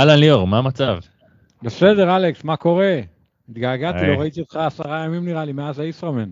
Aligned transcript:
אהלן 0.00 0.18
ליאור, 0.18 0.46
מה 0.46 0.58
המצב? 0.58 0.98
בסדר, 1.62 2.16
אלכס, 2.16 2.44
מה 2.44 2.56
קורה? 2.56 3.00
התגעגעתי, 3.48 4.06
לא 4.06 4.20
ראיתי 4.20 4.40
אותך 4.40 4.56
עשרה 4.56 5.04
ימים 5.04 5.24
נראה 5.24 5.44
לי, 5.44 5.52
מאז 5.52 5.78
הישראמן. 5.78 6.30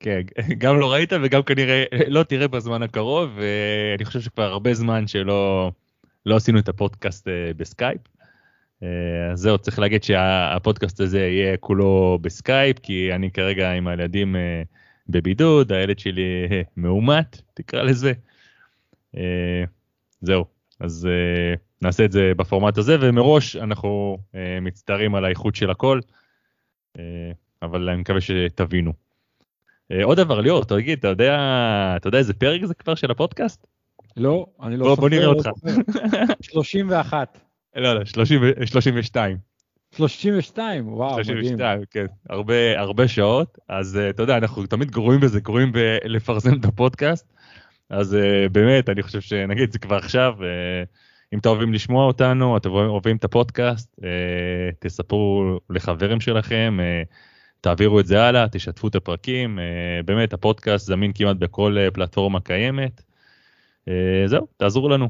כן, 0.00 0.20
גם 0.62 0.80
לא 0.80 0.92
ראית 0.92 1.12
וגם 1.22 1.42
כנראה 1.42 1.84
לא 2.08 2.22
תראה 2.22 2.48
בזמן 2.48 2.82
הקרוב, 2.82 3.30
ואני 3.36 4.04
חושב 4.04 4.20
שכבר 4.20 4.42
הרבה 4.42 4.74
זמן 4.74 5.06
שלא 5.06 5.70
לא 6.26 6.36
עשינו 6.36 6.58
את 6.58 6.68
הפודקאסט 6.68 7.28
אה, 7.28 7.52
בסקייפ. 7.56 8.00
אז 8.80 8.86
אה, 8.88 9.36
זהו, 9.36 9.58
צריך 9.58 9.78
להגיד 9.78 10.02
שהפודקאסט 10.02 11.00
הזה 11.00 11.20
יהיה 11.20 11.56
כולו 11.56 12.18
בסקייפ, 12.22 12.78
כי 12.78 13.14
אני 13.14 13.30
כרגע 13.30 13.70
עם 13.70 13.88
הילדים 13.88 14.36
אה, 14.36 14.62
בבידוד, 15.08 15.72
הילד 15.72 15.98
שלי 15.98 16.48
מאומת, 16.76 17.42
תקרא 17.54 17.82
לזה. 17.82 18.12
זהו, 20.20 20.44
אז 20.80 21.08
נעשה 21.82 22.04
את 22.04 22.12
זה 22.12 22.32
בפורמט 22.36 22.78
הזה, 22.78 22.96
ומראש 23.00 23.56
אנחנו 23.56 24.18
מצטערים 24.62 25.14
על 25.14 25.24
האיכות 25.24 25.54
של 25.54 25.70
הכל, 25.70 26.00
אבל 27.62 27.88
אני 27.88 28.00
מקווה 28.00 28.20
שתבינו. 28.20 28.92
עוד 30.02 30.16
דבר, 30.16 30.40
ליאור, 30.40 30.64
תגיד, 30.64 30.98
אתה 30.98 31.08
יודע, 31.08 31.36
אתה 31.96 32.08
יודע 32.08 32.18
איזה 32.18 32.34
פרק 32.34 32.64
זה 32.64 32.74
כבר 32.74 32.94
של 32.94 33.10
הפודקאסט? 33.10 33.66
לא, 34.16 34.46
אני 34.62 34.76
לא 34.76 34.84
סופר. 34.84 35.00
בוא 35.00 35.08
נראה 35.08 35.26
אותך. 35.26 35.50
31. 36.40 37.38
לא, 37.76 37.94
לא, 37.94 38.04
32. 38.04 39.36
32, 39.96 40.88
וואו, 40.88 41.24
32, 41.24 41.54
מדהים. 41.54 41.84
כן, 41.90 42.06
הרבה, 42.30 42.80
הרבה 42.80 43.08
שעות, 43.08 43.58
אז 43.68 43.96
uh, 43.96 44.10
אתה 44.10 44.22
יודע, 44.22 44.36
אנחנו 44.36 44.66
תמיד 44.66 44.90
גרועים 44.90 45.20
בזה, 45.20 45.40
גרועים 45.40 45.72
בלפרסם 45.72 46.60
את 46.60 46.64
הפודקאסט, 46.64 47.32
אז 47.90 48.14
uh, 48.14 48.48
באמת, 48.52 48.88
אני 48.88 49.02
חושב 49.02 49.20
שנגיד 49.20 49.72
זה 49.72 49.78
כבר 49.78 49.96
עכשיו, 49.96 50.34
uh, 50.38 50.44
אם 51.32 51.38
אתם 51.38 51.48
אוהבים 51.48 51.72
לשמוע 51.72 52.06
אותנו, 52.06 52.56
אתם 52.56 52.70
אוהבים 52.70 53.16
את 53.16 53.24
הפודקאסט, 53.24 53.96
uh, 53.98 54.02
תספרו 54.78 55.58
לחברים 55.70 56.20
שלכם, 56.20 56.78
uh, 56.80 57.14
תעבירו 57.60 58.00
את 58.00 58.06
זה 58.06 58.22
הלאה, 58.22 58.48
תשתפו 58.48 58.88
את 58.88 58.94
הפרקים, 58.94 59.58
uh, 59.58 60.06
באמת, 60.06 60.32
הפודקאסט 60.32 60.86
זמין 60.86 61.12
כמעט 61.14 61.36
בכל 61.36 61.76
פלטפורמה 61.94 62.40
קיימת. 62.40 63.02
זהו, 64.26 64.46
תעזרו 64.56 64.88
לנו. 64.88 65.08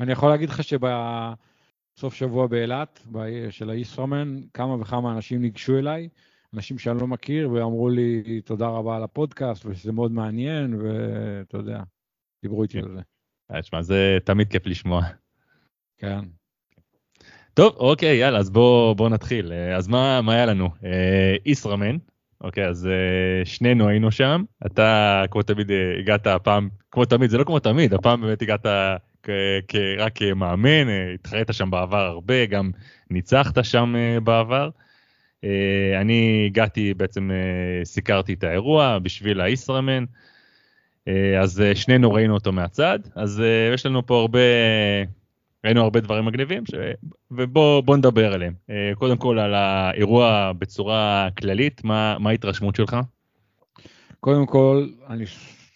אני 0.00 0.12
יכול 0.12 0.28
להגיד 0.28 0.50
לך 0.50 0.62
שבסוף 0.64 2.14
שבוע 2.14 2.46
באילת, 2.46 3.06
של 3.50 3.70
הישראמן, 3.70 4.40
כמה 4.54 4.80
וכמה 4.80 5.12
אנשים 5.12 5.42
ניגשו 5.42 5.78
אליי, 5.78 6.08
אנשים 6.54 6.78
שאני 6.78 6.98
לא 7.00 7.06
מכיר, 7.06 7.50
ואמרו 7.50 7.88
לי 7.88 8.40
תודה 8.44 8.68
רבה 8.68 8.96
על 8.96 9.02
הפודקאסט, 9.02 9.66
ושזה 9.66 9.92
מאוד 9.92 10.12
מעניין, 10.12 10.74
ואתה 10.74 11.56
יודע, 11.56 11.82
דיברו 12.42 12.62
איתי 12.62 12.78
על 12.78 12.90
זה. 12.94 13.00
אה, 13.54 13.62
תשמע, 13.62 13.82
זה 13.82 14.18
תמיד 14.24 14.48
כיף 14.48 14.66
לשמוע. 14.66 15.02
כן. 15.98 16.20
טוב, 17.54 17.74
אוקיי, 17.76 18.16
יאללה, 18.16 18.38
אז 18.38 18.50
בואו 18.50 18.94
בוא 18.94 19.08
נתחיל. 19.08 19.52
אה, 19.52 19.76
אז 19.76 19.88
מה, 19.88 20.20
מה 20.20 20.34
היה 20.34 20.46
לנו? 20.46 20.68
אה, 20.84 21.36
ישראמן, 21.46 21.96
אוקיי, 22.40 22.68
אז 22.68 22.88
שנינו 23.44 23.88
היינו 23.88 24.10
שם. 24.10 24.44
אתה, 24.66 25.24
כמו 25.30 25.42
תמיד, 25.42 25.70
הגעת 25.98 26.26
הפעם, 26.26 26.68
כמו 26.90 27.04
תמיד, 27.04 27.30
זה 27.30 27.38
לא 27.38 27.44
כמו 27.44 27.58
תמיד, 27.58 27.94
הפעם 27.94 28.20
באמת 28.20 28.42
הגעת 28.42 28.66
רק 29.98 30.12
כמאמן, 30.14 30.88
אה, 30.88 31.14
התחרית 31.14 31.48
שם 31.52 31.70
בעבר 31.70 32.06
הרבה, 32.06 32.46
גם 32.46 32.70
ניצחת 33.10 33.64
שם 33.64 33.94
אה, 33.96 34.20
בעבר. 34.20 34.70
אה, 35.44 36.00
אני 36.00 36.44
הגעתי, 36.46 36.94
בעצם 36.94 37.30
סיקרתי 37.84 38.32
את 38.32 38.44
האירוע 38.44 38.98
בשביל 38.98 39.40
הישראמן, 39.40 40.04
אז 41.40 41.62
שנינו 41.74 42.12
ראינו 42.12 42.34
אותו 42.34 42.52
מהצד, 42.52 42.98
אז 43.14 43.42
יש 43.74 43.86
לנו 43.86 44.06
פה 44.06 44.20
הרבה, 44.20 44.38
ראינו 45.64 45.82
הרבה 45.82 46.00
דברים 46.00 46.24
מגניבים, 46.24 46.66
ש... 46.66 46.74
ובואו 47.30 47.96
נדבר 47.96 48.32
עליהם. 48.32 48.54
קודם 48.94 49.16
כל 49.16 49.38
על 49.38 49.54
האירוע 49.54 50.52
בצורה 50.58 51.28
כללית, 51.38 51.84
מה, 51.84 52.16
מה 52.18 52.30
ההתרשמות 52.30 52.76
שלך? 52.76 52.96
קודם 54.20 54.46
כל, 54.46 54.86
אני 55.08 55.24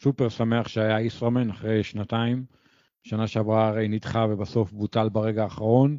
סופר 0.02 0.28
שמח 0.28 0.68
שהיה 0.68 1.00
ישראמן 1.00 1.50
אחרי 1.50 1.82
שנתיים. 1.82 2.44
שנה 3.02 3.26
שעברה 3.26 3.68
הרי 3.68 3.88
נדחה 3.88 4.26
ובסוף 4.30 4.72
בוטל 4.72 5.08
ברגע 5.08 5.42
האחרון, 5.42 5.98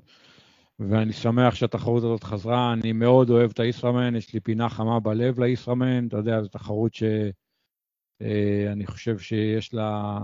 ואני 0.79 1.13
שמח 1.13 1.55
שהתחרות 1.55 2.03
הזאת 2.03 2.23
חזרה. 2.23 2.73
אני 2.73 2.91
מאוד 2.91 3.29
אוהב 3.29 3.51
את 3.51 3.59
הישראמן, 3.59 4.15
יש 4.15 4.33
לי 4.33 4.39
פינה 4.39 4.69
חמה 4.69 4.99
בלב 4.99 5.39
לישראמן, 5.39 6.07
אתה 6.07 6.17
יודע, 6.17 6.41
זו 6.41 6.47
תחרות 6.47 6.93
שאני 6.93 7.31
אה, 8.23 8.71
חושב 8.85 9.17
שיש 9.17 9.73
לה 9.73 10.19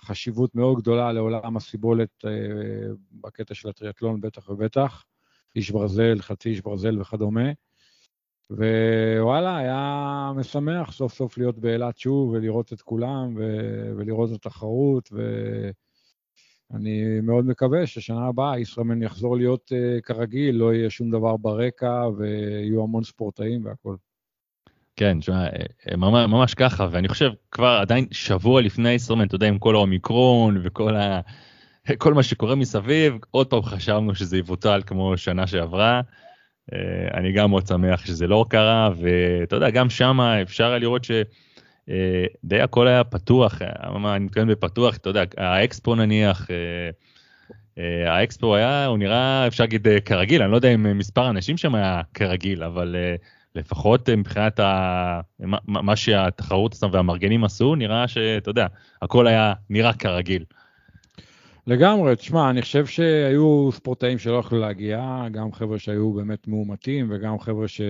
חשיבות 0.00 0.54
מאוד 0.54 0.78
גדולה 0.78 1.12
לעולם 1.12 1.56
הסיבולת 1.56 2.24
אה, 2.24 2.30
בקטע 3.12 3.54
של 3.54 3.68
הטריאטלון, 3.68 4.20
בטח 4.20 4.48
ובטח. 4.48 5.04
איש 5.56 5.70
ברזל, 5.70 6.18
חצי 6.20 6.48
איש 6.48 6.60
ברזל 6.60 7.00
וכדומה. 7.00 7.50
ווואלה, 8.50 9.56
היה 9.56 10.32
משמח 10.36 10.92
סוף 10.92 11.14
סוף 11.14 11.38
להיות 11.38 11.58
באילת 11.58 11.98
שוב 11.98 12.30
ולראות 12.30 12.72
את 12.72 12.82
כולם 12.82 13.34
ו- 13.36 13.92
ולראות 13.96 14.30
את 14.30 14.34
התחרות, 14.34 15.08
ו- 15.12 15.70
אני 16.74 17.20
מאוד 17.20 17.46
מקווה 17.46 17.86
ששנה 17.86 18.26
הבאה 18.26 18.58
ישראמן 18.58 19.02
יחזור 19.02 19.36
להיות 19.36 19.72
uh, 19.72 20.00
כרגיל, 20.02 20.56
לא 20.56 20.74
יהיה 20.74 20.90
שום 20.90 21.10
דבר 21.10 21.36
ברקע 21.36 22.08
ויהיו 22.16 22.82
המון 22.82 23.04
ספורטאים 23.04 23.64
והכול. 23.64 23.96
כן, 24.98 25.20
תשמע, 25.20 25.46
אה, 25.46 25.96
ממש, 25.96 26.26
ממש 26.28 26.54
ככה, 26.54 26.88
ואני 26.90 27.08
חושב 27.08 27.30
כבר 27.50 27.78
עדיין 27.80 28.06
שבוע 28.10 28.60
לפני 28.60 28.90
ישראמן, 28.90 29.26
אתה 29.26 29.34
יודע, 29.34 29.48
עם 29.48 29.58
כל 29.58 29.74
האומיקרון 29.74 30.60
וכל 30.62 30.96
ה... 30.96 31.20
כל 31.98 32.14
מה 32.14 32.22
שקורה 32.22 32.54
מסביב, 32.54 33.18
עוד 33.30 33.46
פעם 33.46 33.62
חשבנו 33.62 34.14
שזה 34.14 34.38
יבוטל 34.38 34.82
כמו 34.86 35.16
שנה 35.16 35.46
שעברה. 35.46 36.00
אה, 36.72 36.78
אני 37.14 37.32
גם 37.32 37.50
מאוד 37.50 37.66
שמח 37.66 38.06
שזה 38.06 38.26
לא 38.26 38.44
קרה, 38.48 38.90
ואתה 38.96 39.56
יודע, 39.56 39.70
גם 39.70 39.90
שם 39.90 40.20
אפשר 40.20 40.68
היה 40.68 40.78
לראות 40.78 41.04
ש... 41.04 41.10
אה, 41.90 42.24
די 42.44 42.60
הכל 42.60 42.88
היה 42.88 43.04
פתוח, 43.04 43.62
אני 44.14 44.24
מתכוון 44.24 44.48
בפתוח, 44.48 44.96
אתה 44.96 45.10
יודע, 45.10 45.24
האקספו 45.36 45.94
נניח, 45.94 46.50
אה, 46.50 46.90
אה, 47.78 48.14
האקספו 48.14 48.56
היה, 48.56 48.86
הוא 48.86 48.98
נראה, 48.98 49.46
אפשר 49.46 49.64
להגיד 49.64 49.86
כרגיל, 50.04 50.42
אני 50.42 50.50
לא 50.50 50.56
יודע 50.56 50.74
אם 50.74 50.98
מספר 50.98 51.24
האנשים 51.24 51.56
שם 51.56 51.74
היה 51.74 52.00
כרגיל, 52.14 52.62
אבל 52.64 52.96
לפחות 53.58 54.08
מבחינת 54.08 54.60
ה... 54.60 55.20
מה 55.66 55.96
שהתחרות 55.96 56.72
עצמה 56.72 56.88
והמארגנים 56.92 57.44
עשו, 57.44 57.74
נראה 57.74 58.08
שאתה 58.08 58.50
יודע, 58.50 58.66
הכל 59.02 59.26
היה 59.26 59.52
נראה 59.70 59.92
כרגיל. 59.92 60.44
לגמרי, 61.66 62.16
תשמע, 62.16 62.50
אני 62.50 62.62
חושב 62.62 62.86
שהיו 62.86 63.70
ספורטאים 63.72 64.18
שלא 64.18 64.36
יכלו 64.36 64.58
להגיע, 64.58 65.24
גם 65.32 65.52
חבר'ה 65.52 65.78
שהיו 65.78 66.12
באמת 66.12 66.48
מאומתים 66.48 67.08
וגם 67.10 67.38
חבר'ה 67.38 67.68
ש... 67.68 67.80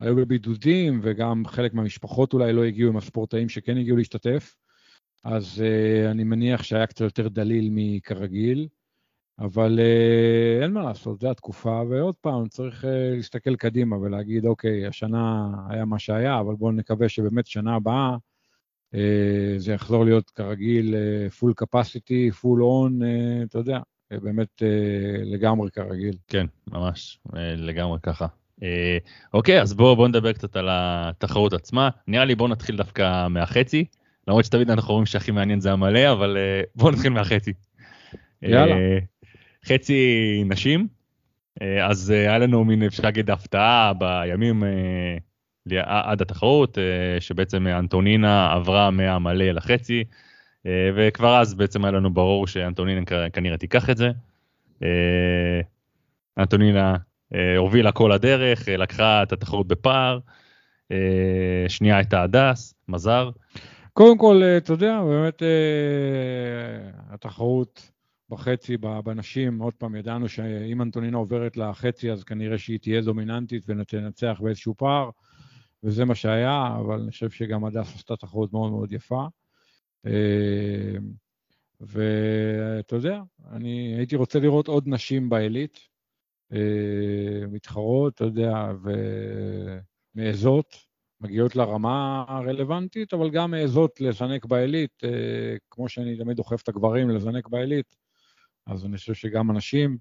היו 0.00 0.16
בבידודים, 0.16 1.00
וגם 1.02 1.42
חלק 1.46 1.74
מהמשפחות 1.74 2.32
אולי 2.32 2.52
לא 2.52 2.64
הגיעו 2.64 2.90
עם 2.90 2.96
הספורטאים 2.96 3.48
שכן 3.48 3.76
הגיעו 3.76 3.96
להשתתף, 3.96 4.56
אז 5.24 5.62
uh, 5.62 6.10
אני 6.10 6.24
מניח 6.24 6.62
שהיה 6.62 6.86
קצת 6.86 7.00
יותר 7.00 7.28
דליל 7.28 7.68
מכרגיל, 7.72 8.68
אבל 9.38 9.78
uh, 9.78 10.62
אין 10.62 10.72
מה 10.72 10.82
לעשות, 10.82 11.20
זו 11.20 11.30
התקופה, 11.30 11.82
ועוד 11.90 12.14
פעם, 12.20 12.48
צריך 12.48 12.84
uh, 12.84 12.86
להסתכל 13.16 13.56
קדימה 13.56 13.98
ולהגיד, 13.98 14.46
אוקיי, 14.46 14.86
השנה 14.86 15.50
היה 15.68 15.84
מה 15.84 15.98
שהיה, 15.98 16.40
אבל 16.40 16.54
בואו 16.54 16.72
נקווה 16.72 17.08
שבאמת 17.08 17.46
שנה 17.46 17.74
הבאה 17.74 18.16
uh, 18.94 18.98
זה 19.56 19.72
יחזור 19.72 20.04
להיות 20.04 20.30
כרגיל, 20.30 20.94
פול 21.38 21.52
קפסיטי, 21.56 22.30
פול 22.30 22.62
און, 22.62 23.00
אתה 23.42 23.58
יודע, 23.58 23.78
באמת 24.10 24.62
לגמרי 25.24 25.70
כרגיל. 25.70 26.16
כן, 26.28 26.46
ממש, 26.70 27.18
לגמרי 27.56 27.98
ככה. 28.02 28.26
אה, 28.62 28.98
אוקיי, 29.34 29.62
אז 29.62 29.74
בואו 29.74 29.96
בוא 29.96 30.08
נדבר 30.08 30.32
קצת 30.32 30.56
על 30.56 30.68
התחרות 30.70 31.52
עצמה. 31.52 31.88
נראה 32.08 32.24
לי 32.24 32.34
בואו 32.34 32.48
נתחיל 32.48 32.76
דווקא 32.76 33.28
מהחצי, 33.28 33.84
למרות 34.28 34.44
שתמיד 34.44 34.70
אנחנו 34.70 34.92
רואים 34.94 35.06
שהכי 35.06 35.30
מעניין 35.30 35.60
זה 35.60 35.72
המלא, 35.72 36.12
אבל 36.12 36.36
אה, 36.36 36.62
בואו 36.74 36.90
נתחיל 36.90 37.12
מהחצי. 37.12 37.52
יאללה. 38.42 38.74
אה, 39.70 39.74
חצי 39.74 40.42
נשים, 40.46 40.88
אז 41.82 42.10
היה 42.10 42.38
לנו 42.38 42.64
מין, 42.64 42.82
אפשר 42.82 43.02
להגיד, 43.02 43.30
הפתעה 43.30 43.92
בימים 43.98 44.62
עד 45.84 46.22
התחרות, 46.22 46.78
שבעצם 47.20 47.66
אנטונינה 47.66 48.52
עברה 48.52 48.90
מהמלא 48.90 49.44
לחצי, 49.44 50.04
וכבר 50.66 51.40
אז 51.40 51.54
בעצם 51.54 51.84
היה 51.84 51.92
לנו 51.92 52.14
ברור 52.14 52.46
שאנטונינה 52.46 53.00
כנראה 53.32 53.56
תיקח 53.56 53.90
את 53.90 53.96
זה. 53.96 54.10
אנטונינה 56.38 56.96
אה, 57.34 57.56
הובילה 57.56 57.92
כל 57.92 58.12
הדרך, 58.12 58.68
אה, 58.68 58.76
לקחה 58.76 59.22
את 59.22 59.32
התחרות 59.32 59.68
בפער, 59.68 60.18
אה, 60.92 61.64
שנייה 61.68 62.00
את 62.00 62.12
ההדס, 62.12 62.74
מזר. 62.88 63.30
קודם 63.92 64.18
כל, 64.18 64.42
אתה 64.56 64.72
יודע, 64.72 65.00
באמת 65.02 65.42
התחרות 67.10 67.90
בחצי, 68.28 68.76
בנשים, 68.76 69.62
עוד 69.62 69.74
פעם, 69.74 69.96
ידענו 69.96 70.28
שאם 70.28 70.82
אנטונינה 70.82 71.18
עוברת 71.18 71.56
לחצי, 71.56 72.12
אז 72.12 72.24
כנראה 72.24 72.58
שהיא 72.58 72.78
תהיה 72.78 73.00
דומיננטית 73.00 73.64
ותנצח 73.66 74.40
באיזשהו 74.42 74.74
פער, 74.76 75.10
וזה 75.82 76.04
מה 76.04 76.14
שהיה, 76.14 76.76
אבל 76.80 77.00
אני 77.00 77.10
חושב 77.10 77.30
שגם 77.30 77.64
הדס 77.64 77.94
עשתה 77.94 78.16
תחרות 78.16 78.52
מאוד 78.52 78.70
מאוד 78.70 78.92
יפה. 78.92 79.26
ואתה 81.80 82.96
יודע, 82.96 83.20
אני 83.50 83.94
הייתי 83.96 84.16
רוצה 84.16 84.38
לראות 84.38 84.68
עוד 84.68 84.84
נשים 84.86 85.28
בעילית, 85.28 85.78
אה, 86.52 87.46
מתחרות, 87.50 88.14
אתה 88.14 88.24
יודע, 88.24 88.72
ומעזות, 90.14 90.76
מגיעות 91.20 91.56
לרמה 91.56 92.24
הרלוונטית, 92.28 93.14
אבל 93.14 93.30
גם 93.30 93.50
מעזות 93.50 94.00
לזנק 94.00 94.44
בעילית, 94.44 95.04
אה, 95.04 95.56
כמו 95.70 95.88
שאני 95.88 96.16
תמיד 96.16 96.36
דוחף 96.36 96.62
את 96.62 96.68
הגברים 96.68 97.10
לזנק 97.10 97.48
בעילית, 97.48 97.96
אז 98.66 98.84
אני 98.84 98.96
חושב 98.96 99.14
שגם 99.14 99.50
אנשים, 99.50 99.98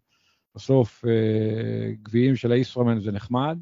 בסוף 0.56 1.06
אה, 1.06 1.92
גביעים 2.04 2.36
של 2.36 2.52
הישראמן 2.52 3.00
זה 3.00 3.12
נחמד, 3.12 3.58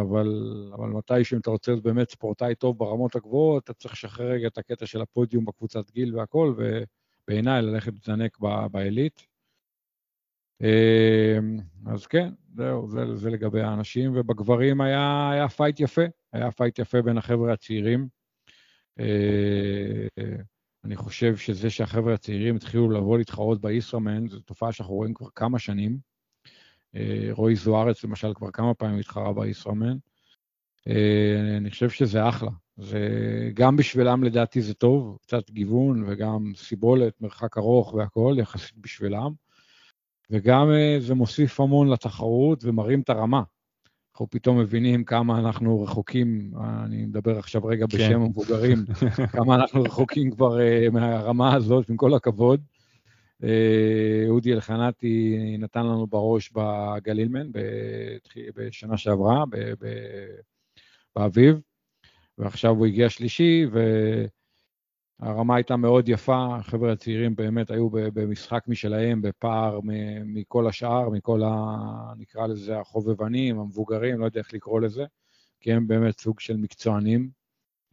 אבל, 0.00 0.26
אבל 0.74 0.88
מתי 0.88 1.24
שאם 1.24 1.38
אתה 1.38 1.50
רוצה 1.50 1.72
להיות 1.72 1.84
באמת 1.84 2.10
ספורטאי 2.10 2.54
טוב 2.54 2.78
ברמות 2.78 3.16
הגבוהות, 3.16 3.64
אתה 3.64 3.74
צריך 3.74 3.94
לשחרר 3.94 4.26
רגע 4.26 4.46
את 4.46 4.58
הקטע 4.58 4.86
של 4.86 5.00
הפודיום 5.00 5.44
בקבוצת 5.44 5.90
גיל 5.90 6.16
והכל, 6.16 6.54
ובעיניי 6.56 7.62
ללכת 7.62 7.92
לזנק 7.94 8.38
בעילית. 8.70 9.26
אמ, 10.60 11.58
אז 11.86 12.06
כן, 12.06 12.28
זהו, 12.54 12.88
זה, 12.88 13.16
זה 13.16 13.30
לגבי 13.30 13.62
האנשים, 13.62 14.12
ובגברים 14.14 14.80
היה, 14.80 15.30
היה 15.32 15.48
fight 15.48 15.80
יפה, 15.80 16.04
היה 16.32 16.50
fight 16.50 16.78
יפה 16.78 17.02
בין 17.02 17.18
החבר'ה 17.18 17.52
הצעירים. 17.52 18.08
אני 20.86 20.96
חושב 20.96 21.36
שזה 21.36 21.70
שהחבר'ה 21.70 22.14
הצעירים 22.14 22.56
התחילו 22.56 22.90
לבוא 22.90 23.18
להתחרות 23.18 23.60
בישראמן, 23.60 24.28
זו 24.28 24.40
תופעה 24.40 24.72
שאנחנו 24.72 24.94
רואים 24.94 25.14
כבר 25.14 25.28
כמה 25.34 25.58
שנים. 25.58 25.98
אה, 26.94 27.28
רועי 27.30 27.56
זוארץ, 27.56 28.04
למשל, 28.04 28.34
כבר 28.34 28.50
כמה 28.50 28.74
פעמים 28.74 28.98
התחרה 28.98 29.32
בישראמן. 29.32 29.96
אה, 30.88 31.56
אני 31.56 31.70
חושב 31.70 31.90
שזה 31.90 32.28
אחלה. 32.28 32.50
זה 32.76 33.00
גם 33.54 33.76
בשבילם 33.76 34.24
לדעתי 34.24 34.62
זה 34.62 34.74
טוב, 34.74 35.18
קצת 35.22 35.50
גיוון 35.50 36.04
וגם 36.06 36.52
סיבולת, 36.56 37.20
מרחק 37.20 37.58
ארוך 37.58 37.94
והכול, 37.94 38.38
יחסית 38.38 38.78
בשבילם. 38.78 39.32
וגם 40.30 40.70
אה, 40.70 40.96
זה 41.00 41.14
מוסיף 41.14 41.60
המון 41.60 41.88
לתחרות 41.88 42.64
ומרים 42.64 43.00
את 43.00 43.10
הרמה. 43.10 43.42
אנחנו 44.16 44.30
פתאום 44.30 44.58
מבינים 44.58 45.04
כמה 45.04 45.38
אנחנו 45.38 45.82
רחוקים, 45.82 46.50
אני 46.84 47.06
מדבר 47.06 47.38
עכשיו 47.38 47.64
רגע 47.64 47.86
כן. 47.90 47.96
בשם 47.98 48.20
המבוגרים, 48.20 48.78
כמה 49.36 49.54
אנחנו 49.54 49.82
רחוקים 49.82 50.30
כבר 50.30 50.58
uh, 50.58 50.90
מהרמה 50.90 51.54
הזאת, 51.54 51.90
עם 51.90 51.96
כל 51.96 52.14
הכבוד. 52.14 52.60
Uh, 53.42 53.46
אודי 54.28 54.52
אלחנתי 54.52 55.36
נתן 55.58 55.80
לנו 55.80 56.06
בראש 56.06 56.50
בגלילמן 56.50 57.46
בשנה 58.56 58.96
שעברה, 58.96 59.44
באביב, 61.16 61.60
ועכשיו 62.38 62.70
הוא 62.70 62.86
הגיע 62.86 63.08
שלישי, 63.08 63.66
ו... 63.72 63.80
הרמה 65.20 65.56
הייתה 65.56 65.76
מאוד 65.76 66.08
יפה, 66.08 66.56
החבר'ה 66.56 66.92
הצעירים 66.92 67.36
באמת 67.36 67.70
היו 67.70 67.88
במשחק 67.90 68.64
משלהם, 68.68 69.22
בפער 69.22 69.80
מכל 70.24 70.66
השאר, 70.66 71.08
מכל 71.08 71.42
ה... 71.44 71.76
נקרא 72.18 72.46
לזה 72.46 72.78
החובבנים, 72.78 73.58
המבוגרים, 73.58 74.18
לא 74.20 74.24
יודע 74.24 74.40
איך 74.40 74.54
לקרוא 74.54 74.80
לזה, 74.80 75.04
כי 75.60 75.72
הם 75.72 75.88
באמת 75.88 76.20
סוג 76.20 76.40
של 76.40 76.56
מקצוענים 76.56 77.28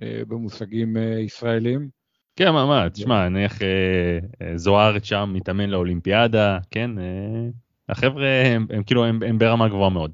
אה, 0.01 0.21
במושגים 0.27 0.97
אה, 0.97 1.19
ישראלים. 1.19 1.89
כן, 2.35 2.51
מה, 2.51 2.65
מה, 2.65 2.89
תשמע, 2.89 3.29
נניח 3.29 3.61
אה, 3.61 4.57
זוארץ 4.57 5.03
שם 5.03 5.31
מתאמן 5.33 5.69
לאולימפיאדה, 5.69 6.59
כן, 6.71 6.91
החבר'ה 7.89 8.27
הם, 8.45 8.67
הם 8.69 8.83
כאילו, 8.83 9.05
הם, 9.05 9.23
הם 9.23 9.37
ברמה 9.37 9.67
גבוהה 9.67 9.89
מאוד. 9.89 10.11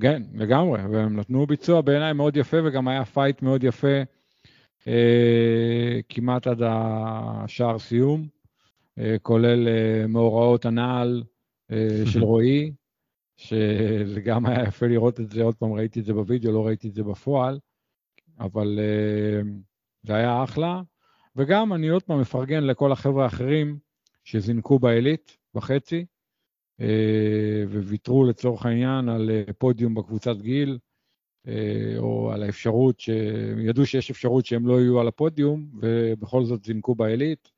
כן, 0.00 0.22
לגמרי, 0.34 0.86
והם 0.86 1.16
נתנו 1.16 1.46
ביצוע 1.46 1.80
בעיניי 1.80 2.12
מאוד 2.12 2.36
יפה, 2.36 2.56
וגם 2.64 2.88
היה 2.88 3.04
fight 3.04 3.42
מאוד 3.42 3.64
יפה. 3.64 4.02
אה, 4.86 6.00
כמעט 6.08 6.46
עד 6.46 6.62
השער 6.64 7.78
סיום, 7.78 8.28
אה, 8.98 9.16
כולל 9.22 9.68
אה, 9.68 10.06
מאורעות 10.06 10.64
הנעל 10.64 11.22
של 12.04 12.22
רועי, 12.30 12.72
שזה 13.36 14.20
גם 14.20 14.46
היה 14.46 14.62
יפה 14.62 14.86
לראות 14.86 15.20
את 15.20 15.30
זה, 15.30 15.42
עוד 15.42 15.54
פעם 15.54 15.72
ראיתי 15.72 16.00
את 16.00 16.04
זה 16.04 16.12
בווידאו, 16.12 16.52
לא 16.52 16.66
ראיתי 16.66 16.88
את 16.88 16.94
זה 16.94 17.02
בפועל, 17.02 17.58
אבל 18.40 18.78
זה 20.02 20.14
היה 20.14 20.44
אחלה. 20.44 20.82
וגם 21.36 21.72
אני 21.72 21.88
עוד 21.88 22.02
פעם 22.02 22.20
מפרגן 22.20 22.64
לכל 22.64 22.92
החבר'ה 22.92 23.24
האחרים 23.24 23.78
שזינקו 24.24 24.78
בעילית 24.78 25.36
בחצי, 25.54 26.06
וויתרו 27.66 28.24
לצורך 28.24 28.66
העניין 28.66 29.08
על 29.08 29.30
פודיום 29.58 29.94
בקבוצת 29.94 30.36
גיל, 30.36 30.78
או 31.98 32.32
על 32.32 32.42
האפשרות, 32.42 33.00
שהם 33.00 33.60
ידעו 33.60 33.86
שיש 33.86 34.10
אפשרות 34.10 34.46
שהם 34.46 34.66
לא 34.66 34.80
יהיו 34.80 35.00
על 35.00 35.08
הפודיום, 35.08 35.66
ובכל 35.80 36.44
זאת 36.44 36.64
זינקו 36.64 36.94
בעילית, 36.94 37.50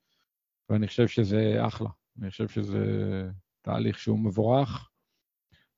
ואני 0.69 0.87
חושב 0.87 1.07
שזה 1.07 1.57
אחלה. 1.67 1.89
אני 2.21 2.29
חושב 2.29 2.47
שזה 2.47 2.85
תהליך 3.61 3.99
שהוא 3.99 4.19
מבורך, 4.19 4.89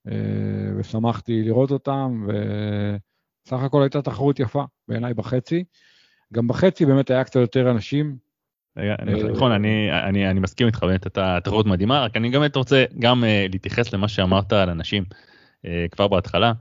אה, 0.07 0.13
ושמחתי 0.77 1.43
לראות 1.43 1.71
אותם, 1.71 2.27
וסך 2.27 3.59
הכל 3.63 3.81
הייתה 3.81 4.01
תחרות 4.01 4.39
יפה 4.39 4.63
בעיניי 4.87 5.13
בחצי. 5.13 5.63
גם 6.33 6.47
בחצי 6.47 6.85
באמת 6.85 7.09
היה 7.09 7.23
קצת 7.23 7.39
יותר 7.39 7.71
אנשים. 7.71 8.17
אה, 8.77 8.95
נכון, 9.33 9.51
אני 9.51 10.39
מסכים 10.39 10.67
איתך, 10.67 10.83
באמת 10.83 11.05
הייתה 11.05 11.37
תחרות 11.43 11.65
מדהימה, 11.65 12.03
רק 12.03 12.17
אני 12.17 12.29
גם 12.29 12.43
רוצה 12.55 12.85
גם 12.99 13.23
להתייחס 13.49 13.93
למה 13.93 14.07
שאמרת 14.07 14.53
על 14.53 14.69
אנשים 14.69 15.03
כבר 15.91 16.07
בהתחלה. 16.07 16.53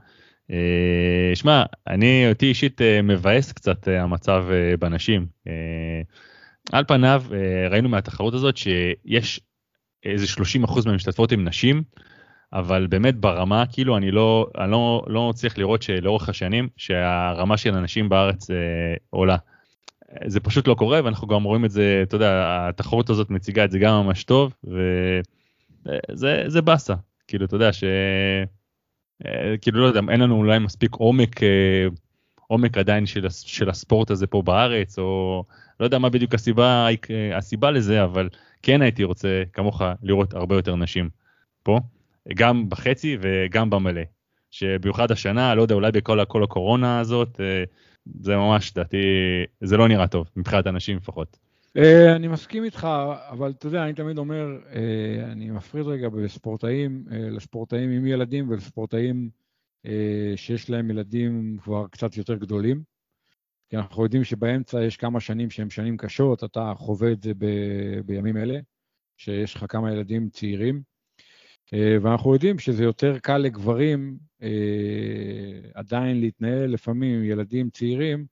אה, 0.51 1.35
שמע, 1.35 1.63
אני 1.87 2.29
אותי 2.29 2.45
אישית 2.45 2.81
אה, 2.81 3.01
מבאס 3.01 3.51
קצת 3.51 3.87
אה, 3.87 4.01
המצב 4.01 4.45
בנשים. 4.79 5.25
על 6.71 6.83
פניו 6.87 7.23
ראינו 7.69 7.89
מהתחרות 7.89 8.33
הזאת 8.33 8.57
שיש 8.57 9.39
איזה 10.05 10.25
30% 10.65 10.85
מהמשתתפות 10.85 11.31
עם 11.31 11.47
נשים, 11.47 11.83
אבל 12.53 12.87
באמת 12.87 13.15
ברמה 13.15 13.63
כאילו 13.71 13.97
אני 13.97 14.11
לא, 14.11 14.47
אני 14.57 14.71
לא, 14.71 15.03
לא 15.07 15.29
מצליח 15.29 15.57
לראות 15.57 15.81
שלאורך 15.81 16.29
השנים 16.29 16.69
שהרמה 16.77 17.57
של 17.57 17.75
הנשים 17.75 18.09
בארץ 18.09 18.51
אה, 18.51 18.55
עולה. 19.09 19.37
זה 20.25 20.39
פשוט 20.39 20.67
לא 20.67 20.73
קורה 20.73 21.01
ואנחנו 21.03 21.27
גם 21.27 21.43
רואים 21.43 21.65
את 21.65 21.71
זה, 21.71 21.99
אתה 22.03 22.15
יודע, 22.15 22.57
התחרות 22.69 23.09
הזאת 23.09 23.29
מציגה 23.29 23.65
את 23.65 23.71
זה 23.71 23.79
גם 23.79 24.03
ממש 24.03 24.23
טוב 24.23 24.53
וזה 26.13 26.61
באסה, 26.61 26.93
כאילו 27.27 27.45
אתה 27.45 27.55
יודע 27.55 27.73
ש... 27.73 27.83
אה, 29.25 29.57
כאילו 29.61 29.81
לא 29.81 29.85
יודע, 29.85 30.01
אין 30.09 30.19
לנו 30.19 30.35
אולי 30.35 30.59
מספיק 30.59 30.93
עומק, 30.93 31.43
אה, 31.43 31.87
עומק 32.47 32.77
עדיין 32.77 33.05
של, 33.05 33.29
של 33.29 33.69
הספורט 33.69 34.11
הזה 34.11 34.27
פה 34.27 34.41
בארץ, 34.41 34.99
או 34.99 35.43
לא 35.79 35.85
יודע 35.85 35.97
מה 35.97 36.09
בדיוק 36.09 36.33
הסיבה, 36.33 36.87
אה, 37.11 37.37
הסיבה 37.37 37.71
לזה, 37.71 38.03
אבל 38.03 38.29
כן 38.61 38.81
הייתי 38.81 39.03
רוצה, 39.03 39.43
כמוך, 39.53 39.81
לראות 40.03 40.33
הרבה 40.33 40.55
יותר 40.55 40.75
נשים 40.75 41.09
פה, 41.63 41.79
גם 42.35 42.69
בחצי 42.69 43.17
וגם 43.21 43.69
במלא. 43.69 44.01
שבמיוחד 44.51 45.11
השנה, 45.11 45.55
לא 45.55 45.61
יודע, 45.61 45.75
אולי 45.75 45.91
בכל 45.91 46.25
כל 46.27 46.43
הקורונה 46.43 46.99
הזאת, 46.99 47.39
זה 48.19 48.35
ממש, 48.35 48.71
לדעתי, 48.75 48.97
זה 49.61 49.77
לא 49.77 49.87
נראה 49.87 50.07
טוב, 50.07 50.29
מבחינת 50.35 50.67
הנשים 50.67 50.97
לפחות. 50.97 51.37
Uh, 51.77 52.15
אני 52.15 52.27
מסכים 52.27 52.63
איתך, 52.63 52.87
אבל 53.29 53.51
אתה 53.51 53.67
יודע, 53.67 53.83
אני 53.83 53.93
תמיד 53.93 54.17
אומר, 54.17 54.57
uh, 54.63 54.75
אני 55.31 55.49
מפריד 55.49 55.85
רגע 55.85 56.09
בספורטאים, 56.09 57.05
uh, 57.07 57.13
לספורטאים 57.13 57.89
עם 57.89 58.05
ילדים 58.05 58.49
ולספורטאים 58.49 59.29
שיש 60.35 60.69
להם 60.69 60.89
ילדים 60.89 61.57
כבר 61.63 61.87
קצת 61.87 62.17
יותר 62.17 62.35
גדולים. 62.35 62.83
כי 63.69 63.77
אנחנו 63.77 64.03
יודעים 64.03 64.23
שבאמצע 64.23 64.83
יש 64.83 64.97
כמה 64.97 65.19
שנים 65.19 65.49
שהן 65.49 65.69
שנים 65.69 65.97
קשות, 65.97 66.43
אתה 66.43 66.73
חווה 66.77 67.11
את 67.11 67.21
זה 67.21 67.33
ב- 67.37 67.99
בימים 68.05 68.37
אלה, 68.37 68.59
שיש 69.17 69.55
לך 69.55 69.65
כמה 69.69 69.91
ילדים 69.91 70.29
צעירים, 70.29 70.81
ואנחנו 71.73 72.33
יודעים 72.33 72.59
שזה 72.59 72.83
יותר 72.83 73.19
קל 73.19 73.37
לגברים 73.37 74.17
עדיין 75.73 76.19
להתנהל 76.19 76.69
לפעמים 76.69 77.19
עם 77.19 77.23
ילדים 77.23 77.69
צעירים, 77.69 78.25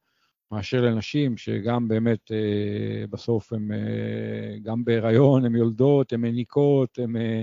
מאשר 0.51 0.81
לנשים, 0.81 1.37
שגם 1.37 1.87
באמת 1.87 2.31
אה, 2.31 3.07
בסוף 3.09 3.53
הן 3.53 3.71
אה, 3.71 4.59
גם 4.63 4.83
בהיריון, 4.83 5.45
הן 5.45 5.55
יולדות, 5.55 6.13
הן 6.13 6.21
מניקות, 6.21 6.99
הן 6.99 7.15
אה, 7.15 7.41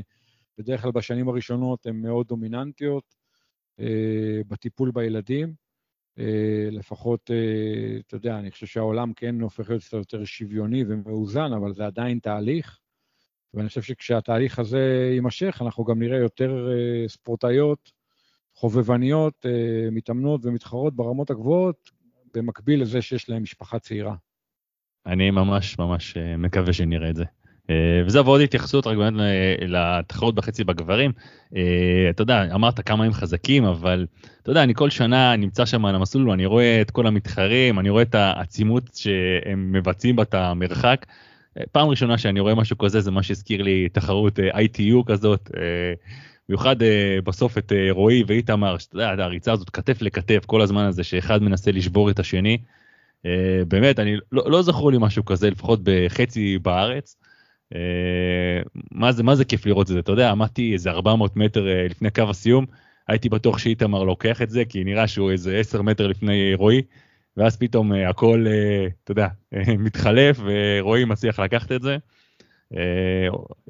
בדרך 0.59 0.83
כלל 0.83 0.91
בשנים 0.91 1.29
הראשונות 1.29 1.87
הן 1.87 1.97
מאוד 1.97 2.27
דומיננטיות 2.27 3.17
בטיפול 4.49 4.91
בילדים. 4.91 5.55
לפחות, 6.71 7.31
אתה 8.07 8.17
יודע, 8.17 8.39
אני 8.39 8.51
חושב 8.51 8.67
שהעולם 8.67 9.13
כן 9.13 9.41
הופך 9.41 9.71
להיות 9.71 9.83
קצת 9.83 9.93
יותר 9.97 10.25
שוויוני 10.25 10.85
ומאוזן, 10.89 11.53
אבל 11.53 11.75
זה 11.75 11.87
עדיין 11.87 12.19
תהליך. 12.19 12.79
ואני 13.55 13.69
חושב 13.69 13.83
שכשהתהליך 13.83 14.59
הזה 14.59 15.11
יימשך, 15.15 15.59
אנחנו 15.61 15.85
גם 15.85 15.99
נראה 15.99 16.19
יותר 16.19 16.69
ספורטאיות 17.09 17.93
חובבניות, 18.55 19.47
מתאמנות 19.93 20.41
ומתחרות 20.45 20.97
ברמות 20.97 21.31
הגבוהות, 21.31 21.91
במקביל 22.37 22.83
לזה 22.83 23.03
שיש 23.03 23.29
להם 23.29 23.43
משפחה 23.43 23.79
צעירה. 23.79 24.15
אני 25.07 25.31
ממש 25.31 25.79
ממש 25.79 26.17
אה, 26.17 26.37
מקווה 26.37 26.73
שנראה 26.73 27.11
את 27.11 27.17
זה. 27.17 27.25
אה, 27.71 28.03
וזהו, 28.07 28.25
ועוד 28.25 28.41
התייחסות 28.41 28.87
רק 28.87 28.97
באמת 28.97 29.13
לתחרות 29.61 30.35
בחצי 30.35 30.65
בגברים. 30.65 31.13
אה, 31.57 32.07
אתה 32.11 32.23
יודע, 32.23 32.55
אמרת 32.55 32.81
כמה 32.81 33.05
הם 33.05 33.13
חזקים, 33.13 33.65
אבל 33.65 34.07
אתה 34.43 34.51
יודע, 34.51 34.63
אני 34.63 34.75
כל 34.75 34.91
שנה 34.91 35.37
נמצא 35.37 35.67
שם 35.67 35.85
על 35.85 35.95
המסלול, 35.95 36.31
ואני 36.31 36.47
רואה 36.47 36.81
את 36.81 36.91
כל 36.91 37.07
המתחרים, 37.07 37.79
אני 37.79 37.91
רואה 37.91 38.03
את 38.03 38.15
העצימות 38.15 38.91
שהם 38.95 39.73
מבצעים 39.73 40.17
בה 40.17 40.23
את 40.23 40.35
המרחק. 40.35 41.07
פעם 41.73 41.89
ראשונה 41.89 42.19
שאני 42.19 42.41
רואה 42.41 42.55
משהו 42.55 42.79
כזה 42.79 43.01
זה 43.01 43.11
מה 43.11 43.23
שהזכיר 43.23 43.63
לי 43.63 43.89
תחרות 43.89 44.39
ITU 44.39 45.05
כזאת. 45.07 45.51
במיוחד 46.49 46.77
בסוף 47.25 47.59
את 47.59 47.73
רועי 47.91 48.25
ואיתמר, 48.27 48.79
שאתה 48.79 48.97
יודע, 48.97 49.25
הריצה 49.25 49.53
הזאת 49.53 49.71
כתף 49.71 50.03
לכתף 50.03 50.43
כל 50.47 50.61
הזמן 50.61 50.85
הזה 50.85 51.05
שאחד 51.05 51.43
מנסה 51.43 51.73
לשבור 51.73 52.11
את 52.11 52.19
השני. 52.19 52.59
באמת, 53.69 53.99
אני 53.99 54.17
לא, 54.33 54.51
לא 54.51 54.63
זכור 54.63 54.91
לי 54.91 54.97
משהו 55.01 55.25
כזה, 55.25 55.51
לפחות 55.51 55.81
בחצי 55.83 56.59
בארץ. 56.59 57.17
מה 58.93 59.13
זה, 59.13 59.23
מה 59.23 59.35
זה 59.35 59.45
כיף 59.45 59.67
לראות 59.67 59.87
את 59.91 59.93
זה, 59.93 59.99
אתה 59.99 60.13
יודע, 60.13 60.31
עמדתי 60.31 60.73
איזה 60.73 60.91
400 60.91 61.37
מטר 61.37 61.67
לפני 61.89 62.11
קו 62.11 62.23
הסיום, 62.31 62.67
הייתי 63.09 63.29
בטוח 63.29 63.59
שאיתמר 63.59 64.05
לוקח 64.05 64.43
את 64.43 64.51
זה, 64.51 64.65
כי 64.65 64.85
נראה 64.85 65.09
שהוא 65.09 65.31
איזה 65.31 65.57
10 65.57 65.83
מטר 65.83 66.07
לפני 66.07 66.55
רועי, 66.55 66.83
ואז 67.37 67.57
פתאום 67.57 67.93
uh, 67.93 67.97
הכל, 68.11 68.47
uh, 68.47 68.93
אתה 69.05 69.13
יודע, 69.13 69.29
uh, 69.55 69.59
מתחלף, 69.79 70.41
ורועי 70.45 71.05
מצליח 71.05 71.41
לקחת 71.41 71.73
את 71.73 71.83
זה. 71.83 71.97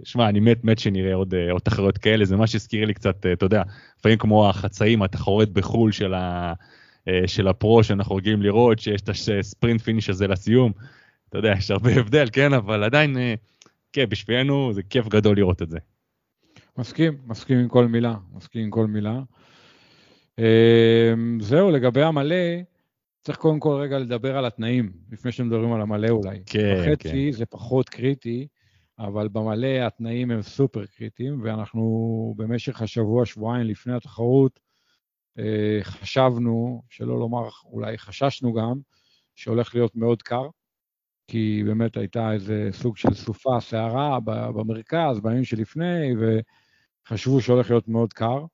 שמע, 0.04 0.28
אני 0.28 0.40
מת, 0.40 0.64
מת 0.64 0.78
שנראה 0.78 1.14
עוד, 1.14 1.34
עוד 1.50 1.60
תחרויות 1.62 1.98
כאלה, 1.98 2.24
זה 2.24 2.36
מה 2.36 2.46
שהזכיר 2.46 2.84
לי 2.84 2.94
קצת, 2.94 3.26
אתה 3.32 3.46
יודע, 3.46 3.62
לפעמים 3.98 4.18
כמו 4.18 4.48
החצאים, 4.48 5.02
התחרויות 5.02 5.52
בחו"ל 5.52 5.92
של, 5.92 6.14
ה, 6.14 6.52
של 7.26 7.48
ה 7.48 7.57
pro 7.57 7.84
שאנחנו 7.84 8.16
רגילים 8.16 8.42
לראות, 8.42 8.78
שיש 8.78 9.00
את 9.00 9.08
ה 9.08 9.19
sprint 9.19 9.80
finish 9.80 10.10
הזה 10.10 10.26
לסיום. 10.26 10.72
אתה 11.28 11.38
יודע, 11.38 11.54
יש 11.58 11.70
הרבה 11.70 11.90
הבדל, 12.00 12.28
כן, 12.32 12.52
אבל 12.52 12.84
עדיין, 12.84 13.16
כן, 13.92 14.04
בשבילנו 14.08 14.72
זה 14.72 14.82
כיף 14.82 15.08
גדול 15.08 15.36
לראות 15.36 15.62
את 15.62 15.70
זה. 15.70 15.78
מסכים, 16.78 17.16
מסכים 17.26 17.58
עם 17.58 17.68
כל 17.68 17.86
מילה, 17.86 18.14
מסכים 18.34 18.62
עם 18.62 18.70
כל 18.70 18.86
מילה. 18.86 19.20
זהו, 21.40 21.70
לגבי 21.70 22.02
המלא, 22.02 22.36
צריך 23.24 23.38
קודם 23.38 23.60
כל 23.60 23.78
רגע 23.80 23.98
לדבר 23.98 24.36
על 24.36 24.46
התנאים, 24.46 24.92
לפני 25.12 25.32
שמדברים 25.32 25.72
על 25.72 25.80
המלא 25.80 26.08
אולי. 26.08 26.38
כן, 26.46 26.76
בחצי 26.80 27.28
כן. 27.32 27.38
זה 27.38 27.46
פחות 27.46 27.88
קריטי, 27.88 28.46
אבל 28.98 29.28
במלא 29.28 29.86
התנאים 29.86 30.30
הם 30.30 30.42
סופר 30.42 30.86
קריטיים, 30.86 31.40
ואנחנו 31.42 32.34
במשך 32.36 32.82
השבוע, 32.82 33.26
שבועיים 33.26 33.66
לפני 33.66 33.94
התחרות, 33.94 34.60
אה, 35.38 35.78
חשבנו, 35.82 36.82
שלא 36.90 37.18
לומר, 37.18 37.48
אולי 37.64 37.98
חששנו 37.98 38.52
גם, 38.52 38.78
שהולך 39.34 39.74
להיות 39.74 39.96
מאוד 39.96 40.22
קר, 40.22 40.48
כי 41.28 41.62
באמת 41.66 41.96
הייתה 41.96 42.32
איזה 42.32 42.68
סוג 42.72 42.96
של 42.96 43.14
סופה, 43.14 43.60
סערה 43.60 44.20
במרכז, 44.24 45.20
בימים 45.20 45.44
שלפני, 45.44 46.16
ו... 46.20 46.38
חשבו 47.08 47.40
שהולך 47.40 47.70
להיות 47.70 47.88
מאוד 47.88 48.12
קר, 48.12 48.44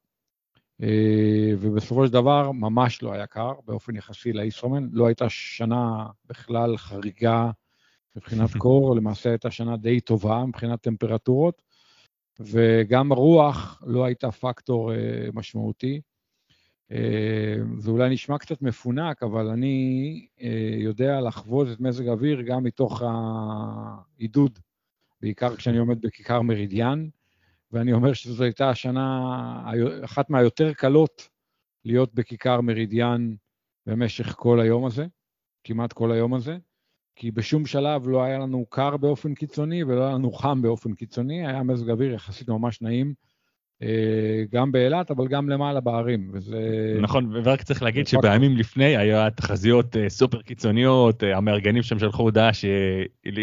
אה, 0.82 1.52
ובסופו 1.58 2.06
של 2.06 2.12
דבר 2.12 2.52
ממש 2.52 3.02
לא 3.02 3.12
היה 3.12 3.26
קר 3.26 3.52
באופן 3.64 3.96
יחסי 3.96 4.32
לאיסרומן. 4.32 4.88
לא 4.92 5.06
הייתה 5.06 5.28
שנה 5.28 6.06
בכלל 6.24 6.76
חריגה 6.76 7.50
מבחינת 8.16 8.50
קור, 8.58 8.96
למעשה 8.96 9.30
הייתה 9.30 9.50
שנה 9.50 9.76
די 9.76 10.00
טובה 10.00 10.44
מבחינת 10.46 10.80
טמפרטורות, 10.80 11.62
וגם 12.40 13.12
הרוח 13.12 13.82
לא 13.86 14.04
הייתה 14.04 14.30
פקטור 14.30 14.92
אה, 14.92 15.28
משמעותי. 15.32 16.00
אה, 16.92 17.56
זה 17.78 17.90
אולי 17.90 18.10
נשמע 18.10 18.38
קצת 18.38 18.62
מפונק, 18.62 19.22
אבל 19.22 19.46
אני 19.46 20.26
יודע 20.78 21.20
לחוות 21.20 21.68
את 21.72 21.80
מזג 21.80 22.08
האוויר 22.08 22.42
גם 22.42 22.64
מתוך 22.64 23.02
העידוד, 23.02 24.58
בעיקר 25.20 25.56
כשאני 25.56 25.78
עומד 25.78 26.00
בכיכר 26.00 26.42
מרידיאן. 26.42 27.08
ואני 27.72 27.92
אומר 27.92 28.12
שזו 28.12 28.44
הייתה 28.44 28.70
השנה, 28.70 29.34
אחת 30.04 30.30
מהיותר 30.30 30.72
קלות 30.72 31.28
להיות 31.84 32.14
בכיכר 32.14 32.60
מרידיאן 32.60 33.34
במשך 33.86 34.34
כל 34.36 34.60
היום 34.60 34.84
הזה, 34.84 35.06
כמעט 35.64 35.92
כל 35.92 36.12
היום 36.12 36.34
הזה, 36.34 36.58
כי 37.16 37.30
בשום 37.30 37.66
שלב 37.66 38.08
לא 38.08 38.22
היה 38.22 38.38
לנו 38.38 38.66
קר 38.68 38.96
באופן 38.96 39.34
קיצוני 39.34 39.84
ולא 39.84 40.06
היה 40.06 40.14
לנו 40.14 40.32
חם 40.32 40.62
באופן 40.62 40.94
קיצוני, 40.94 41.46
היה 41.46 41.62
מזג 41.62 41.90
אוויר 41.90 42.12
יחסית 42.12 42.48
ממש 42.48 42.82
נעים, 42.82 43.14
אה, 43.82 44.44
גם 44.52 44.72
באילת, 44.72 45.10
אבל 45.10 45.28
גם 45.28 45.48
למעלה 45.48 45.80
בערים, 45.80 46.30
וזה... 46.32 46.58
נכון, 47.00 47.30
ורק 47.32 47.62
צריך 47.62 47.82
להגיד 47.82 48.06
שבימים 48.06 48.56
לפני 48.56 48.96
היה 48.96 49.30
תחזיות 49.30 49.96
אה, 49.96 50.08
סופר 50.08 50.42
קיצוניות, 50.42 51.24
אה, 51.24 51.36
המארגנים 51.36 51.82
שם 51.82 51.98
שלחו 51.98 52.22
הודעה 52.22 52.50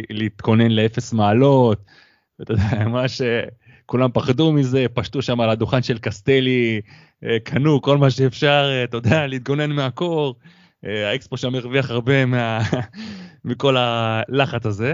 להתכונן 0.10 0.72
לאפס 0.72 1.14
מעלות, 1.14 1.82
ואתה 2.40 2.54
יודע, 2.54 2.64
ממש 2.88 3.22
כולם 3.86 4.10
פחדו 4.14 4.52
מזה, 4.52 4.86
פשטו 4.94 5.22
שם 5.22 5.42
על 5.42 5.50
הדוכן 5.50 5.82
של 5.82 5.98
קסטלי, 5.98 6.82
קנו 7.44 7.82
כל 7.82 7.98
מה 7.98 8.10
שאפשר, 8.12 8.84
אתה 8.84 8.98
יודע, 8.98 9.28
להתגונן 9.28 9.72
מהקור. 9.72 10.36
האקספו 10.84 11.38
שם 11.38 11.56
הרוויח 11.56 11.92
הרבה 11.92 12.26
מה... 12.26 12.60
מכל 13.46 13.78
הלחץ 13.78 14.66
הזה. 14.66 14.94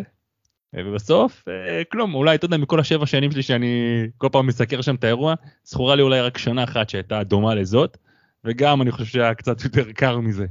ובסוף, 0.78 1.46
כלום, 1.92 2.16
אולי, 2.16 2.36
אתה 2.36 2.46
יודע, 2.46 2.58
מכל 2.58 2.80
השבע 2.80 3.06
שנים 3.06 3.32
שלי 3.32 3.44
שאני 3.44 4.04
כל 4.18 4.30
פעם 4.32 4.48
מסקר 4.48 4.82
שם 4.82 4.96
את 4.96 5.04
האירוע, 5.04 5.34
זכורה 5.64 5.96
לי 5.96 6.02
אולי 6.02 6.22
רק 6.22 6.38
שנה 6.38 6.64
אחת 6.64 6.90
שהייתה 6.90 7.24
דומה 7.24 7.56
לזאת, 7.56 7.98
וגם 8.44 8.82
אני 8.82 8.92
חושב 8.92 9.06
שהיה 9.06 9.34
קצת 9.34 9.64
יותר 9.64 9.92
קר 9.92 10.20
מזה. 10.20 10.46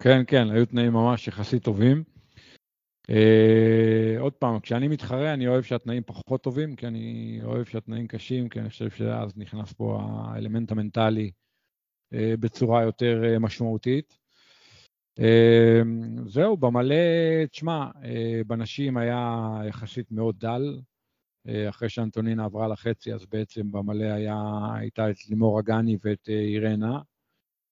כן, 0.00 0.22
כן, 0.26 0.50
היו 0.50 0.66
תנאים 0.66 0.92
ממש 0.92 1.28
יחסית 1.28 1.62
טובים. 1.62 2.04
Uh, 3.10 4.20
עוד 4.20 4.32
פעם, 4.32 4.60
כשאני 4.60 4.88
מתחרה 4.88 5.34
אני 5.34 5.48
אוהב 5.48 5.62
שהתנאים 5.62 6.02
פחות 6.06 6.42
טובים, 6.42 6.76
כי 6.76 6.86
אני 6.86 7.40
אוהב 7.44 7.64
שהתנאים 7.64 8.06
קשים, 8.06 8.48
כי 8.48 8.60
אני 8.60 8.68
חושב 8.68 8.90
שאז 8.90 9.32
נכנס 9.36 9.72
פה 9.72 10.00
האלמנט 10.02 10.72
המנטלי 10.72 11.30
uh, 12.14 12.16
בצורה 12.40 12.82
יותר 12.82 13.22
uh, 13.24 13.38
משמעותית. 13.38 14.18
Uh, 15.20 16.24
זהו, 16.26 16.56
במלא, 16.56 16.94
תשמע, 17.50 17.90
uh, 17.94 18.06
בנשים 18.46 18.96
היה 18.96 19.48
יחסית 19.68 20.12
מאוד 20.12 20.36
דל. 20.38 20.78
Uh, 21.48 21.50
אחרי 21.68 21.88
שאנטונינה 21.88 22.44
עברה 22.44 22.68
לחצי, 22.68 23.14
אז 23.14 23.26
בעצם 23.26 23.72
במלא 23.72 24.04
היה, 24.04 24.38
הייתה 24.74 25.10
את 25.10 25.26
לימור 25.28 25.60
אגני 25.60 25.96
ואת 26.04 26.28
uh, 26.28 26.30
אירנה, 26.30 27.00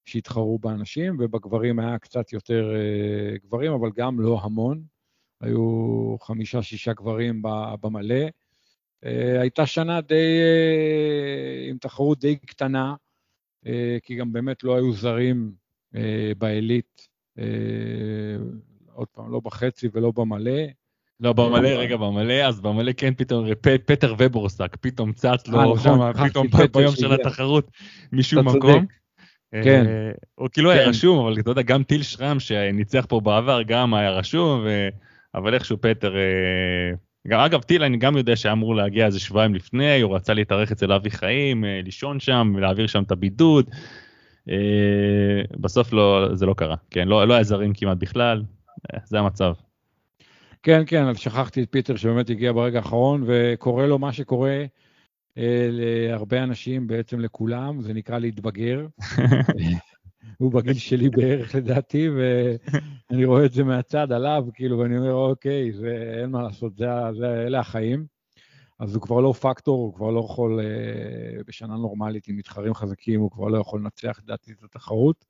שהתחרו 0.04 0.58
באנשים, 0.58 1.16
ובגברים 1.20 1.78
היה 1.78 1.98
קצת 1.98 2.32
יותר 2.32 2.72
גברים, 3.44 3.72
אבל 3.72 3.90
גם 3.96 4.20
לא 4.20 4.40
המון. 4.42 4.82
היו 5.42 6.16
חמישה-שישה 6.20 6.92
גברים 6.92 7.42
במלא. 7.80 8.24
אה, 9.04 9.40
הייתה 9.40 9.66
שנה 9.66 10.00
די, 10.00 10.38
אה, 10.40 11.70
עם 11.70 11.78
תחרות 11.78 12.18
די 12.18 12.36
קטנה, 12.36 12.94
אה, 13.66 13.96
כי 14.02 14.16
גם 14.16 14.32
באמת 14.32 14.64
לא 14.64 14.76
היו 14.76 14.92
זרים 14.92 15.52
בעילית, 16.38 17.08
עוד 18.94 19.08
פעם, 19.12 19.32
לא 19.32 19.40
בחצי 19.44 19.88
ולא 19.92 20.12
במלא. 20.16 20.60
לא, 21.20 21.32
במלא, 21.32 21.68
רגע, 21.68 21.96
במלא, 21.96 22.32
אז 22.34 22.60
במלא 22.60 22.92
כן 22.96 23.14
פתאום, 23.14 23.46
פטר 23.86 24.14
ובורסק, 24.18 24.76
פתאום 24.80 25.12
צץ 25.12 25.48
לו 25.48 25.78
שם, 25.78 26.02
נכון, 26.02 26.28
פתאום 26.28 26.46
ביום 26.72 26.96
של 26.96 27.12
התחרות 27.12 27.70
משום 28.12 28.48
מקום. 28.48 28.86
כן. 29.64 29.84
הוא 30.34 30.48
כאילו 30.52 30.70
היה 30.70 30.84
כן. 30.84 30.88
רשום, 30.88 31.26
אבל 31.26 31.40
אתה 31.40 31.50
יודע, 31.50 31.62
גם 31.62 31.82
טיל 31.82 32.02
שרם 32.02 32.40
שניצח 32.40 33.06
פה 33.08 33.20
בעבר, 33.20 33.62
גם 33.62 33.94
היה 33.94 34.10
רשום, 34.10 34.66
אבל 35.34 35.54
איכשהו 35.54 35.76
פטר, 35.80 36.16
אה, 36.16 36.92
גם, 37.28 37.40
אגב 37.40 37.62
טיל 37.62 37.82
אני 37.82 37.96
גם 37.96 38.16
יודע 38.16 38.36
שהיה 38.36 38.52
אמור 38.52 38.74
להגיע 38.74 39.06
איזה 39.06 39.20
שבועיים 39.20 39.54
לפני, 39.54 40.00
הוא 40.00 40.16
רצה 40.16 40.34
להתארח 40.34 40.72
אצל 40.72 40.92
אבי 40.92 41.10
חיים, 41.10 41.64
אה, 41.64 41.80
לישון 41.84 42.20
שם, 42.20 42.52
להעביר 42.58 42.86
שם 42.86 43.02
את 43.02 43.10
הבידוד. 43.10 43.70
אה, 44.48 45.42
בסוף 45.60 45.92
לא, 45.92 46.28
זה 46.32 46.46
לא 46.46 46.54
קרה, 46.54 46.76
כן, 46.90 47.08
לא, 47.08 47.28
לא 47.28 47.34
היה 47.34 47.44
זרים 47.44 47.72
כמעט 47.74 47.98
בכלל, 47.98 48.42
זה 49.04 49.18
המצב. 49.18 49.52
כן, 50.62 50.82
כן, 50.86 51.04
אז 51.04 51.18
שכחתי 51.18 51.62
את 51.62 51.68
פיטר 51.70 51.96
שבאמת 51.96 52.30
הגיע 52.30 52.52
ברגע 52.52 52.78
האחרון, 52.78 53.24
וקורה 53.26 53.86
לו 53.86 53.98
מה 53.98 54.12
שקורה 54.12 54.64
אה, 55.38 55.68
להרבה 55.70 56.42
אנשים, 56.42 56.86
בעצם 56.86 57.20
לכולם, 57.20 57.80
זה 57.80 57.92
נקרא 57.92 58.18
להתבגר. 58.18 58.86
הוא 60.38 60.52
בגיל 60.52 60.74
שלי 60.74 61.08
בערך 61.08 61.54
לדעתי, 61.54 62.08
ואני 62.08 63.24
רואה 63.24 63.44
את 63.44 63.52
זה 63.52 63.64
מהצד 63.64 64.12
עליו, 64.12 64.44
כאילו, 64.54 64.78
ואני 64.78 64.98
אומר, 64.98 65.12
אוקיי, 65.12 65.72
זה, 65.72 66.18
אין 66.20 66.30
מה 66.30 66.42
לעשות, 66.42 66.76
זה, 66.76 66.86
זה, 67.18 67.42
אלה 67.46 67.60
החיים. 67.60 68.06
אז 68.82 68.94
הוא 68.94 69.02
כבר 69.02 69.20
לא 69.20 69.32
פקטור, 69.32 69.78
הוא 69.78 69.94
כבר 69.94 70.10
לא 70.10 70.20
יכול, 70.20 70.60
אה, 70.60 71.42
בשנה 71.46 71.76
נורמלית 71.76 72.28
עם 72.28 72.36
מתחרים 72.36 72.74
חזקים, 72.74 73.20
הוא 73.20 73.30
כבר 73.30 73.48
לא 73.48 73.58
יכול 73.58 73.80
לנצח, 73.80 74.20
לדעתי, 74.24 74.52
את 74.52 74.62
התחרות. 74.64 75.24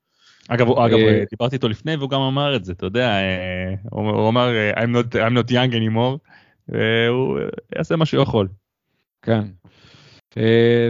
אגב, 0.49 0.71
אגב, 0.71 0.99
אה, 0.99 1.25
דיברתי 1.31 1.57
איתו 1.57 1.69
לפני 1.69 1.97
והוא 1.97 2.11
גם 2.11 2.21
אמר 2.21 2.57
את 2.57 2.65
זה, 2.65 2.73
אתה 2.73 2.87
יודע, 2.87 3.09
אה, 3.09 3.75
הוא, 3.91 4.11
הוא 4.11 4.29
אמר, 4.29 4.51
I'm 4.75 4.97
not, 4.97 5.15
I'm 5.15 5.39
not 5.39 5.51
young 5.51 5.73
anymore, 5.73 6.19
והוא 6.69 7.39
יעשה 7.77 7.97
מה 7.97 8.07
שהוא 8.07 8.23
יכול. 8.23 8.49
כן. 9.23 9.45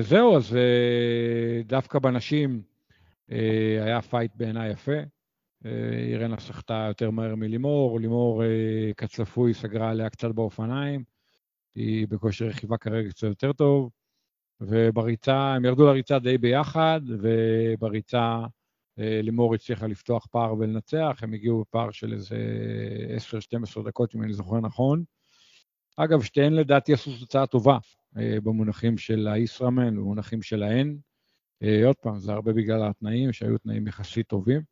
זהו, 0.00 0.36
אז 0.36 0.56
דווקא 1.66 1.98
בנשים, 1.98 2.62
אה, 3.32 3.84
היה 3.84 4.02
פייט 4.02 4.32
בעיניי 4.36 4.70
יפה. 4.70 4.92
אה, 5.66 5.70
אירנה 6.10 6.40
שחטה 6.40 6.84
יותר 6.88 7.10
מהר 7.10 7.34
מלימור, 7.34 8.00
לימור 8.00 8.44
אה, 8.44 8.48
כצפוי 8.96 9.54
סגרה 9.54 9.90
עליה 9.90 10.10
קצת 10.10 10.30
באופניים, 10.30 11.04
היא 11.74 12.08
בכושר 12.08 12.46
רכיבה 12.46 12.76
כרגע 12.76 13.08
קצת 13.10 13.22
יותר 13.26 13.52
טוב, 13.52 13.90
ובריצה, 14.60 15.54
הם 15.54 15.64
ירדו 15.64 15.86
לריצה 15.86 16.18
די 16.18 16.38
ביחד, 16.38 17.00
ובריצה 17.06 18.44
לימור 18.98 19.54
הצליחה 19.54 19.86
לפתוח 19.86 20.26
פער 20.26 20.54
ולנצח, 20.54 21.18
הם 21.22 21.32
הגיעו 21.32 21.60
בפער 21.60 21.90
של 21.90 22.12
איזה 22.12 22.36
10-12 23.80 23.82
דקות, 23.86 24.14
אם 24.14 24.22
אני 24.22 24.32
זוכר 24.32 24.60
נכון. 24.60 25.04
אגב, 25.96 26.22
שתיהן 26.22 26.52
לדעתי 26.52 26.92
עשו 26.92 27.18
תוצאה 27.18 27.46
טובה 27.46 27.78
אה, 28.16 28.36
במונחים 28.42 28.98
של 28.98 29.28
הישראמן, 29.28 29.96
במונחים 29.96 30.42
של 30.42 30.62
ההן. 30.62 30.96
אה, 31.62 31.86
עוד 31.86 31.96
פעם, 31.96 32.18
זה 32.18 32.32
הרבה 32.32 32.52
בגלל 32.52 32.88
התנאים, 32.90 33.32
שהיו 33.32 33.58
תנאים 33.58 33.86
יחסית 33.86 34.26
טובים. 34.26 34.62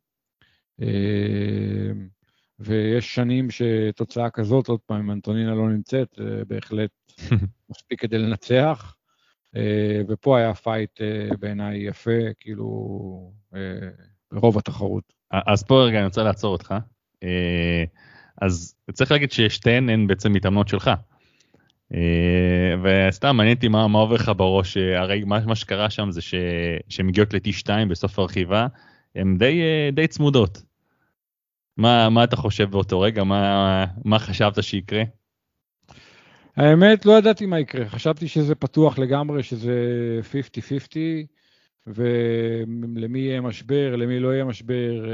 אה, 2.61 2.65
ויש 2.65 3.15
שנים 3.15 3.47
שתוצאה 3.51 4.29
כזאת, 4.29 4.67
עוד 4.67 4.79
פעם, 4.85 4.99
אם 4.99 5.11
אנטונינה 5.11 5.55
לא 5.55 5.69
נמצאת, 5.69 6.19
בהחלט 6.47 6.91
מספיק 7.69 8.01
כדי 8.01 8.17
לנצח. 8.17 8.95
ופה 10.07 10.37
היה 10.37 10.53
fight 10.53 11.01
בעיניי 11.39 11.87
יפה, 11.87 12.33
כאילו, 12.39 13.31
ברוב 14.31 14.57
התחרות. 14.57 15.13
אז 15.31 15.63
פה 15.63 15.83
רגע 15.83 15.97
אני 15.97 16.05
רוצה 16.05 16.23
לעצור 16.23 16.53
אותך. 16.53 16.73
אז 18.41 18.75
צריך 18.93 19.11
להגיד 19.11 19.31
ששתיהן 19.31 19.89
הן 19.89 20.07
בעצם 20.07 20.33
מתאמנות 20.33 20.67
שלך. 20.67 20.91
אה, 21.93 23.07
וסתם 23.09 23.35
מעניין 23.35 23.55
אותי 23.55 23.67
מה, 23.67 23.87
מה 23.87 23.99
עובר 23.99 24.15
לך 24.15 24.31
בראש, 24.37 24.77
אה, 24.77 24.99
הרי 24.99 25.23
מה, 25.23 25.39
מה 25.45 25.55
שקרה 25.55 25.89
שם 25.89 26.11
זה 26.11 26.21
שהן 26.21 27.05
מגיעות 27.05 27.33
ל-T2 27.33 27.69
בסוף 27.89 28.19
הרכיבה, 28.19 28.67
הן 29.15 29.37
די, 29.37 29.61
אה, 29.61 29.89
די 29.91 30.07
צמודות. 30.07 30.61
מה, 31.77 32.09
מה 32.09 32.23
אתה 32.23 32.35
חושב 32.35 32.71
באותו 32.71 32.99
רגע? 32.99 33.23
מה, 33.23 33.85
מה 34.05 34.19
חשבת 34.19 34.63
שיקרה? 34.63 35.03
האמת, 36.57 37.05
לא 37.05 37.17
ידעתי 37.17 37.45
מה 37.45 37.59
יקרה. 37.59 37.89
חשבתי 37.89 38.27
שזה 38.27 38.55
פתוח 38.55 38.99
לגמרי, 38.99 39.43
שזה 39.43 39.73
50-50, 40.31 40.97
ולמי 41.87 43.19
יהיה 43.19 43.41
משבר, 43.41 43.95
למי 43.95 44.19
לא 44.19 44.33
יהיה 44.33 44.45
משבר, 44.45 45.05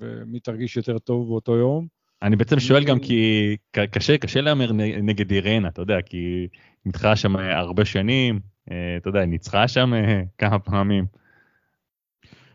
ומי 0.00 0.40
תרגיש 0.40 0.76
יותר 0.76 0.98
טוב 0.98 1.28
באותו 1.28 1.56
יום. 1.56 1.86
אני 2.22 2.36
בעצם 2.36 2.60
שואל 2.60 2.84
גם 2.84 2.98
כי 2.98 3.56
קשה, 3.90 4.18
קשה 4.18 4.40
להמר 4.40 4.72
נגד 5.02 5.30
אירנה, 5.30 5.68
אתה 5.68 5.82
יודע, 5.82 6.02
כי 6.02 6.46
מתחרה 6.86 7.16
שם 7.16 7.36
הרבה 7.36 7.84
שנים, 7.84 8.40
אה, 8.70 8.96
אתה 8.96 9.08
יודע, 9.08 9.24
ניצחה 9.24 9.68
שם 9.68 9.94
אה, 9.94 10.22
כמה 10.38 10.58
פעמים. 10.58 11.06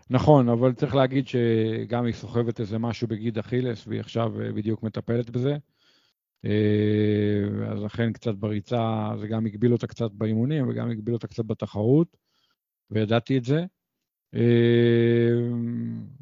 נכון, 0.09 0.49
אבל 0.49 0.73
צריך 0.73 0.95
להגיד 0.95 1.27
שגם 1.27 2.05
היא 2.05 2.13
סוחבת 2.13 2.59
איזה 2.59 2.77
משהו 2.77 3.07
בגיד 3.07 3.37
אכילס, 3.37 3.87
והיא 3.87 3.99
עכשיו 3.99 4.41
אה, 4.41 4.51
בדיוק 4.51 4.83
מטפלת 4.83 5.29
בזה. 5.29 5.57
אז 7.71 7.83
לכן 7.83 8.13
קצת 8.13 8.35
בריצה, 8.35 9.09
זה 9.19 9.27
גם 9.27 9.45
הגביל 9.45 9.73
אותה 9.73 9.87
קצת 9.87 10.11
באימונים 10.11 10.69
וגם 10.69 10.89
הגביל 10.89 11.13
אותה 11.13 11.27
קצת 11.27 11.45
בתחרות, 11.45 12.17
וידעתי 12.91 13.37
את 13.37 13.43
זה. 13.43 13.65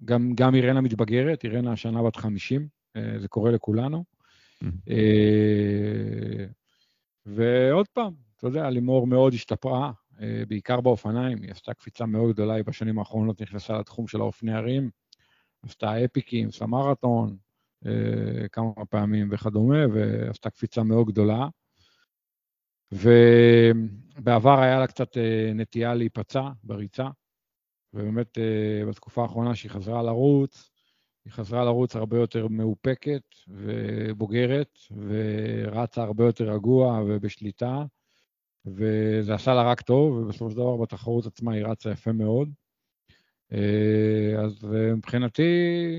גם, 0.05 0.33
גם 0.35 0.55
אירנה 0.55 0.81
מתבגרת, 0.81 1.43
אירנה 1.43 1.71
השנה 1.71 2.03
בת 2.03 2.15
50, 2.15 2.67
אה, 2.95 3.19
זה 3.19 3.27
קורה 3.27 3.51
לכולנו. 3.51 4.03
אה, 4.89 6.45
ועוד 7.25 7.87
פעם, 7.87 8.13
אתה 8.37 8.47
יודע, 8.47 8.69
לימור 8.69 9.07
מאוד 9.07 9.33
השתפרה, 9.33 9.85
אה, 9.85 9.91
בעיקר 10.47 10.81
באופניים, 10.81 11.41
היא 11.41 11.51
עשתה 11.51 11.73
קפיצה 11.73 12.05
מאוד 12.05 12.33
גדולה, 12.33 12.53
היא 12.53 12.63
בשנים 12.63 12.99
האחרונות 12.99 13.41
נכנסה 13.41 13.79
לתחום 13.79 14.07
של 14.07 14.21
האופני 14.21 14.53
הרים, 14.53 14.89
עשתה 15.63 16.05
אפיקים, 16.05 16.47
עשתה 16.47 16.65
מרתון 16.67 17.37
כמה 18.51 18.85
פעמים 18.89 19.29
וכדומה, 19.31 19.85
ועשתה 19.93 20.49
קפיצה 20.49 20.83
מאוד 20.83 21.07
גדולה. 21.07 21.47
ובעבר 22.91 24.59
היה 24.59 24.79
לה 24.79 24.87
קצת 24.87 25.17
נטייה 25.55 25.93
להיפצע 25.93 26.49
בריצה, 26.63 27.07
ובאמת 27.93 28.37
בתקופה 28.89 29.21
האחרונה 29.21 29.55
שהיא 29.55 29.71
חזרה 29.71 30.03
לרוץ, 30.03 30.69
היא 31.25 31.33
חזרה 31.33 31.65
לרוץ 31.65 31.95
הרבה 31.95 32.17
יותר 32.17 32.47
מאופקת 32.47 33.23
ובוגרת, 33.47 34.79
ורצה 35.07 36.03
הרבה 36.03 36.25
יותר 36.25 36.53
רגוע 36.53 37.01
ובשליטה, 37.07 37.85
וזה 38.75 39.33
עשה 39.33 39.53
לה 39.53 39.71
רק 39.71 39.81
טוב, 39.81 40.13
ובסופו 40.13 40.51
של 40.51 40.55
דבר 40.55 40.77
בתחרות 40.77 41.25
עצמה 41.25 41.53
היא 41.53 41.65
רצה 41.65 41.91
יפה 41.91 42.11
מאוד. 42.11 42.49
אה, 43.53 44.43
אז 44.45 44.67
מבחינתי, 44.97 45.43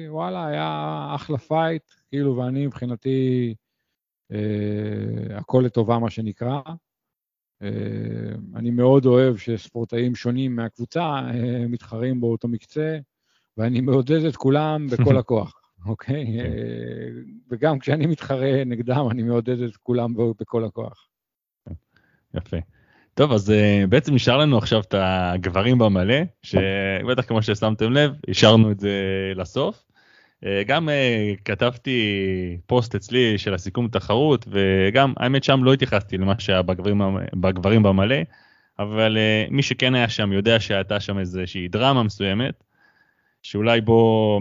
וואלה, 0.08 0.46
היה 0.46 1.06
אחלה 1.14 1.38
פייט, 1.38 1.82
כאילו, 2.08 2.36
ואני 2.36 2.66
מבחינתי, 2.66 3.54
אה, 4.32 5.38
הכל 5.38 5.62
לטובה, 5.66 5.98
מה 5.98 6.10
שנקרא. 6.10 6.60
אה, 7.62 7.68
אני 8.54 8.70
מאוד 8.70 9.06
אוהב 9.06 9.36
שספורטאים 9.36 10.14
שונים 10.14 10.56
מהקבוצה 10.56 11.20
מתחרים 11.68 12.20
באותו 12.20 12.48
מקצה. 12.48 12.98
ואני 13.58 13.80
מעודד 13.80 14.24
את 14.24 14.36
כולם 14.36 14.86
בכל 14.86 15.16
הכוח, 15.18 15.60
אוקיי? 15.86 16.26
כן. 16.26 16.38
אה, 16.38 17.08
וגם 17.50 17.78
כשאני 17.78 18.06
מתחרה 18.06 18.64
נגדם, 18.66 19.06
אני 19.10 19.22
מעודד 19.22 19.62
את 19.62 19.76
כולם 19.76 20.14
בכל 20.40 20.64
הכוח. 20.64 21.07
יפה. 22.38 22.56
טוב, 23.14 23.32
אז 23.32 23.50
uh, 23.50 23.86
בעצם 23.86 24.14
נשאר 24.14 24.36
לנו 24.36 24.58
עכשיו 24.58 24.80
את 24.80 24.94
הגברים 24.98 25.78
במלא, 25.78 26.16
שבטח 26.42 27.24
כמו 27.28 27.42
ששמתם 27.42 27.92
לב, 27.92 28.12
השארנו 28.28 28.70
את 28.70 28.80
זה 28.80 28.92
לסוף. 29.36 29.84
Uh, 30.44 30.46
גם 30.66 30.88
uh, 30.88 30.92
כתבתי 31.44 32.00
פוסט 32.66 32.94
אצלי 32.94 33.38
של 33.38 33.54
הסיכום 33.54 33.88
תחרות, 33.88 34.48
וגם, 34.50 35.12
האמת 35.16 35.44
שם 35.44 35.64
לא 35.64 35.72
התייחסתי 35.72 36.18
למה 36.18 36.34
שהיה 36.38 36.62
בגברים, 36.62 37.00
בגברים 37.34 37.82
במלא, 37.82 38.16
אבל 38.78 39.16
מי 39.50 39.62
שכן 39.62 39.94
היה 39.94 40.08
שם 40.08 40.32
יודע 40.32 40.60
שהייתה 40.60 41.00
שם 41.00 41.18
איזושהי 41.18 41.68
דרמה 41.68 42.02
מסוימת, 42.02 42.64
שאולי 43.42 43.80
בוא, 43.80 44.40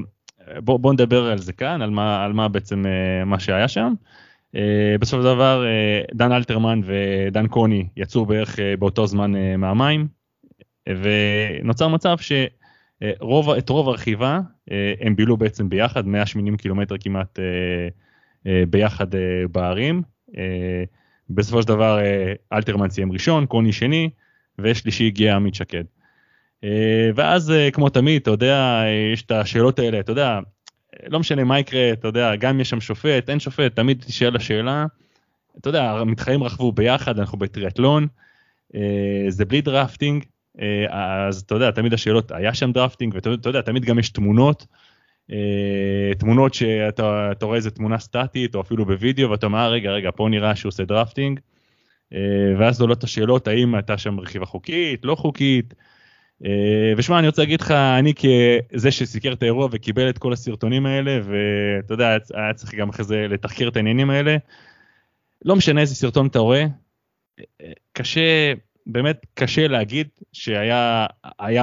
בוא, 0.55 0.79
בוא 0.79 0.93
נדבר 0.93 1.25
על 1.25 1.37
זה 1.37 1.53
כאן, 1.53 1.81
על 1.81 1.89
מה, 1.89 2.23
על 2.23 2.33
מה 2.33 2.47
בעצם 2.47 2.85
אה, 2.85 3.25
מה 3.25 3.39
שהיה 3.39 3.67
שם. 3.67 3.93
אה, 4.55 4.95
בסופו 4.99 5.21
של 5.21 5.27
דבר 5.27 5.65
אה, 5.65 6.01
דן 6.13 6.31
אלתרמן 6.31 6.81
ודן 6.83 7.47
קוני 7.47 7.87
יצאו 7.97 8.25
בערך 8.25 8.59
באותו 8.79 9.07
זמן 9.07 9.31
מהמים, 9.57 10.07
ונוצר 10.89 11.87
מצב 11.87 12.17
שאת 12.17 13.69
רוב 13.69 13.89
הרכיבה 13.89 14.39
הם 15.01 15.15
בילו 15.15 15.37
בעצם 15.37 15.69
ביחד, 15.69 16.07
180 16.07 16.57
קילומטר 16.57 16.95
כמעט 16.99 17.39
ביחד 18.69 19.07
בערים. 19.51 20.01
בסופו 21.29 21.61
של 21.61 21.67
דבר 21.67 21.99
אלתרמן 22.53 22.89
סיים 22.89 23.11
ראשון, 23.11 23.45
קוני 23.45 23.73
שני, 23.73 24.09
ושלישי 24.59 25.07
הגיע 25.07 25.35
עמית 25.35 25.55
שקד. 25.55 25.83
אה, 26.63 27.09
ואז 27.15 27.51
אה, 27.51 27.71
כמו 27.71 27.89
תמיד, 27.89 28.21
אתה 28.21 28.31
יודע, 28.31 28.83
יש 29.13 29.21
את 29.21 29.31
השאלות 29.31 29.79
האלה, 29.79 29.99
אתה 29.99 30.11
יודע, 30.11 30.39
לא 31.07 31.19
משנה 31.19 31.43
מה 31.43 31.59
יקרה, 31.59 31.91
אתה 31.93 32.07
יודע, 32.07 32.35
גם 32.35 32.55
אם 32.55 32.59
יש 32.59 32.69
שם 32.69 32.81
שופט, 32.81 33.29
אין 33.29 33.39
שופט, 33.39 33.75
תמיד 33.75 34.03
תשאל 34.07 34.35
השאלה. 34.35 34.85
אתה 35.59 35.69
יודע, 35.69 35.91
המתחרים 35.91 36.43
רכבו 36.43 36.71
ביחד, 36.71 37.19
אנחנו 37.19 37.37
בטריאטלון, 37.37 38.07
אה, 38.75 39.25
זה 39.29 39.45
בלי 39.45 39.61
drafting, 39.61 40.25
אז 40.89 41.41
אתה 41.41 41.55
יודע, 41.55 41.71
תמיד 41.71 41.93
השאלות, 41.93 42.31
היה 42.31 42.53
שם 42.53 42.71
drafting, 42.71 43.13
ואתה 43.13 43.49
יודע, 43.49 43.61
תמיד 43.61 43.85
גם 43.85 43.99
יש 43.99 44.09
תמונות, 44.09 44.65
תמונות 46.17 46.53
שאתה 46.53 47.35
רואה 47.41 47.55
איזה 47.55 47.71
תמונה 47.71 47.99
סטטית, 47.99 48.55
או 48.55 48.61
אפילו 48.61 48.85
בווידאו, 48.85 49.29
ואתה 49.29 49.45
אומר, 49.45 49.71
רגע, 49.71 49.91
רגע, 49.91 50.09
פה 50.15 50.27
נראה 50.29 50.55
שהוא 50.55 50.69
עושה 50.69 50.85
drafting, 50.85 51.39
ואז 52.57 52.81
עולות 52.81 53.03
השאלות, 53.03 53.47
האם 53.47 53.75
הייתה 53.75 53.97
שם 53.97 54.19
רכיבה 54.19 54.45
חוקית, 54.45 55.05
לא 55.05 55.15
חוקית, 55.15 55.73
אה, 55.73 55.96
ושמע, 56.97 57.19
אני 57.19 57.27
רוצה 57.27 57.41
להגיד 57.41 57.61
לך, 57.61 57.71
אני 57.71 58.13
כזה 58.73 58.91
שסיקר 58.91 59.33
את 59.33 59.41
האירוע 59.41 59.67
וקיבל 59.71 60.09
את 60.09 60.17
כל 60.17 60.33
הסרטונים 60.33 60.85
האלה, 60.85 61.19
ואתה 61.23 61.93
יודע, 61.93 62.17
היה 62.33 62.53
צריך 62.53 62.75
גם 62.75 62.89
אחרי 62.89 63.05
זה 63.05 63.27
לתחקר 63.29 63.67
את 63.67 63.75
העניינים 63.75 64.09
האלה, 64.09 64.37
לא 65.45 65.55
משנה 65.55 65.81
איזה 65.81 65.95
סרטון 65.95 66.27
אתה 66.27 66.39
רואה, 66.39 66.65
קשה, 67.93 68.53
באמת 68.85 69.25
קשה 69.33 69.67
להגיד 69.67 70.07
שהיה 70.33 71.07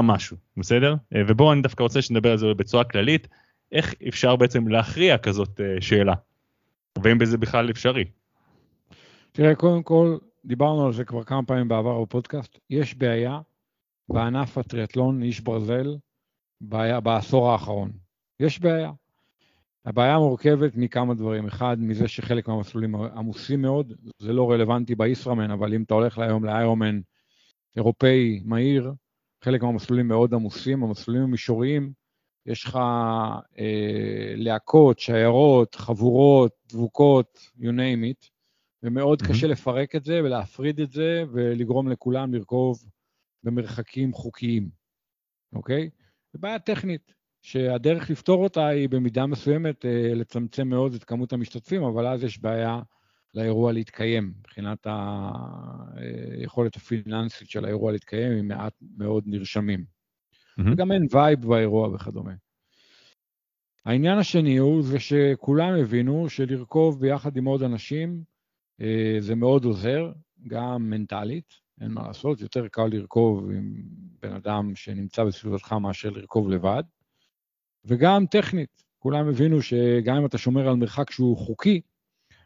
משהו, 0.02 0.36
בסדר? 0.56 0.94
אה, 1.14 1.22
ובואו 1.28 1.52
אני 1.52 1.62
דווקא 1.62 1.82
רוצה 1.82 2.02
שנדבר 2.02 2.30
על 2.30 2.38
זה 2.38 2.46
בצורה 2.56 2.84
כללית, 2.84 3.28
איך 3.72 3.94
אפשר 4.08 4.36
בעצם 4.36 4.68
להכריע 4.68 5.18
כזאת 5.18 5.60
אה, 5.60 5.80
שאלה, 5.80 6.14
ואם 7.02 7.18
בזה 7.18 7.38
בכלל 7.38 7.70
אפשרי. 7.70 8.04
תראה, 9.32 9.54
קודם 9.54 9.82
כל, 9.82 10.16
דיברנו 10.44 10.86
על 10.86 10.92
זה 10.92 11.04
כבר 11.04 11.24
כמה 11.24 11.42
פעמים 11.42 11.68
בעבר 11.68 12.02
בפודקאסט, 12.02 12.58
יש 12.70 12.94
בעיה 12.94 13.38
בענף 14.08 14.58
הטריאטלון 14.58 15.22
איש 15.22 15.40
ברזל 15.40 15.96
בעיה, 16.60 17.00
בעשור 17.00 17.50
האחרון. 17.50 17.92
יש 18.40 18.60
בעיה. 18.60 18.92
הבעיה 19.84 20.18
מורכבת 20.18 20.76
מכמה 20.76 21.14
דברים. 21.14 21.46
אחד, 21.46 21.76
מזה 21.80 22.08
שחלק 22.08 22.48
מהמסלולים 22.48 22.94
עמוסים 22.94 23.62
מאוד, 23.62 23.92
זה 24.18 24.32
לא 24.32 24.50
רלוונטי 24.50 24.94
בישראמן, 24.94 25.50
אבל 25.50 25.74
אם 25.74 25.82
אתה 25.82 25.94
הולך 25.94 26.18
היום 26.18 26.44
לאיירומן 26.44 27.00
אירופאי 27.76 28.42
מהיר, 28.44 28.92
חלק 29.44 29.62
מהמסלולים 29.62 30.08
מאוד 30.08 30.34
עמוסים, 30.34 30.84
המסלולים 30.84 31.22
המישוריים, 31.22 31.92
יש 32.46 32.64
לך 32.64 32.76
אה, 33.58 34.34
להקות, 34.36 34.98
שיירות, 34.98 35.74
חבורות, 35.74 36.52
דבוקות, 36.68 37.38
you 37.58 37.62
name 37.62 38.12
it, 38.12 38.28
ומאוד 38.82 39.22
mm-hmm. 39.22 39.28
קשה 39.28 39.46
לפרק 39.46 39.96
את 39.96 40.04
זה 40.04 40.20
ולהפריד 40.24 40.80
את 40.80 40.90
זה 40.90 41.24
ולגרום 41.32 41.88
לכולם 41.88 42.34
לרכוב 42.34 42.84
במרחקים 43.44 44.12
חוקיים, 44.12 44.70
אוקיי? 45.52 45.90
זו 46.32 46.38
בעיה 46.38 46.58
טכנית, 46.58 47.14
שהדרך 47.42 48.10
לפתור 48.10 48.44
אותה 48.44 48.66
היא 48.66 48.88
במידה 48.88 49.26
מסוימת 49.26 49.84
אה, 49.84 50.14
לצמצם 50.14 50.68
מאוד 50.68 50.94
את 50.94 51.04
כמות 51.04 51.32
המשתתפים, 51.32 51.82
אבל 51.82 52.06
אז 52.06 52.24
יש 52.24 52.38
בעיה 52.38 52.80
לאירוע 53.34 53.72
להתקיים, 53.72 54.34
מבחינת 54.38 54.86
היכולת 55.96 56.76
הפיננסית 56.76 57.50
של 57.50 57.64
האירוע 57.64 57.92
להתקיים 57.92 58.32
עם 58.32 58.48
מעט 58.48 58.72
מאוד 58.96 59.24
נרשמים. 59.26 59.84
Mm-hmm. 59.84 60.72
וגם 60.72 60.92
אין 60.92 61.06
vibe 61.10 61.46
באירוע 61.46 61.88
וכדומה. 61.88 62.32
העניין 63.84 64.18
השני 64.18 64.56
הוא 64.56 64.82
זה 64.82 65.00
שכולם 65.00 65.74
הבינו 65.80 66.28
שלרכוב 66.28 67.00
ביחד 67.00 67.36
עם 67.36 67.44
עוד 67.44 67.62
אנשים 67.62 68.24
אה, 68.80 69.16
זה 69.20 69.34
מאוד 69.34 69.64
עוזר, 69.64 70.12
גם 70.46 70.90
מנטלית, 70.90 71.63
אין 71.80 71.92
מה 71.92 72.06
לעשות, 72.06 72.40
יותר 72.40 72.68
קל 72.68 72.86
לרכוב 72.86 73.50
עם 73.50 73.82
בן 74.22 74.32
אדם 74.32 74.74
שנמצא 74.74 75.24
בסביבתך 75.24 75.72
מאשר 75.72 76.10
לרכוב 76.10 76.50
לבד, 76.50 76.82
וגם 77.84 78.26
טכנית, 78.26 78.84
כולם 78.98 79.28
הבינו 79.28 79.62
שגם 79.62 80.16
אם 80.16 80.26
אתה 80.26 80.38
שומר 80.38 80.68
על 80.68 80.76
מרחק 80.76 81.10
שהוא 81.10 81.36
חוקי, 81.36 81.80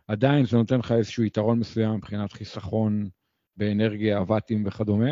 עדיין 0.08 0.46
זה 0.46 0.56
נותן 0.56 0.78
לך 0.78 0.92
איזשהו 0.92 1.24
יתרון 1.24 1.58
מסוים 1.58 1.94
מבחינת 1.94 2.32
חיסכון 2.32 3.08
באנרגיה, 3.56 4.20
אבטים 4.20 4.66
וכדומה. 4.66 5.10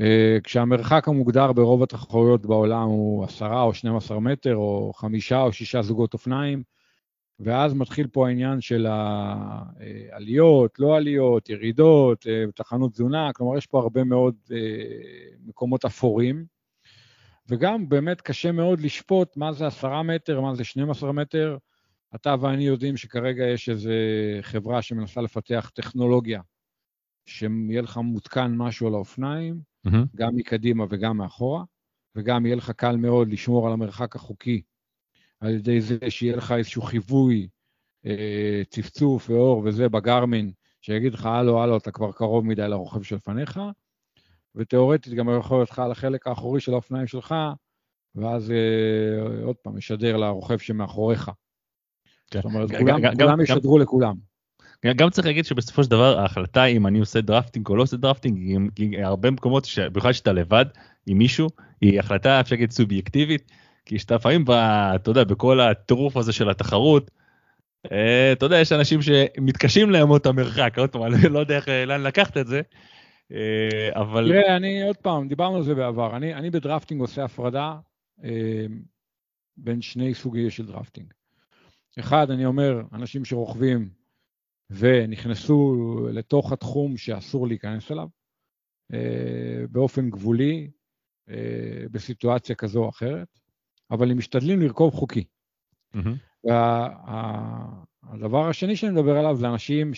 אה, 0.00 0.38
כשהמרחק 0.44 1.08
המוגדר 1.08 1.52
ברוב 1.52 1.82
התחרויות 1.82 2.46
בעולם 2.46 2.86
הוא 2.88 3.24
10 3.24 3.62
או 3.62 3.74
12 3.74 4.20
מטר, 4.20 4.56
או 4.56 4.92
חמישה 4.96 5.42
או 5.42 5.52
שישה 5.52 5.82
זוגות 5.82 6.14
אופניים, 6.14 6.62
ואז 7.40 7.74
מתחיל 7.74 8.06
פה 8.06 8.28
העניין 8.28 8.60
של 8.60 8.86
העליות, 8.86 10.78
לא 10.78 10.96
עליות, 10.96 11.48
ירידות, 11.50 12.26
אה, 12.26 12.44
תחנות 12.54 12.92
תזונה, 12.92 13.30
כלומר 13.32 13.56
יש 13.56 13.66
פה 13.66 13.80
הרבה 13.80 14.04
מאוד 14.04 14.34
אה, 14.52 14.56
מקומות 15.46 15.84
אפורים, 15.84 16.44
וגם 17.48 17.88
באמת 17.88 18.20
קשה 18.20 18.52
מאוד 18.52 18.80
לשפוט 18.80 19.36
מה 19.36 19.52
זה 19.52 19.66
10 19.66 20.02
מטר, 20.02 20.40
מה 20.40 20.54
זה 20.54 20.64
12 20.64 21.12
מטר. 21.12 21.56
אתה 22.14 22.34
ואני 22.40 22.64
יודעים 22.64 22.96
שכרגע 22.96 23.44
יש 23.44 23.68
איזו 23.68 23.90
חברה 24.42 24.82
שמנסה 24.82 25.20
לפתח 25.20 25.70
טכנולוגיה, 25.74 26.40
שיהיה 27.26 27.82
לך 27.82 27.96
מותקן 27.96 28.54
משהו 28.56 28.86
על 28.86 28.94
האופניים, 28.94 29.60
mm-hmm. 29.86 29.96
גם 30.16 30.36
מקדימה 30.36 30.84
וגם 30.90 31.16
מאחורה, 31.16 31.64
וגם 32.16 32.46
יהיה 32.46 32.56
לך 32.56 32.70
קל 32.70 32.96
מאוד 32.96 33.28
לשמור 33.28 33.66
על 33.66 33.72
המרחק 33.72 34.16
החוקי 34.16 34.62
על 35.40 35.54
ידי 35.54 35.80
זה 35.80 35.98
שיהיה 36.08 36.36
לך 36.36 36.52
איזשהו 36.52 36.82
חיווי, 36.82 37.48
אה, 38.06 38.62
צפצוף 38.70 39.30
ואור 39.30 39.62
וזה 39.64 39.88
בגרמין, 39.88 40.52
שיגיד 40.80 41.14
לך, 41.14 41.26
הלו, 41.26 41.62
הלו, 41.62 41.76
אתה 41.76 41.90
כבר 41.90 42.12
קרוב 42.12 42.46
מדי 42.46 42.68
לרוכב 42.68 43.02
שלפניך, 43.02 43.60
ותאורטית 44.54 45.14
גם 45.14 45.38
יכול 45.38 45.58
להיות 45.58 45.70
לך 45.70 45.78
על 45.78 45.90
החלק 45.90 46.26
האחורי 46.26 46.60
של 46.60 46.72
האופניים 46.72 47.06
שלך, 47.06 47.34
ואז 48.14 48.50
אה, 48.50 49.44
עוד 49.44 49.56
פעם, 49.56 49.78
ישדר 49.78 50.16
לרוכב 50.16 50.58
שמאחוריך. 50.58 51.30
כן. 52.30 52.38
זאת 52.38 52.44
אומרת, 52.44 52.70
כולם, 52.70 53.00
גם, 53.00 53.14
כולם 53.14 53.30
גם, 53.30 53.40
ישדרו 53.40 53.76
גם, 53.76 53.82
לכולם. 53.82 54.14
גם 54.96 55.10
צריך 55.10 55.26
להגיד 55.26 55.44
שבסופו 55.44 55.84
של 55.84 55.90
דבר 55.90 56.18
ההחלטה 56.18 56.64
אם 56.64 56.86
אני 56.86 56.98
עושה 56.98 57.20
drafting 57.20 57.68
או 57.68 57.76
לא 57.76 57.82
עושה 57.82 57.96
drafting, 57.96 58.38
היא, 58.38 58.58
היא 58.76 59.04
הרבה 59.04 59.30
מקומות, 59.30 59.66
במיוחד 59.92 60.12
שאתה 60.12 60.32
לבד 60.32 60.64
עם 61.06 61.18
מישהו, 61.18 61.48
היא 61.80 62.00
החלטה 62.00 62.40
אפשר 62.40 62.54
להגיד 62.54 62.70
סובייקטיבית, 62.70 63.52
כי 63.90 63.98
שאתה 63.98 64.14
לפעמים, 64.14 64.44
אתה 64.94 65.10
יודע, 65.10 65.24
בכל 65.24 65.60
הטירוף 65.60 66.16
הזה 66.16 66.32
של 66.32 66.50
התחרות, 66.50 67.10
אה, 67.92 68.32
אתה 68.32 68.46
יודע, 68.46 68.60
יש 68.60 68.72
אנשים 68.72 69.02
שמתקשים 69.02 69.90
לאמוד 69.90 70.20
את 70.20 70.26
המרחק, 70.26 70.78
עוד 70.78 70.90
פעם, 70.90 71.02
אני 71.06 71.28
לא 71.30 71.38
יודע 71.38 71.56
איך, 71.56 71.68
לאן 71.68 72.02
לקחת 72.02 72.36
את 72.36 72.46
זה, 72.46 72.60
אה, 73.32 74.00
אבל... 74.00 74.28
תראה, 74.28 74.56
אני 74.56 74.82
עוד 74.82 74.96
פעם, 74.96 75.28
דיברנו 75.28 75.56
על 75.56 75.62
זה 75.62 75.74
בעבר, 75.74 76.16
אני, 76.16 76.34
אני 76.34 76.50
ב 76.50 76.56
drafting 76.56 77.00
עושה 77.00 77.24
הפרדה 77.24 77.76
אה, 78.24 78.66
בין 79.56 79.82
שני 79.82 80.14
סוגי 80.14 80.50
של 80.50 80.66
drafting. 80.66 81.12
אחד, 81.98 82.30
אני 82.30 82.46
אומר, 82.46 82.82
אנשים 82.92 83.24
שרוכבים 83.24 83.88
ונכנסו 84.70 85.76
לתוך 86.12 86.52
התחום 86.52 86.96
שאסור 86.96 87.46
להיכנס 87.46 87.92
אליו, 87.92 88.08
אה, 88.94 89.64
באופן 89.70 90.10
גבולי, 90.10 90.70
אה, 91.30 91.84
בסיטואציה 91.90 92.54
כזו 92.54 92.84
או 92.84 92.88
אחרת. 92.88 93.39
אבל 93.90 94.10
הם 94.10 94.18
משתדלים 94.18 94.62
לרכוב 94.62 94.94
חוקי. 94.94 95.24
Mm-hmm. 95.96 96.48
והדבר 98.12 98.48
השני 98.48 98.76
שאני 98.76 98.92
מדבר 98.92 99.18
עליו 99.18 99.36
זה 99.36 99.48
אנשים 99.48 99.92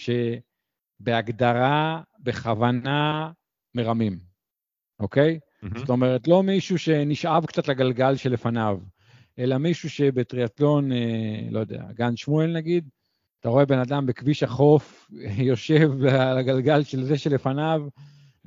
שבהגדרה, 1.00 2.02
בכוונה, 2.18 3.30
מרמים, 3.74 4.18
אוקיי? 5.00 5.38
Mm-hmm. 5.64 5.78
זאת 5.78 5.90
אומרת, 5.90 6.28
לא 6.28 6.42
מישהו 6.42 6.78
שנשאב 6.78 7.46
קצת 7.46 7.68
לגלגל 7.68 8.16
שלפניו, 8.16 8.78
אלא 9.38 9.58
מישהו 9.58 9.90
שבטריאטלון, 9.90 10.92
אה, 10.92 11.48
לא 11.50 11.60
יודע, 11.60 11.84
גן 11.92 12.16
שמואל 12.16 12.52
נגיד, 12.52 12.88
אתה 13.40 13.48
רואה 13.48 13.66
בן 13.66 13.78
אדם 13.78 14.06
בכביש 14.06 14.42
החוף 14.42 15.10
יושב 15.50 16.04
על 16.04 16.38
הגלגל 16.38 16.82
של 16.82 17.04
זה 17.04 17.18
שלפניו, 17.18 17.82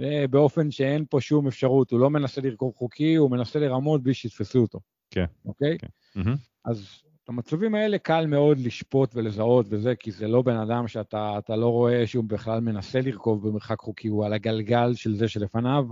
אה, 0.01 0.25
באופן 0.29 0.71
שאין 0.71 1.05
פה 1.09 1.21
שום 1.21 1.47
אפשרות, 1.47 1.91
הוא 1.91 1.99
לא 1.99 2.09
מנסה 2.09 2.41
לרכוב 2.41 2.75
חוקי, 2.75 3.15
הוא 3.15 3.31
מנסה 3.31 3.59
לרמות 3.59 4.03
בלי 4.03 4.13
שיתפסו 4.13 4.59
אותו. 4.59 4.79
כן. 5.11 5.25
אוקיי? 5.45 5.77
כן. 5.77 6.21
אז 6.65 7.01
במצבים 7.27 7.75
האלה 7.75 7.97
קל 7.97 8.25
מאוד 8.27 8.59
לשפוט 8.59 9.15
ולזהות 9.15 9.65
וזה, 9.69 9.95
כי 9.95 10.11
זה 10.11 10.27
לא 10.27 10.41
בן 10.41 10.57
אדם 10.57 10.87
שאתה 10.87 11.55
לא 11.57 11.69
רואה 11.69 12.07
שהוא 12.07 12.23
בכלל 12.23 12.59
מנסה 12.59 13.01
לרכוב 13.01 13.47
במרחק 13.47 13.79
חוקי, 13.79 14.07
הוא 14.07 14.25
על 14.25 14.33
הגלגל 14.33 14.93
של 14.93 15.15
זה 15.15 15.27
שלפניו. 15.27 15.87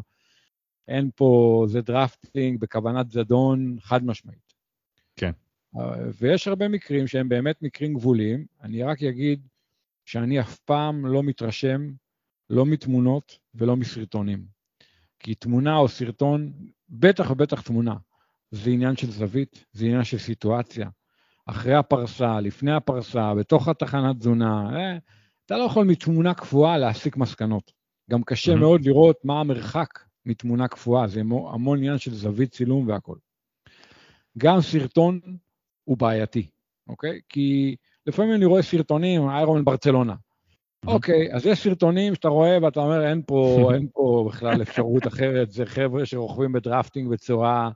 אין 0.88 1.10
פה, 1.16 1.66
זה 1.68 1.82
דרפטינג 1.82 2.60
בכוונת 2.60 3.12
זדון 3.12 3.78
חד 3.82 4.06
משמעית. 4.06 4.54
כן. 5.16 5.32
ויש 6.20 6.48
הרבה 6.48 6.68
מקרים 6.68 7.08
שהם 7.08 7.30
באמת 7.30 7.62
מקרים 7.62 7.94
גבוליים. 7.94 8.46
אני 8.62 8.84
רק 8.84 9.04
אגיד 9.04 9.48
שאני 10.06 10.40
אף 10.40 10.60
פעם 10.60 11.06
לא 11.06 11.24
מתרשם, 11.24 11.92
לא 12.50 12.66
מתמונות 12.66 13.38
ולא 13.56 13.76
מסרטונים. 13.76 14.46
כי 15.20 15.36
תמונה 15.36 15.78
או 15.78 15.88
סרטון, 15.88 16.54
בטח 16.90 17.32
ובטח 17.32 17.62
תמונה, 17.62 17.96
זה 18.54 18.70
עניין 18.70 18.96
של 18.96 19.12
זווית, 19.12 19.66
זה 19.72 19.86
עניין 19.86 20.04
של 20.04 20.18
סיטואציה. 20.18 20.90
אחרי 21.46 21.74
הפרסה, 21.74 22.40
לפני 22.40 22.74
הפרסה, 22.74 23.34
בתוך 23.36 23.68
התחנת 23.68 24.16
תזונה, 24.20 24.70
אה, 24.76 24.98
אתה 25.46 25.58
לא 25.58 25.64
יכול 25.64 25.86
מתמונה 25.86 26.34
קפואה 26.34 26.78
להסיק 26.78 27.18
מסקנות. 27.18 27.72
גם 28.12 28.24
קשה 28.24 28.54
mm-hmm. 28.54 28.56
מאוד 28.56 28.86
לראות 28.86 29.26
מה 29.26 29.40
המרחק 29.40 30.00
מתמונה 30.26 30.68
קפואה, 30.68 31.08
זה 31.08 31.20
המון 31.54 31.78
עניין 31.78 31.98
של 31.98 32.14
זווית 32.14 32.52
צילום 32.52 32.88
והכול. 32.88 33.18
גם 34.38 34.62
סרטון 34.62 35.20
הוא 35.84 35.98
בעייתי, 35.98 36.48
אוקיי? 36.88 37.20
כי 37.30 37.76
לפעמים 38.08 38.34
אני 38.34 38.46
רואה 38.46 38.62
סרטונים, 38.62 39.30
איירון 39.30 39.66
ברצלונה. 39.66 40.14
Mm-hmm. 40.14 40.90
אוקיי, 40.90 41.34
אז 41.34 41.46
יש 41.46 41.64
סרטונים 41.64 42.16
שאתה 42.16 42.28
רואה 42.28 42.58
ואתה 42.62 42.80
אומר, 42.80 43.08
אין 43.08 43.22
פה, 43.26 43.72
אין 43.74 43.88
פה 43.94 44.26
בכלל 44.30 44.62
אפשרות 44.68 45.08
אחרת, 45.08 45.52
זה 45.52 45.66
חבר'ה 45.66 46.06
שרוכבים 46.06 46.52
בדרפטינג 46.52 47.10
בצורה 47.12 47.70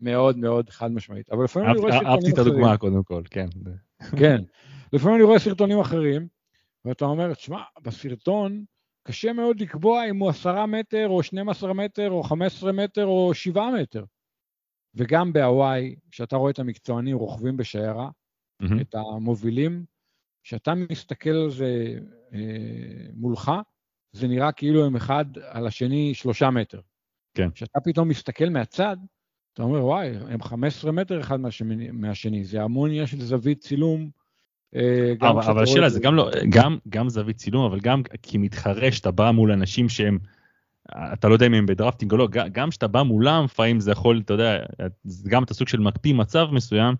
מאוד 0.00 0.38
מאוד 0.38 0.70
חד 0.70 0.90
משמעית. 0.90 1.30
אבל 1.30 1.44
לפעמים 1.44 1.70
אני 1.70 1.78
רואה 1.78 1.92
סרטונים 1.92 2.12
אחרים. 2.12 2.26
אהבתי 2.26 2.42
את 2.42 2.46
הדוגמה 2.46 2.76
קודם 2.76 3.02
כל, 3.02 3.22
כן. 3.30 3.46
כן. 4.18 4.42
לפעמים 4.92 5.16
אני 5.16 5.24
רואה 5.24 5.38
סרטונים 5.38 5.80
אחרים, 5.80 6.28
ואתה 6.84 7.04
אומר, 7.04 7.34
תשמע, 7.34 7.62
בסרטון 7.82 8.64
קשה 9.08 9.32
מאוד 9.32 9.60
לקבוע 9.60 10.04
אם 10.10 10.18
הוא 10.18 10.28
עשרה 10.28 10.66
מטר, 10.66 11.08
או 11.08 11.22
12 11.22 11.72
מטר, 11.72 12.10
או 12.10 12.22
15 12.22 12.72
מטר, 12.72 13.06
או 13.06 13.34
7 13.34 13.70
מטר. 13.70 14.04
וגם 14.94 15.32
בהוואי, 15.32 15.96
כשאתה 16.10 16.36
רואה 16.36 16.50
את 16.50 16.58
המקצוענים 16.58 17.16
רוכבים 17.16 17.56
בשיירה, 17.56 18.10
mm-hmm. 18.62 18.80
את 18.80 18.94
המובילים, 18.94 19.84
כשאתה 20.42 20.74
מסתכל 20.74 21.30
על 21.30 21.50
זה 21.50 21.98
אה, 22.32 23.10
מולך, 23.14 23.52
זה 24.12 24.28
נראה 24.28 24.52
כאילו 24.52 24.86
הם 24.86 24.96
אחד 24.96 25.24
על 25.38 25.66
השני 25.66 26.14
שלושה 26.14 26.50
מטר. 26.50 26.80
כן. 27.34 27.50
כשאתה 27.50 27.80
פתאום 27.84 28.08
מסתכל 28.08 28.48
מהצד, 28.48 28.96
אתה 29.58 29.66
אומר, 29.66 29.84
וואי, 29.84 30.10
הם 30.28 30.42
15 30.42 30.92
מטר 30.92 31.20
אחד 31.20 31.40
מהשני, 31.40 31.90
מהשני. 31.92 32.44
זה 32.44 32.62
המון 32.62 32.90
עניין 32.90 33.06
של 33.06 33.20
זווית 33.20 33.60
צילום. 33.60 34.10
אה, 34.76 35.12
אבל, 35.20 35.42
אבל 35.42 35.62
השאלה 35.62 35.88
זה 35.88 36.00
גם 36.00 36.14
לא, 36.14 36.30
גם, 36.48 36.78
גם 36.88 37.08
זווית 37.08 37.36
צילום, 37.36 37.64
אבל 37.64 37.80
גם 37.80 38.02
כי 38.22 38.38
מתחרה 38.38 38.92
שאתה 38.92 39.10
בא 39.10 39.30
מול 39.30 39.52
אנשים 39.52 39.88
שהם, 39.88 40.18
אתה 41.12 41.28
לא 41.28 41.34
יודע 41.34 41.46
אם 41.46 41.54
הם 41.54 41.66
בדרפטינג 41.66 42.12
או 42.12 42.16
לא, 42.16 42.28
גם 42.52 42.70
כשאתה 42.70 42.86
בא 42.86 43.02
מולם, 43.02 43.44
לפעמים 43.44 43.80
זה 43.80 43.90
יכול, 43.90 44.20
אתה 44.24 44.34
יודע, 44.34 44.58
גם 45.28 45.42
את 45.42 45.50
הסוג 45.50 45.68
של 45.68 45.80
מקפיא 45.80 46.14
מצב 46.14 46.46
מסוים. 46.52 46.94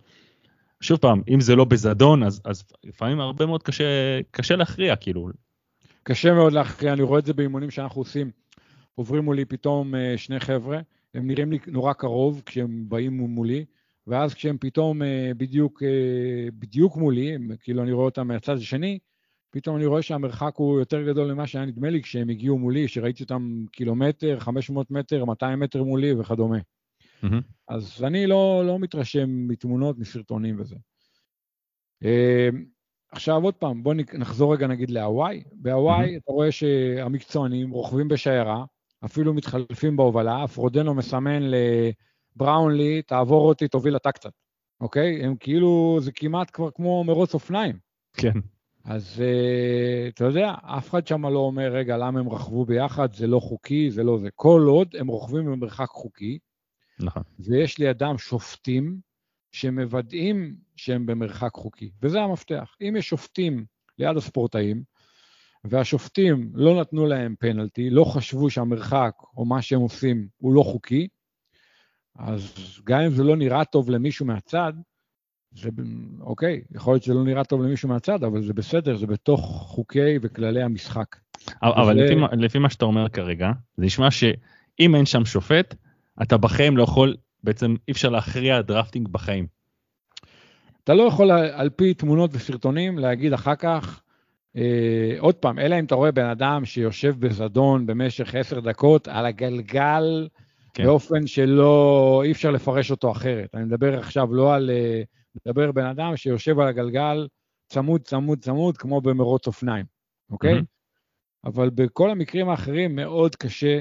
שוב 0.80 0.98
פעם, 0.98 1.22
אם 1.28 1.40
זה 1.40 1.56
לא 1.56 1.64
בזדון, 1.64 2.22
אז, 2.22 2.40
אז 2.44 2.64
לפעמים 2.84 3.20
הרבה 3.20 3.46
מאוד 3.46 3.62
קשה, 3.62 4.20
קשה 4.30 4.56
להכריע, 4.56 4.96
כאילו. 4.96 5.28
קשה 6.02 6.34
מאוד 6.34 6.52
להכריע, 6.52 6.92
אני 6.92 7.02
רואה 7.02 7.18
את 7.18 7.26
זה 7.26 7.32
באימונים 7.32 7.70
שאנחנו 7.70 8.00
עושים. 8.00 8.30
עוברים 8.94 9.24
מולי 9.24 9.44
פתאום 9.44 9.94
אה, 9.94 10.14
שני 10.16 10.40
חבר'ה, 10.40 10.80
הם 11.18 11.26
נראים 11.26 11.50
לי 11.52 11.58
נורא 11.66 11.92
קרוב 11.92 12.42
כשהם 12.46 12.88
באים 12.88 13.16
מולי, 13.16 13.64
ואז 14.06 14.34
כשהם 14.34 14.56
פתאום 14.60 15.02
אה, 15.02 15.30
בדיוק, 15.36 15.82
אה, 15.82 16.48
בדיוק 16.58 16.96
מולי, 16.96 17.36
כאילו 17.60 17.82
אני 17.82 17.92
רואה 17.92 18.04
אותם 18.04 18.28
מהצד 18.28 18.56
השני, 18.56 18.98
פתאום 19.50 19.76
אני 19.76 19.86
רואה 19.86 20.02
שהמרחק 20.02 20.52
הוא 20.56 20.78
יותר 20.78 21.02
גדול 21.02 21.32
ממה 21.32 21.46
שהיה 21.46 21.64
נדמה 21.64 21.90
לי 21.90 22.02
כשהם 22.02 22.28
הגיעו 22.28 22.58
מולי, 22.58 22.88
שראיתי 22.88 23.22
אותם 23.22 23.64
קילומטר, 23.72 24.40
500 24.40 24.90
מטר, 24.90 25.24
200 25.24 25.60
מטר 25.60 25.82
מולי 25.82 26.12
וכדומה. 26.12 26.58
Mm-hmm. 26.58 27.42
אז 27.68 28.04
אני 28.04 28.26
לא, 28.26 28.62
לא 28.66 28.78
מתרשם 28.78 29.48
מתמונות, 29.48 29.98
מסרטונים 29.98 30.60
וזה. 30.60 30.76
אה, 32.04 32.48
עכשיו 33.12 33.42
עוד 33.42 33.54
פעם, 33.54 33.82
בואו 33.82 33.94
נחזור 33.94 34.54
רגע 34.54 34.66
נגיד 34.66 34.90
להוואי. 34.90 35.42
בהוואי 35.52 36.16
mm-hmm. 36.16 36.20
אתה 36.24 36.32
רואה 36.32 36.52
שהמקצוענים 36.52 37.70
רוכבים 37.70 38.08
בשיירה, 38.08 38.64
אפילו 39.04 39.34
מתחלפים 39.34 39.96
בהובלה, 39.96 40.48
פרודנו 40.48 40.94
מסמן 40.94 41.42
לבראונלי, 42.36 43.02
תעבור 43.02 43.48
אותי, 43.48 43.68
תוביל 43.68 43.96
אתה 43.96 44.12
קצת, 44.12 44.32
אוקיי? 44.80 45.24
הם 45.24 45.36
כאילו, 45.36 45.98
זה 46.00 46.12
כמעט 46.12 46.50
כבר 46.52 46.70
כמו 46.70 47.04
מרוץ 47.04 47.34
אופניים. 47.34 47.78
כן. 48.12 48.32
אז 48.84 49.22
uh, 49.22 50.14
אתה 50.14 50.24
יודע, 50.24 50.54
אף 50.62 50.90
אחד 50.90 51.06
שם 51.06 51.26
לא 51.26 51.38
אומר, 51.38 51.72
רגע, 51.72 51.96
למה 51.96 52.20
הם 52.20 52.28
רכבו 52.28 52.64
ביחד, 52.64 53.14
זה 53.14 53.26
לא 53.26 53.40
חוקי, 53.40 53.90
זה 53.90 54.04
לא 54.04 54.18
זה. 54.18 54.28
כל 54.34 54.64
עוד 54.68 54.96
הם 54.98 55.06
רוכבים 55.06 55.46
במרחק 55.46 55.88
חוקי, 55.88 56.38
נכון. 57.00 57.22
ויש 57.38 57.78
לידם 57.78 58.18
שופטים 58.18 59.00
שמוודאים 59.52 60.56
שהם 60.76 61.06
במרחק 61.06 61.52
חוקי, 61.54 61.90
וזה 62.02 62.20
המפתח. 62.20 62.76
אם 62.80 62.96
יש 62.98 63.08
שופטים 63.08 63.64
ליד 63.98 64.16
הספורטאים, 64.16 64.82
והשופטים 65.64 66.50
לא 66.54 66.80
נתנו 66.80 67.06
להם 67.06 67.34
פנלטי, 67.38 67.90
לא 67.90 68.04
חשבו 68.04 68.50
שהמרחק 68.50 69.12
או 69.36 69.44
מה 69.44 69.62
שהם 69.62 69.80
עושים 69.80 70.28
הוא 70.38 70.54
לא 70.54 70.62
חוקי, 70.62 71.08
אז 72.18 72.54
גם 72.84 73.00
אם 73.00 73.10
זה 73.10 73.24
לא 73.24 73.36
נראה 73.36 73.64
טוב 73.64 73.90
למישהו 73.90 74.26
מהצד, 74.26 74.72
זה, 75.52 75.70
אוקיי, 76.20 76.60
יכול 76.74 76.92
להיות 76.92 77.02
שזה 77.02 77.14
לא 77.14 77.24
נראה 77.24 77.44
טוב 77.44 77.62
למישהו 77.62 77.88
מהצד, 77.88 78.24
אבל 78.24 78.42
זה 78.42 78.54
בסדר, 78.54 78.96
זה 78.96 79.06
בתוך 79.06 79.40
חוקי 79.66 80.18
וכללי 80.22 80.62
המשחק. 80.62 81.16
אבל, 81.62 81.82
אבל 81.82 81.96
לפי, 81.96 82.14
לפי 82.36 82.58
מה 82.58 82.70
שאתה 82.70 82.84
אומר 82.84 83.08
כרגע, 83.08 83.50
זה 83.76 83.84
נשמע 83.84 84.10
שאם 84.10 84.94
אין 84.94 85.06
שם 85.06 85.24
שופט, 85.24 85.74
אתה 86.22 86.36
בחיים 86.36 86.76
לא 86.76 86.82
יכול, 86.82 87.16
בעצם 87.44 87.74
אי 87.88 87.92
אפשר 87.92 88.08
להכריע 88.08 88.60
דרפטינג 88.60 89.08
בחיים. 89.08 89.46
אתה 90.84 90.94
לא 90.94 91.02
יכול 91.02 91.30
על 91.30 91.70
פי 91.70 91.94
תמונות 91.94 92.30
וסרטונים 92.32 92.98
להגיד 92.98 93.32
אחר 93.32 93.54
כך, 93.54 94.02
עוד 95.18 95.34
פעם, 95.34 95.58
אלא 95.58 95.78
אם 95.78 95.84
אתה 95.84 95.94
רואה 95.94 96.12
בן 96.12 96.24
אדם 96.24 96.64
שיושב 96.64 97.14
בזדון 97.18 97.86
במשך 97.86 98.34
עשר 98.34 98.60
דקות 98.60 99.08
על 99.08 99.26
הגלגל, 99.26 100.28
כן. 100.74 100.84
באופן 100.84 101.26
שלא, 101.26 102.22
אי 102.24 102.32
אפשר 102.32 102.50
לפרש 102.50 102.90
אותו 102.90 103.12
אחרת. 103.12 103.54
אני 103.54 103.64
מדבר 103.64 103.98
עכשיו 103.98 104.34
לא 104.34 104.54
על, 104.54 104.70
אה, 104.70 105.02
מדבר 105.46 105.72
בן 105.72 105.86
אדם 105.86 106.16
שיושב 106.16 106.58
על 106.58 106.68
הגלגל 106.68 107.28
צמוד, 107.68 108.02
צמוד, 108.02 108.38
צמוד, 108.38 108.76
כמו 108.76 109.00
במרוץ 109.00 109.46
אופניים, 109.46 109.84
אוקיי? 110.30 110.58
Mm-hmm. 110.58 110.64
אבל 111.44 111.70
בכל 111.70 112.10
המקרים 112.10 112.48
האחרים 112.48 112.96
מאוד 112.96 113.36
קשה 113.36 113.78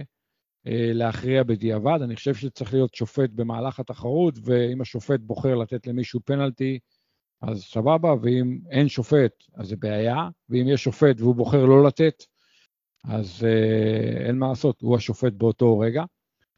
אה, 0.67 0.91
להכריע 0.93 1.43
בדיעבד. 1.43 1.99
אני 2.01 2.15
חושב 2.15 2.35
שצריך 2.35 2.73
להיות 2.73 2.95
שופט 2.95 3.29
במהלך 3.29 3.79
התחרות, 3.79 4.35
ואם 4.43 4.81
השופט 4.81 5.19
בוחר 5.19 5.55
לתת 5.55 5.87
למישהו 5.87 6.19
פנלטי, 6.25 6.79
אז 7.41 7.63
סבבה, 7.63 8.13
ואם 8.21 8.59
אין 8.71 8.87
שופט, 8.87 9.43
אז 9.55 9.67
זה 9.67 9.75
בעיה, 9.75 10.29
ואם 10.49 10.67
יש 10.67 10.83
שופט 10.83 11.21
והוא 11.21 11.35
בוחר 11.35 11.65
לא 11.65 11.83
לתת, 11.83 12.23
אז 13.05 13.45
אה, 13.45 14.27
אין 14.27 14.37
מה 14.39 14.47
לעשות, 14.47 14.81
הוא 14.81 14.95
השופט 14.95 15.33
באותו 15.33 15.79
רגע. 15.79 16.03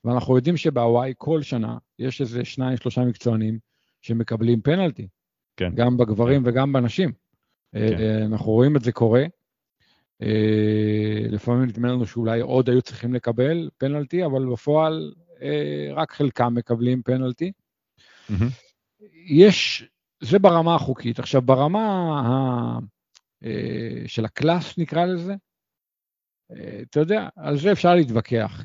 ואנחנו 0.03 0.35
יודעים 0.35 0.57
שבהוואי 0.57 1.13
כל 1.17 1.41
שנה 1.41 1.77
יש 1.99 2.21
איזה 2.21 2.45
שניים, 2.45 2.77
שלושה 2.77 3.01
מקצוענים 3.01 3.59
שמקבלים 4.01 4.61
פנלטי, 4.61 5.07
כן. 5.57 5.75
גם 5.75 5.97
בגברים 5.97 6.43
כן. 6.43 6.49
וגם 6.49 6.73
בנשים. 6.73 7.11
כן. 7.71 7.79
אה, 7.99 8.25
אנחנו 8.25 8.51
רואים 8.51 8.75
את 8.77 8.83
זה 8.83 8.91
קורה. 8.91 9.23
אה, 10.21 11.25
לפעמים 11.29 11.63
נדמה 11.63 11.87
לנו 11.87 12.05
שאולי 12.05 12.41
עוד 12.41 12.69
היו 12.69 12.81
צריכים 12.81 13.13
לקבל 13.13 13.69
פנלטי, 13.77 14.25
אבל 14.25 14.45
בפועל 14.45 15.13
אה, 15.41 15.89
רק 15.93 16.11
חלקם 16.11 16.53
מקבלים 16.55 17.01
פנלטי. 17.03 17.51
Mm-hmm. 18.29 18.33
יש, 19.29 19.89
זה 20.21 20.39
ברמה 20.39 20.75
החוקית. 20.75 21.19
עכשיו, 21.19 21.41
ברמה 21.41 21.85
ה, 22.19 22.79
של 24.07 24.25
ה 24.25 24.32
class, 24.32 24.77
נקרא 24.77 25.05
לזה, 25.05 25.35
אתה 26.81 26.99
יודע, 26.99 27.27
על 27.35 27.57
זה 27.57 27.71
אפשר 27.71 27.95
להתווכח. 27.95 28.63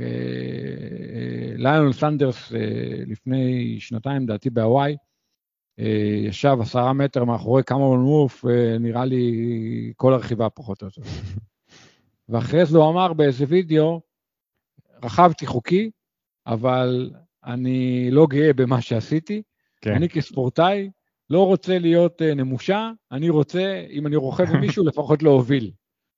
ליונל 1.56 1.92
סנדרס 1.92 2.52
לפני 3.06 3.76
שנתיים, 3.80 4.22
לדעתי 4.22 4.50
בהוואי, 4.50 4.96
אה, 5.78 6.18
ישב 6.28 6.56
עשרה 6.60 6.92
מטר 6.92 7.24
מאחורי 7.24 7.62
קמרון 7.62 8.28
אה, 8.50 8.78
נראה 8.78 9.04
לי 9.04 9.92
כל 9.96 10.12
הרכיבה 10.12 10.50
פחות 10.50 10.82
או 10.82 10.86
יותר. 10.86 11.02
ואחרי 12.28 12.66
זה 12.66 12.78
הוא 12.78 12.90
אמר 12.90 13.12
באיזה 13.12 13.44
וידאו, 13.48 14.00
רכבתי 15.02 15.46
חוקי, 15.46 15.90
אבל 16.46 17.10
אני 17.44 18.08
לא 18.10 18.26
גאה 18.26 18.52
במה 18.52 18.80
שעשיתי. 18.80 19.42
כן. 19.80 19.94
אני 19.94 20.08
כספורטאי 20.08 20.90
לא 21.30 21.46
רוצה 21.46 21.78
להיות 21.78 22.22
uh, 22.22 22.34
נמושה, 22.34 22.90
אני 23.12 23.30
רוצה, 23.30 23.86
אם 23.90 24.06
אני 24.06 24.16
רוכב 24.16 24.44
עם 24.54 24.60
מישהו, 24.60 24.84
לפחות 24.88 25.22
להוביל, 25.22 25.70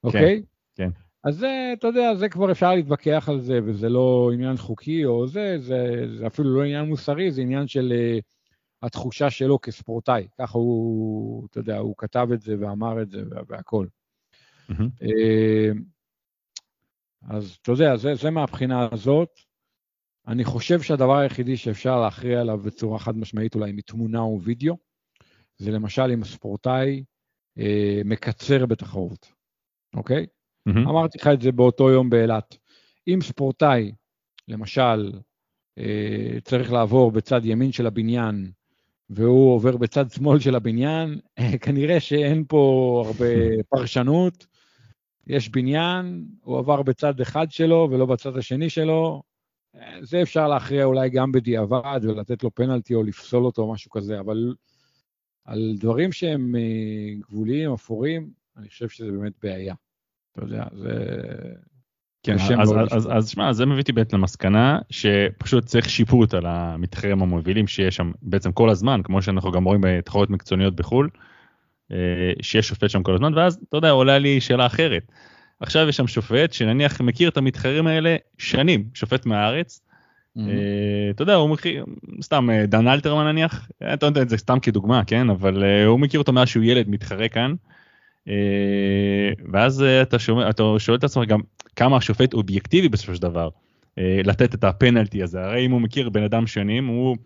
אוקיי? 0.05 0.42
כן, 0.75 0.85
כן. 0.85 0.90
אז 1.25 1.37
זה, 1.37 1.71
אתה 1.79 1.87
יודע, 1.87 2.14
זה 2.14 2.29
כבר 2.29 2.51
אפשר 2.53 2.75
להתווכח 2.75 3.29
על 3.29 3.40
זה, 3.40 3.59
וזה 3.64 3.88
לא 3.88 4.31
עניין 4.35 4.57
חוקי 4.57 5.05
או 5.05 5.27
זה, 5.27 5.57
זה, 5.59 6.07
זה 6.19 6.27
אפילו 6.27 6.57
לא 6.57 6.62
עניין 6.62 6.85
מוסרי, 6.85 7.31
זה 7.31 7.42
עניין 7.42 7.69
של... 7.69 7.92
Uh, 7.92 8.37
התחושה 8.83 9.31
שלו 9.31 9.61
כספורטאי. 9.61 10.29
ככה 10.38 10.59
הוא, 10.59 11.47
אתה 11.51 11.59
יודע, 11.61 11.79
הוא 11.79 11.95
כתב 11.99 12.29
את 12.35 12.40
זה 12.40 12.55
ואמר 12.61 13.03
את 13.03 13.11
זה 13.11 13.23
והכל. 13.49 13.87
Mm-hmm. 14.71 14.85
אז 17.29 17.57
אתה 17.62 17.73
יודע, 17.73 17.97
זה, 17.97 18.14
זה 18.14 18.31
מהבחינה 18.31 18.88
הזאת. 18.92 19.31
אני 20.27 20.45
חושב 20.45 20.83
שהדבר 20.83 21.16
היחידי 21.16 21.57
שאפשר 21.57 22.01
להכריע 22.01 22.40
עליו 22.40 22.59
בצורה 22.59 22.99
חד 22.99 23.16
משמעית, 23.16 23.55
אולי 23.55 23.73
מתמונה 23.73 24.21
או 24.21 24.40
וידאו, 24.42 24.77
זה 25.59 25.71
למשל 25.71 26.11
אם 26.14 26.23
הספורטאי 26.23 27.05
אה, 27.59 28.01
מקצר 28.05 28.66
בתחרות, 28.66 29.33
אוקיי? 29.95 30.27
Mm-hmm. 30.69 30.79
אמרתי 30.79 31.19
לך 31.19 31.27
את 31.27 31.42
זה 31.42 31.53
באותו 31.53 31.90
יום 31.90 32.11
באילת. 32.11 32.57
אם 33.09 33.19
ספורטאי, 33.23 33.92
למשל, 34.49 35.12
אה, 35.79 36.38
צריך 36.45 36.73
לעבור 36.73 37.11
בצד 37.11 37.40
ימין 37.45 37.73
של 37.73 37.87
הבניין 37.87 38.51
והוא 39.11 39.55
עובר 39.55 39.77
בצד 39.77 40.11
שמאל 40.11 40.38
של 40.38 40.55
הבניין, 40.55 41.21
כנראה 41.64 42.01
שאין 42.01 42.45
פה 42.49 43.03
הרבה 43.07 43.27
פרשנות. 43.71 44.47
יש 45.27 45.49
בניין, 45.49 46.27
הוא 46.40 46.59
עבר 46.59 46.83
בצד 46.83 47.21
אחד 47.21 47.51
שלו 47.51 47.88
ולא 47.90 48.07
בצד 48.07 48.37
השני 48.37 48.71
שלו. 48.71 49.23
זה 50.01 50.23
אפשר 50.23 50.49
להכריע 50.49 50.85
אולי 50.85 51.11
גם 51.11 51.33
בדיעבד 51.33 52.01
ולתת 52.03 52.42
לו 52.42 52.55
פנלטי 52.55 52.95
או 52.95 53.03
לפסול 53.03 53.45
אותו 53.45 53.62
או 53.62 53.73
משהו 53.73 53.90
כזה, 53.90 54.21
אבל 54.21 54.55
על 55.47 55.75
דברים 55.79 56.13
שהם 56.13 56.55
אה, 56.57 57.15
גבוליים, 57.31 57.73
אפורים, 57.73 58.31
אני 58.57 58.69
חושב 58.69 58.89
שזה 58.89 59.11
באמת 59.13 59.33
בעיה. 59.43 59.75
אתה 60.33 60.45
יודע, 60.45 60.65
זה... 60.73 60.95
כן, 62.23 62.37
אז, 62.61 62.73
אז, 62.73 62.97
אז, 62.97 63.09
אז 63.13 63.29
שמע, 63.29 63.53
זה 63.53 63.67
מביא 63.67 63.81
אותי 63.81 63.93
באמת 63.93 64.13
למסקנה 64.13 64.79
שפשוט 64.91 65.65
צריך 65.65 65.91
שיפוט 65.91 66.35
על 66.35 66.47
המתחרים 66.47 67.23
המובילים 67.23 67.67
שיש 67.67 67.97
שם 67.97 68.13
בעצם 68.23 68.53
כל 68.53 68.71
הזמן, 68.71 69.01
כמו 69.05 69.23
שאנחנו 69.23 69.53
גם 69.53 69.65
רואים 69.65 69.81
בתחרות 69.85 70.31
מקצועניות 70.31 70.77
בחו"ל, 70.77 71.11
אה, 71.93 71.97
שיש 72.43 72.69
שופט 72.69 72.91
שם 72.91 73.03
כל 73.03 73.15
הזמן, 73.15 73.35
ואז 73.35 73.59
אתה 73.69 73.77
יודע, 73.77 73.91
עולה 73.91 74.19
לי 74.19 74.41
שאלה 74.41 74.67
אחרת. 74.67 75.13
עכשיו 75.61 75.89
יש 75.89 75.97
שם 75.97 76.07
שופט 76.07 76.53
שנניח 76.53 77.01
מכיר 77.01 77.29
את 77.29 77.37
המתחרים 77.37 77.87
האלה 77.87 78.17
שנים, 78.39 78.89
שופט 78.95 79.27
מהארץ. 79.27 79.81
אתה 81.11 81.22
יודע, 81.22 81.35
הוא 81.35 81.51
מכיר, 81.51 81.85
סתם 82.22 82.51
אה, 82.51 82.66
דן 82.66 82.88
אלתרמן 82.88 83.25
נניח, 83.25 83.68
אתה 83.94 84.09
נותן 84.09 84.22
את 84.22 84.29
זה 84.29 84.37
סתם 84.37 84.61
כדוגמה, 84.61 85.05
כן, 85.05 85.31
אבל 85.31 85.64
הוא 85.87 86.01
מכיר 86.01 86.20
אותו 86.20 86.33
מאז 86.33 86.49
שהוא 86.49 86.64
ילד 86.64 86.88
מתחרה 86.88 87.29
כאן. 87.29 87.55
ואז 89.53 89.85
אתה 90.03 90.18
שומע, 90.18 90.51
אתה 90.51 90.62
שואל 90.79 90.99
את 90.99 91.05
עצמך 91.05 91.29
גם 91.29 91.40
כמה 91.77 91.96
השופט 91.96 92.35
אובייקטיבי 92.35 92.88
בסופו 92.88 93.14
של 93.14 93.22
דבר 93.22 93.49
אה, 93.99 94.20
לתת 94.25 94.55
את 94.55 94.64
הפנלטי 94.64 95.22
הזה, 95.22 95.44
הרי 95.44 95.66
אם 95.66 95.70
הוא 95.70 95.81
מכיר 95.81 96.09
בן 96.09 96.22
אדם 96.22 96.46
שנים, 96.46 96.87
הוא, 96.87 97.16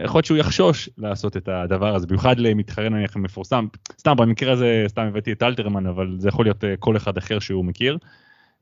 יכול 0.00 0.18
להיות 0.18 0.24
שהוא 0.24 0.38
יחשוש 0.38 0.88
לעשות 0.98 1.36
את 1.36 1.48
הדבר 1.48 1.94
הזה, 1.94 2.06
במיוחד 2.06 2.38
למתחרה 2.38 2.88
נניח 2.88 3.16
מפורסם, 3.16 3.66
סתם 3.98 4.16
במקרה 4.16 4.52
הזה 4.52 4.84
סתם 4.88 5.02
הבאתי 5.02 5.32
את 5.32 5.42
אלתרמן, 5.42 5.86
אבל 5.86 6.16
זה 6.18 6.28
יכול 6.28 6.44
להיות 6.44 6.64
אה, 6.64 6.74
כל 6.78 6.96
אחד 6.96 7.16
אחר 7.16 7.38
שהוא 7.38 7.64
מכיר. 7.64 7.98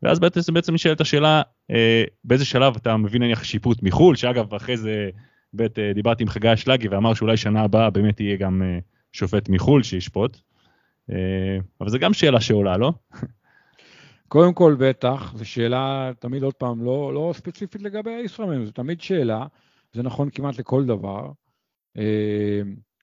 ואז 0.03 0.19
בעצם 0.19 0.55
בעצם 0.55 0.75
נשאלת 0.75 1.01
השאלה 1.01 1.43
אה, 1.71 2.05
באיזה 2.25 2.45
שלב 2.45 2.77
אתה 2.77 2.97
מבין 2.97 3.23
נניח 3.23 3.45
שיפוט 3.45 3.83
מחו"ל, 3.83 4.17
שאגב 4.17 4.55
אחרי 4.55 4.77
זה 4.77 5.11
בית, 5.53 5.79
דיברתי 5.95 6.23
עם 6.23 6.29
חגי 6.29 6.53
אשלגי 6.53 6.89
ואמר 6.89 7.15
שאולי 7.15 7.37
שנה 7.37 7.63
הבאה 7.63 7.91
באמת 7.91 8.21
יהיה 8.21 8.37
גם 8.37 8.63
שופט 9.13 9.49
מחו"ל 9.49 9.83
שישפוט. 9.83 10.41
אבל 11.81 11.89
זה 11.89 11.99
גם 11.99 12.13
שאלה 12.13 12.41
שעולה, 12.41 12.77
לא? 12.77 12.93
קודם 14.31 14.55
כל, 14.55 14.77
בטח, 14.79 15.33
זו 15.37 15.45
שאלה, 15.45 16.11
תמיד 16.19 16.43
עוד 16.43 16.55
פעם, 16.55 16.85
לא, 16.85 17.15
לא 17.15 17.33
ספציפית 17.37 17.83
לגבי 17.83 18.11
הישראלים, 18.11 18.67
זו 18.67 18.73
תמיד 18.73 19.01
שאלה, 19.01 19.47
זה 19.93 20.03
נכון 20.03 20.31
כמעט 20.31 20.59
לכל 20.59 20.85
דבר. 20.85 21.31
אה, 21.97 22.61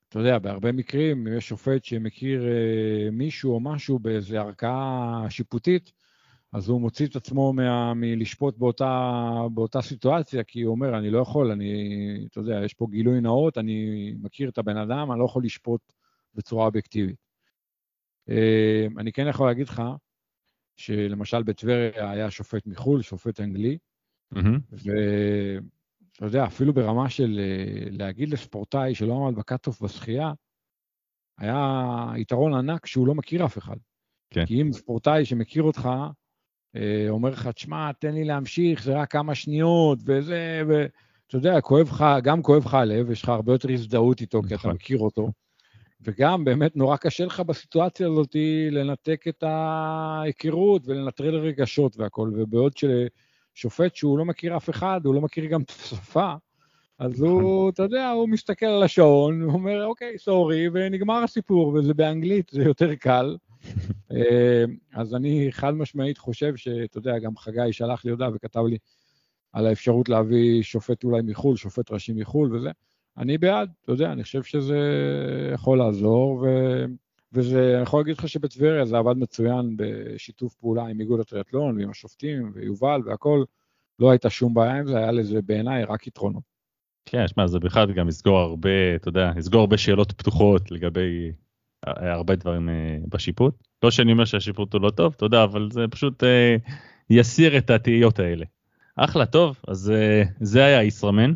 אתה 0.09 0.19
יודע, 0.19 0.39
בהרבה 0.39 0.71
מקרים, 0.71 1.27
אם 1.27 1.37
יש 1.37 1.47
שופט 1.47 1.83
שמכיר 1.83 2.47
אה, 2.47 3.11
מישהו 3.11 3.53
או 3.53 3.59
משהו 3.59 3.99
באיזו 3.99 4.37
ערכאה 4.37 5.25
שיפוטית, 5.29 5.91
אז 6.53 6.69
הוא 6.69 6.81
מוציא 6.81 7.07
את 7.07 7.15
עצמו 7.15 7.53
מה, 7.53 7.93
מלשפוט 7.93 8.57
באותה, 8.57 9.31
באותה 9.53 9.81
סיטואציה, 9.81 10.43
כי 10.43 10.61
הוא 10.61 10.71
אומר, 10.71 10.97
אני 10.97 11.09
לא 11.09 11.19
יכול, 11.19 11.51
אני, 11.51 12.25
אתה 12.31 12.39
יודע, 12.39 12.61
יש 12.65 12.73
פה 12.73 12.87
גילוי 12.89 13.21
נאות, 13.21 13.57
אני 13.57 14.11
מכיר 14.21 14.49
את 14.49 14.57
הבן 14.57 14.77
אדם, 14.77 15.11
אני 15.11 15.19
לא 15.19 15.25
יכול 15.25 15.43
לשפוט 15.43 15.93
בצורה 16.35 16.65
אובייקטיבית. 16.65 17.27
אה, 18.29 18.87
אני 18.97 19.11
כן 19.11 19.27
יכול 19.29 19.47
להגיד 19.47 19.69
לך 19.69 19.81
שלמשל 20.77 21.43
בטבריה 21.43 22.11
היה 22.11 22.31
שופט 22.31 22.67
מחו"ל, 22.67 23.01
שופט 23.01 23.39
אנגלי, 23.39 23.77
ואתה 24.31 26.25
יודע, 26.25 26.45
אפילו 26.45 26.73
ברמה 26.73 27.09
של 27.09 27.39
אה, 27.39 27.89
להגיד 27.91 28.29
לספורטאי 28.29 28.95
שלא 28.95 29.13
עמד 29.13 29.35
ב 29.35 29.41
cut-off 29.41 29.81
בשחייה, 29.81 30.33
היה 31.37 31.85
יתרון 32.17 32.53
ענק 32.53 32.85
שהוא 32.85 33.07
לא 33.07 33.15
מכיר 33.15 33.45
אף 33.45 33.57
אחד. 33.57 33.77
כן. 34.29 34.45
כי 34.45 34.61
אם 34.61 34.71
ספורטאי 34.73 35.25
שמכיר 35.25 35.63
אותך, 35.63 35.89
אומר 37.09 37.29
לך, 37.29 37.47
תשמע, 37.47 37.91
תן 37.91 38.13
לי 38.13 38.23
להמשיך, 38.23 38.83
זה 38.83 38.95
רק 38.95 39.11
כמה 39.11 39.35
שניות, 39.35 39.99
וזה, 40.05 40.61
ואתה 40.67 41.35
יודע, 41.37 41.61
כואב 41.61 41.87
לך, 41.87 42.05
גם 42.23 42.41
כואב 42.41 42.65
לך 42.65 42.73
הלב, 42.73 43.11
יש 43.11 43.23
לך 43.23 43.29
הרבה 43.29 43.53
יותר 43.53 43.71
הזדהות 43.71 44.21
איתו, 44.21 44.41
כי 44.41 44.47
אתה 44.47 44.55
נכון. 44.55 44.71
מכיר 44.71 44.99
אותו. 44.99 45.31
וגם 46.01 46.45
באמת 46.45 46.75
נורא 46.75 46.97
קשה 46.97 47.25
לך 47.25 47.39
בסיטואציה 47.39 48.07
הזאת 48.07 48.35
לנתק 48.71 49.25
את 49.29 49.43
ההיכרות 49.43 50.87
ולנטרל 50.87 51.35
רגשות 51.35 51.97
והכול, 51.97 52.33
ובעוד 52.35 52.73
ששופט 52.77 53.95
שהוא 53.95 54.17
לא 54.17 54.25
מכיר 54.25 54.57
אף 54.57 54.69
אחד, 54.69 55.01
הוא 55.03 55.15
לא 55.15 55.21
מכיר 55.21 55.45
גם 55.45 55.61
את 55.61 55.69
השפה, 55.69 56.33
אז 56.99 57.21
הוא, 57.21 57.41
נכון. 57.41 57.69
אתה 57.69 57.83
יודע, 57.83 58.09
הוא 58.09 58.29
מסתכל 58.29 58.65
על 58.65 58.83
השעון, 58.83 59.41
הוא 59.41 59.53
אומר, 59.53 59.85
אוקיי, 59.85 60.17
סורי, 60.17 60.67
ונגמר 60.73 61.23
הסיפור, 61.23 61.67
וזה 61.67 61.93
באנגלית, 61.93 62.49
זה 62.49 62.63
יותר 62.63 62.95
קל. 62.95 63.35
אה, 64.11 64.63
אז 64.93 65.15
אני 65.15 65.47
חד 65.51 65.73
משמעית 65.73 66.17
חושב 66.17 66.55
שאתה 66.55 66.97
יודע, 66.97 67.19
גם 67.19 67.37
חגי 67.37 67.73
שלח 67.73 68.05
לי 68.05 68.11
הודעה 68.11 68.29
וכתב 68.33 68.63
לי 68.69 68.77
על 69.53 69.67
האפשרות 69.67 70.09
להביא 70.09 70.63
שופט 70.63 71.03
אולי 71.03 71.21
מחו"ל, 71.23 71.55
שופט 71.55 71.91
ראשי 71.91 72.13
מחו"ל 72.13 72.55
וזה. 72.55 72.69
אני 73.17 73.37
בעד, 73.37 73.69
אתה 73.81 73.91
יודע, 73.91 74.11
אני 74.11 74.23
חושב 74.23 74.43
שזה 74.43 74.79
יכול 75.53 75.77
לעזור, 75.77 76.33
ו... 76.41 76.47
וזה, 77.33 77.73
אני 77.73 77.83
יכול 77.83 77.99
להגיד 77.99 78.17
לך 78.17 78.29
שבטבריה 78.29 78.85
זה 78.85 78.97
עבד 78.97 79.17
מצוין 79.17 79.73
בשיתוף 79.77 80.55
פעולה 80.55 80.87
עם 80.87 80.99
איגוד 80.99 81.19
הטריאטלון 81.19 81.77
ועם 81.77 81.89
השופטים 81.89 82.51
ויובל 82.53 83.01
והכול, 83.05 83.45
לא 83.99 84.11
הייתה 84.11 84.29
שום 84.29 84.53
בעיה 84.53 84.75
עם 84.75 84.87
זה, 84.87 84.97
היה 84.97 85.11
לזה 85.11 85.41
בעיניי 85.41 85.83
רק 85.83 86.07
יתרונות. 86.07 86.43
כן, 87.05 87.27
שמע, 87.27 87.47
זה 87.47 87.59
בכלל 87.59 87.93
גם 87.93 88.07
יסגור 88.07 88.37
הרבה, 88.39 88.95
אתה 88.95 89.09
יודע, 89.09 89.31
יסגור 89.37 89.61
הרבה 89.61 89.77
שאלות 89.77 90.11
פתוחות 90.11 90.71
לגבי 90.71 91.31
הרבה 91.85 92.35
דברים 92.35 92.69
אה, 92.69 92.97
בשיפוט. 93.07 93.53
לא 93.83 93.91
שאני 93.91 94.11
אומר 94.11 94.25
שהשיפוט 94.25 94.73
הוא 94.73 94.81
לא 94.81 94.89
טוב, 94.89 95.13
אתה 95.17 95.25
יודע, 95.25 95.43
אבל 95.43 95.69
זה 95.71 95.85
פשוט 95.91 96.23
אה, 96.23 96.55
יסיר 97.09 97.57
את 97.57 97.69
התהיות 97.69 98.19
האלה. 98.19 98.45
אחלה, 98.95 99.25
טוב, 99.25 99.59
אז 99.67 99.91
אה, 99.91 100.23
זה 100.39 100.65
היה 100.65 100.83
ישראמן. 100.83 101.33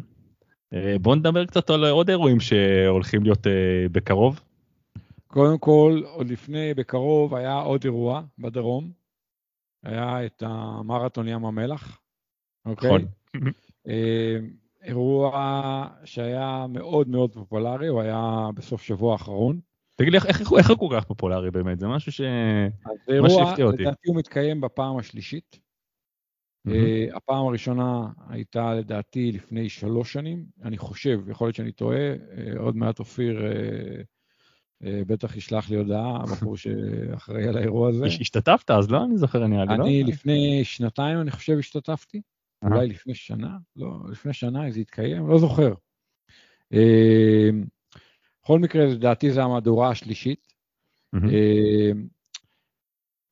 בואו 1.01 1.15
נדבר 1.15 1.45
קצת 1.45 1.69
על 1.69 1.85
עוד 1.85 2.09
אירועים 2.09 2.39
שהולכים 2.39 3.23
להיות 3.23 3.47
בקרוב. 3.91 4.39
קודם 5.27 5.57
כל, 5.57 6.01
עוד 6.05 6.29
לפני 6.29 6.73
בקרוב 6.73 7.35
היה 7.35 7.53
עוד 7.53 7.83
אירוע 7.83 8.21
בדרום. 8.39 8.91
היה 9.83 10.25
את 10.25 10.43
המרתון 10.45 11.27
ים 11.27 11.45
המלח. 11.45 11.99
אוקיי? 12.65 12.89
נכון. 12.89 13.05
אירוע 14.83 15.87
שהיה 16.05 16.65
מאוד 16.69 17.09
מאוד 17.09 17.33
פופולרי, 17.33 17.87
הוא 17.87 18.01
היה 18.01 18.49
בסוף 18.55 18.81
שבוע 18.81 19.13
האחרון. 19.13 19.59
תגיד 19.95 20.11
לי, 20.11 20.17
איך, 20.17 20.25
איך, 20.25 20.53
איך 20.57 20.69
הוא 20.69 20.89
כל 20.89 20.95
כך 20.95 21.05
פופולרי 21.05 21.51
באמת? 21.51 21.79
זה 21.79 21.87
משהו 21.87 22.11
ש... 22.11 22.21
אז 22.21 22.97
זה 23.07 23.13
אירוע, 23.13 23.53
לדעתי 23.73 24.07
הוא 24.07 24.15
מתקיים 24.15 24.61
בפעם 24.61 24.97
השלישית. 24.97 25.59
Mm-hmm. 26.67 26.71
Uh, 26.71 27.17
הפעם 27.17 27.47
הראשונה 27.47 28.07
הייתה 28.29 28.73
לדעתי 28.73 29.31
לפני 29.31 29.69
שלוש 29.69 30.13
שנים, 30.13 30.45
אני 30.63 30.77
חושב, 30.77 31.29
יכול 31.29 31.47
להיות 31.47 31.55
שאני 31.55 31.71
טועה, 31.71 32.13
uh, 32.15 32.59
עוד 32.59 32.75
מעט 32.75 32.99
אופיר 32.99 33.39
uh, 33.39 34.83
uh, 34.83 34.87
בטח 35.07 35.35
ישלח 35.35 35.69
לי 35.69 35.75
הודעה, 35.75 36.15
הבחור 36.15 36.57
שאחראי 36.61 37.47
על 37.47 37.57
האירוע 37.57 37.89
הזה. 37.89 38.05
השתתפת 38.05 38.71
אז, 38.71 38.91
לא? 38.91 39.03
אני 39.03 39.17
זוכר, 39.17 39.45
אני 39.45 39.57
לא? 39.57 39.73
אני 39.73 40.03
לפני 40.03 40.63
שנתיים, 40.63 41.21
אני 41.21 41.31
חושב, 41.31 41.57
השתתפתי. 41.59 42.17
Uh-huh. 42.17 42.67
אולי 42.67 42.87
לפני 42.87 43.15
שנה, 43.15 43.57
לא, 43.75 43.99
לפני 44.11 44.33
שנה 44.33 44.71
זה 44.71 44.79
התקיים, 44.79 45.27
לא 45.27 45.37
זוכר. 45.37 45.73
בכל 48.51 48.59
מקרה, 48.59 48.85
לדעתי 48.85 49.31
זו 49.31 49.41
המהדורה 49.41 49.89
השלישית. 49.89 50.53
Mm-hmm. 51.15 51.29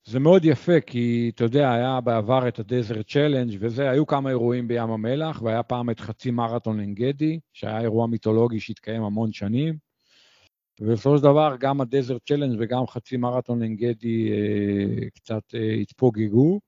זה 0.05 0.19
מאוד 0.19 0.45
יפה, 0.45 0.81
כי 0.81 1.31
אתה 1.35 1.43
יודע, 1.43 1.71
היה 1.71 2.01
בעבר 2.01 2.47
את 2.47 2.59
הדזרט 2.59 3.07
צ'לנג' 3.07 3.57
וזה, 3.59 3.89
היו 3.89 4.07
כמה 4.07 4.29
אירועים 4.29 4.67
בים 4.67 4.89
המלח, 4.89 5.41
והיה 5.41 5.63
פעם 5.63 5.89
את 5.89 5.99
חצי 5.99 6.31
מרתון 6.31 6.79
עין 6.79 6.93
גדי, 6.93 7.39
שהיה 7.53 7.81
אירוע 7.81 8.07
מיתולוגי 8.07 8.59
שהתקיים 8.59 9.03
המון 9.03 9.31
שנים. 9.31 9.77
ובסופו 10.81 11.17
של 11.17 11.23
דבר, 11.23 11.55
גם 11.59 11.81
הדזרט 11.81 12.21
צ'לנג' 12.27 12.57
וגם 12.59 12.87
חצי 12.87 13.17
מרתון 13.17 13.61
עין 13.61 13.75
גדי 13.75 14.31
אה, 14.31 15.09
קצת 15.09 15.55
אה, 15.55 15.73
התפוגגו, 15.73 16.59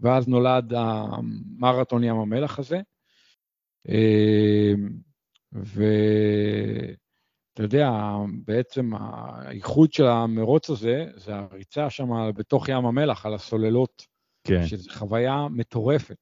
ואז 0.00 0.28
נולד 0.28 0.72
המרתון 0.76 2.04
ים 2.04 2.16
המלח 2.16 2.58
הזה. 2.58 2.80
אה, 3.88 4.72
יודע, 7.72 7.90
בעצם 8.44 8.90
האיחוד 8.94 9.92
של 9.92 10.06
המרוץ 10.06 10.70
הזה, 10.70 11.06
זה 11.16 11.34
הריצה 11.34 11.90
שם 11.90 12.30
בתוך 12.34 12.68
ים 12.68 12.86
המלח, 12.86 13.26
על 13.26 13.34
הסוללות, 13.34 14.06
כן. 14.44 14.66
שזו 14.66 14.90
חוויה 14.92 15.46
מטורפת. 15.50 16.16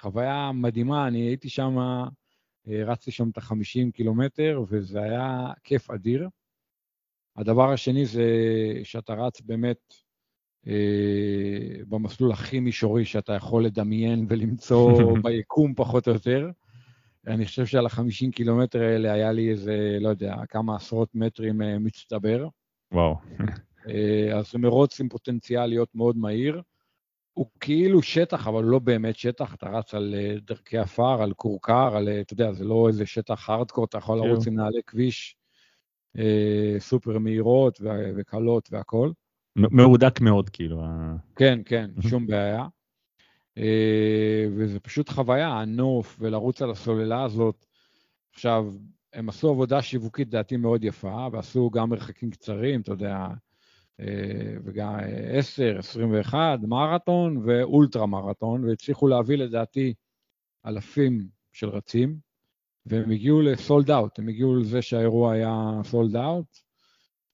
חוויה 0.00 0.50
מדהימה, 0.54 1.08
אני 1.08 1.18
הייתי 1.18 1.48
שם, 1.48 1.78
אה, 1.78 2.84
רצתי 2.84 3.10
שם 3.10 3.28
את 3.28 3.38
ה-50 3.38 3.92
קילומטר, 3.94 4.64
וזה 4.68 5.02
היה 5.02 5.52
כיף 5.64 5.90
אדיר. 5.90 6.28
הדבר 7.36 7.72
השני 7.72 8.06
זה 8.06 8.24
שאתה 8.82 9.14
רץ 9.14 9.40
באמת 9.40 9.94
אה, 10.66 11.84
במסלול 11.88 12.32
הכי 12.32 12.60
מישורי 12.60 13.04
שאתה 13.04 13.32
יכול 13.32 13.64
לדמיין 13.64 14.26
ולמצוא 14.28 14.92
ביקום 15.24 15.74
פחות 15.74 16.08
או 16.08 16.12
יותר. 16.12 16.50
אני 17.26 17.46
חושב 17.46 17.66
שעל 17.66 17.86
ה-50 17.86 18.30
קילומטר 18.34 18.82
האלה 18.82 19.12
היה 19.12 19.32
לי 19.32 19.50
איזה, 19.50 19.98
לא 20.00 20.08
יודע, 20.08 20.36
כמה 20.48 20.76
עשרות 20.76 21.14
מטרים 21.14 21.62
אה, 21.62 21.78
מצטבר. 21.78 22.48
וואו. 22.92 23.16
אה, 23.88 24.38
אז 24.38 24.50
זה 24.50 24.58
מרוץ 24.58 25.00
עם 25.00 25.08
פוטנציאל 25.08 25.66
להיות 25.66 25.94
מאוד 25.94 26.16
מהיר. 26.16 26.62
הוא 27.32 27.46
כאילו 27.60 28.02
שטח, 28.02 28.46
אבל 28.46 28.64
לא 28.64 28.78
באמת 28.78 29.16
שטח, 29.16 29.54
אתה 29.54 29.68
רץ 29.68 29.94
על 29.94 30.14
אה, 30.18 30.34
דרכי 30.46 30.78
עפר, 30.78 31.22
על 31.22 31.32
כורכר, 31.32 31.96
על, 31.96 32.08
אתה 32.08 32.32
יודע, 32.32 32.52
זה 32.52 32.64
לא 32.64 32.88
איזה 32.88 33.06
שטח 33.06 33.50
הארדקור, 33.50 33.84
אתה 33.84 33.98
יכול 33.98 34.18
לרוץ 34.18 34.44
כן. 34.44 34.50
עם 34.50 34.56
נעלי 34.56 34.80
כביש 34.86 35.36
אה, 36.18 36.76
סופר 36.78 37.18
מהירות 37.18 37.80
וקלות 38.16 38.68
והכול. 38.72 39.12
מהודק 39.56 40.20
מאוד, 40.20 40.48
כאילו. 40.48 40.82
כן, 41.36 41.60
כן, 41.64 41.90
שום 42.08 42.26
בעיה. 42.26 42.66
אה, 43.58 44.46
וזה 44.56 44.80
פשוט 44.80 45.08
חוויה, 45.08 45.48
הנוף 45.48 46.16
ולרוץ 46.20 46.62
על 46.62 46.70
הסוללה 46.70 47.24
הזאת. 47.24 47.66
עכשיו, 48.32 48.72
הם 49.12 49.28
עשו 49.28 49.50
עבודה 49.50 49.82
שיווקית, 49.82 50.28
דעתי, 50.28 50.56
מאוד 50.56 50.84
יפה, 50.84 51.28
ועשו 51.32 51.70
גם 51.70 51.90
מרחקים 51.90 52.30
קצרים, 52.30 52.80
אתה 52.80 52.92
יודע, 52.92 53.26
אה, 54.00 54.54
וגם 54.64 54.94
10, 55.32 55.76
21, 55.78 56.58
מרתון 56.62 57.42
ואולטרה 57.44 58.06
מרתון, 58.06 58.64
והצליחו 58.64 59.08
להביא 59.08 59.36
לדעתי 59.36 59.94
אלפים 60.66 61.28
של 61.52 61.68
רצים, 61.68 62.16
והם 62.86 63.10
הגיעו 63.10 63.42
לסולד 63.42 63.90
אאוט, 63.90 64.18
הם 64.18 64.28
הגיעו 64.28 64.56
לזה 64.56 64.82
שהאירוע 64.82 65.32
היה 65.32 65.80
סולד 65.84 66.16
אאוט. 66.16 66.58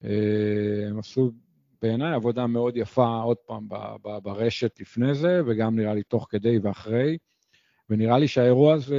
אה, 0.05 0.89
הם 0.89 0.99
עשו 0.99 1.31
בעיניי 1.83 2.15
עבודה 2.15 2.47
מאוד 2.47 2.77
יפה, 2.77 3.21
עוד 3.23 3.37
פעם, 3.37 3.69
ברשת 4.23 4.81
לפני 4.81 5.15
זה, 5.15 5.41
וגם 5.47 5.77
נראה 5.77 5.95
לי 5.95 6.03
תוך 6.03 6.27
כדי 6.31 6.59
ואחרי. 6.59 7.19
ונראה 7.91 8.19
לי 8.19 8.29
שהאירוע 8.29 8.75
הזה 8.75 8.97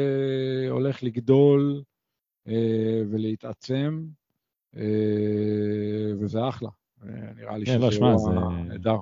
הולך 0.70 1.04
לגדול 1.04 1.84
אה, 2.48 3.02
ולהתעצם, 3.12 4.06
אה, 4.76 6.14
וזה 6.20 6.50
אחלה. 6.50 6.70
אה, 7.04 7.34
נראה 7.36 7.58
לי 7.58 7.66
כן, 7.66 7.80
לא, 7.82 7.92
שזה 7.92 8.06
אירוע 8.06 8.64
נהדר. 8.64 8.98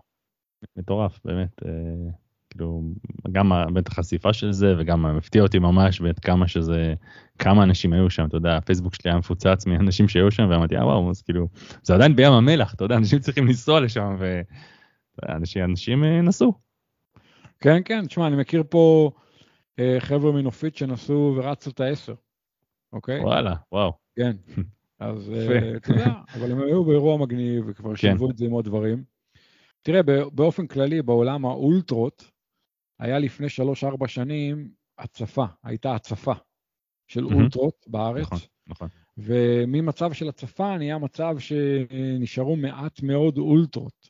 מטורף, 0.75 1.19
באמת. 1.25 1.63
אה, 1.65 2.11
כאילו, 2.51 2.83
גם 3.31 3.49
באמת 3.49 3.87
החשיפה 3.87 4.33
של 4.33 4.51
זה, 4.51 4.75
וגם 4.77 5.17
מפתיע 5.17 5.41
אותי 5.41 5.59
ממש, 5.59 6.01
ואת 6.01 6.19
כמה 6.19 6.47
שזה, 6.47 6.93
כמה 7.39 7.63
אנשים 7.63 7.93
היו 7.93 8.09
שם, 8.09 8.25
אתה 8.25 8.37
יודע, 8.37 8.57
הפייסבוק 8.57 8.95
שלי 8.95 9.11
היה 9.11 9.19
מפוצץ 9.19 9.65
מאנשים 9.65 10.07
שהיו 10.07 10.31
שם, 10.31 10.47
ואמרתי, 10.49 10.77
אה 10.77 10.85
וואו, 10.85 11.09
אז 11.09 11.21
כאילו, 11.21 11.47
זה 11.83 11.95
עדיין 11.95 12.15
בים 12.15 12.31
המלח, 12.31 12.73
אתה 12.73 12.85
יודע, 12.85 12.95
אנשים 12.95 13.19
צריכים 13.19 13.47
לנסוע 13.47 13.79
לשם, 13.79 14.15
ואנשים 15.21 15.63
אנשים 15.63 16.03
אה, 16.03 16.21
נסעו. 16.21 16.53
כן, 17.59 17.81
כן, 17.85 18.05
תשמע, 18.05 18.27
אני 18.27 18.35
מכיר 18.35 18.63
פה 18.69 19.11
אה, 19.79 19.95
חבר'ה 19.99 20.31
מנופית 20.31 20.75
שנסעו 20.75 21.33
ורצו 21.37 21.69
את 21.69 21.79
העשר, 21.79 22.13
אוקיי? 22.93 23.19
וואלה, 23.19 23.55
וואו. 23.71 23.93
כן, 24.15 24.31
אז 24.99 25.31
אה, 25.33 25.75
אתה 25.75 25.91
יודע, 25.91 26.11
אבל 26.35 26.51
הם 26.51 26.61
היו 26.61 26.83
באירוע 26.83 27.17
מגניב, 27.17 27.63
וכבר 27.67 27.89
כן. 27.89 27.95
שילבו 27.95 28.29
את 28.29 28.37
זה 28.37 28.45
עם 28.45 28.51
עוד 28.51 28.65
דברים. 28.65 29.03
תראה, 29.81 30.01
באופן 30.31 30.67
כללי, 30.67 31.01
בעולם 31.01 31.45
האולטרות, 31.45 32.31
היה 33.01 33.19
לפני 33.19 33.47
3-4 34.03 34.07
שנים 34.07 34.69
הצפה, 34.97 35.45
הייתה 35.63 35.95
הצפה 35.95 36.33
של 37.07 37.23
mm-hmm. 37.23 37.33
אולטרות 37.33 37.85
בארץ. 37.87 38.25
נכון, 38.25 38.39
נכון. 38.67 38.87
וממצב 39.17 40.13
של 40.13 40.29
הצפה 40.29 40.77
נהיה 40.77 40.97
מצב 40.97 41.35
שנשארו 41.39 42.55
מעט 42.55 43.01
מאוד 43.03 43.37
אולטרות. 43.37 44.09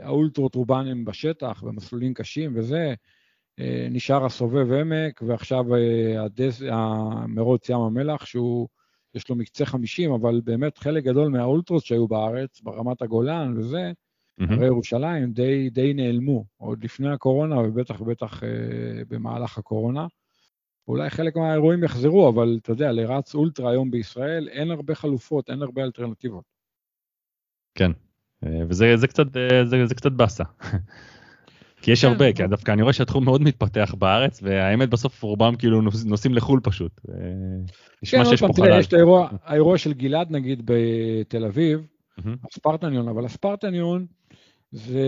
האולטרות 0.00 0.54
רובן 0.54 0.86
הם 0.86 1.04
בשטח, 1.04 1.62
במסלולים 1.62 2.14
קשים 2.14 2.52
וזה, 2.56 2.94
נשאר 3.90 4.24
הסובב 4.24 4.72
עמק, 4.72 5.22
ועכשיו 5.26 5.64
הדס, 6.18 6.62
המרוץ 6.70 7.68
ים 7.68 7.80
המלח, 7.80 8.24
שהוא, 8.24 8.68
יש 9.14 9.28
לו 9.28 9.36
מקצה 9.36 9.66
50, 9.66 10.12
אבל 10.12 10.40
באמת 10.44 10.78
חלק 10.78 11.04
גדול 11.04 11.28
מהאולטרות 11.28 11.84
שהיו 11.84 12.08
בארץ, 12.08 12.60
ברמת 12.60 13.02
הגולן 13.02 13.58
וזה, 13.58 13.92
mm-hmm. 14.40 14.52
הרי 14.52 14.66
ירושלים 14.66 15.32
די, 15.32 15.70
די 15.70 15.94
נעלמו, 15.94 16.44
עוד 16.56 16.84
לפני 16.84 17.12
הקורונה 17.12 17.58
ובטח 17.58 18.00
ובטח 18.00 18.44
אה, 18.44 18.48
במהלך 19.08 19.58
הקורונה. 19.58 20.06
אולי 20.88 21.10
חלק 21.10 21.36
מהאירועים 21.36 21.84
יחזרו, 21.84 22.28
אבל 22.28 22.58
אתה 22.62 22.72
יודע, 22.72 22.92
לרץ 22.92 23.34
אולטרה 23.34 23.70
היום 23.70 23.90
בישראל 23.90 24.48
אין 24.48 24.70
הרבה 24.70 24.94
חלופות, 24.94 25.50
אין 25.50 25.62
הרבה 25.62 25.82
אלטרנטיבות. 25.82 26.44
כן, 27.74 27.90
אה, 28.46 28.62
וזה 28.68 28.96
זה 28.96 29.06
קצת, 29.06 29.36
אה, 29.36 29.64
זה, 29.64 29.86
זה 29.86 29.94
קצת 29.94 30.12
באסה. 30.12 30.44
כי 31.82 31.90
יש 31.90 32.04
כן, 32.04 32.10
הרבה, 32.10 32.32
כי 32.32 32.46
דווקא 32.46 32.72
אני 32.72 32.82
רואה 32.82 32.92
שהתחום 32.92 33.24
מאוד 33.24 33.42
מתפתח 33.42 33.94
בארץ, 33.98 34.40
והאמת 34.42 34.90
בסוף 34.90 35.22
רובם 35.22 35.56
כאילו 35.56 35.80
נוסעים 36.06 36.34
לחו"ל 36.34 36.60
פשוט. 36.62 37.00
נשמע 38.02 38.24
כן, 38.24 38.30
שיש 38.30 38.40
פה 38.40 38.48
חלל. 38.56 38.80
יש 38.80 38.86
את 38.86 38.94
האירוע 39.42 39.78
של 39.78 39.92
גלעד 39.92 40.30
נגיד 40.30 40.62
בתל 40.64 41.44
אביב, 41.44 41.86
הספרטניון, 42.44 43.08
אבל 43.08 43.24
הספרטניון 43.24 44.06
זה 44.70 45.04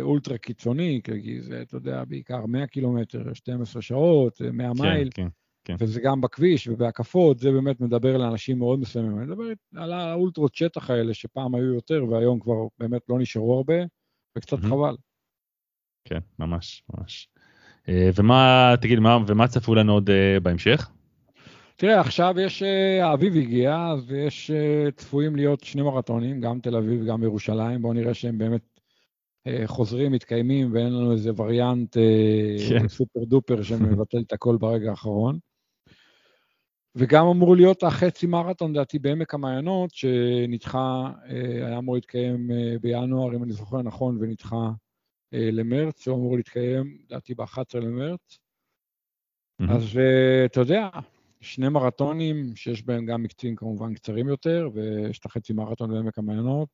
אולטרה 0.00 0.38
קיצוני, 0.38 1.00
כי 1.04 1.42
זה, 1.42 1.62
אתה 1.62 1.76
יודע, 1.76 2.04
בעיקר 2.04 2.46
100 2.46 2.66
קילומטר, 2.66 3.34
12 3.34 3.82
שעות, 3.82 4.40
100 4.52 4.72
כן, 4.74 4.82
מייל, 4.82 5.10
כן, 5.14 5.28
כן. 5.64 5.76
וזה 5.78 6.00
גם 6.00 6.20
בכביש 6.20 6.68
ובהקפות, 6.68 7.38
זה 7.38 7.50
באמת 7.50 7.80
מדבר 7.80 8.16
לאנשים 8.16 8.58
מאוד 8.58 8.80
מסוימים. 8.80 9.18
אני 9.18 9.26
מדבר 9.26 9.44
על 9.76 9.92
האולטרות 9.92 10.54
שטח 10.54 10.90
האלה, 10.90 11.14
שפעם 11.14 11.54
היו 11.54 11.74
יותר 11.74 12.04
והיום 12.10 12.40
כבר 12.40 12.66
באמת 12.78 13.02
לא 13.08 13.18
נשארו 13.18 13.56
הרבה, 13.56 13.74
וקצת 14.38 14.58
mm-hmm. 14.58 14.68
חבל. 14.68 14.96
כן, 16.04 16.18
ממש, 16.38 16.82
ממש. 16.94 17.28
אה, 17.88 18.10
ומה, 18.14 18.74
תגיד, 18.80 18.98
מה, 18.98 19.18
ומה 19.26 19.48
צפו 19.48 19.74
לנו 19.74 19.92
עוד 19.92 20.10
אה, 20.10 20.40
בהמשך? 20.40 20.90
תראה, 21.76 22.00
עכשיו 22.00 22.34
יש, 22.40 22.62
אה, 22.62 23.06
האביב 23.06 23.36
הגיע, 23.36 23.94
ויש 24.06 24.50
צפויים 24.96 25.36
להיות 25.36 25.60
שני 25.64 25.82
מרתונים, 25.82 26.40
גם 26.40 26.60
תל 26.60 26.76
אביב 26.76 27.02
וגם 27.02 27.22
ירושלים. 27.22 27.82
בואו 27.82 27.92
נראה 27.92 28.14
שהם 28.14 28.38
באמת 28.38 28.73
חוזרים, 29.66 30.12
מתקיימים, 30.12 30.72
ואין 30.72 30.92
לנו 30.92 31.12
איזה 31.12 31.30
וריאנט 31.36 31.96
כן. 32.68 32.88
סופר 32.88 33.24
דופר 33.24 33.62
שמבטל 33.68 34.18
את 34.26 34.32
הכל 34.32 34.56
ברגע 34.56 34.90
האחרון. 34.90 35.38
וגם 36.96 37.26
אמור 37.26 37.56
להיות 37.56 37.82
החצי 37.82 38.26
מרתון, 38.26 38.70
לדעתי, 38.70 38.98
בעמק 38.98 39.34
המעיינות, 39.34 39.90
שנדחה, 39.90 41.12
היה 41.66 41.78
אמור 41.78 41.94
להתקיים 41.94 42.50
בינואר, 42.80 43.36
אם 43.36 43.44
אני 43.44 43.52
זוכר 43.52 43.82
נכון, 43.82 44.18
ונדחה 44.20 44.70
אה, 45.34 45.50
למרץ, 45.52 46.08
הוא 46.08 46.16
אמור 46.16 46.36
להתקיים, 46.36 46.98
לדעתי, 47.04 47.34
ב-11 47.34 47.78
למרץ. 47.80 48.38
Mm-hmm. 49.62 49.72
אז 49.72 50.00
אתה 50.44 50.60
יודע, 50.60 50.88
שני 51.40 51.68
מרתונים 51.68 52.56
שיש 52.56 52.82
בהם 52.82 53.06
גם 53.06 53.22
מקצים 53.22 53.56
כמובן 53.56 53.94
קצרים 53.94 54.28
יותר, 54.28 54.68
ויש 54.74 55.18
את 55.18 55.26
החצי 55.26 55.52
מרתון 55.52 55.90
בעמק 55.90 56.18
המעיינות. 56.18 56.68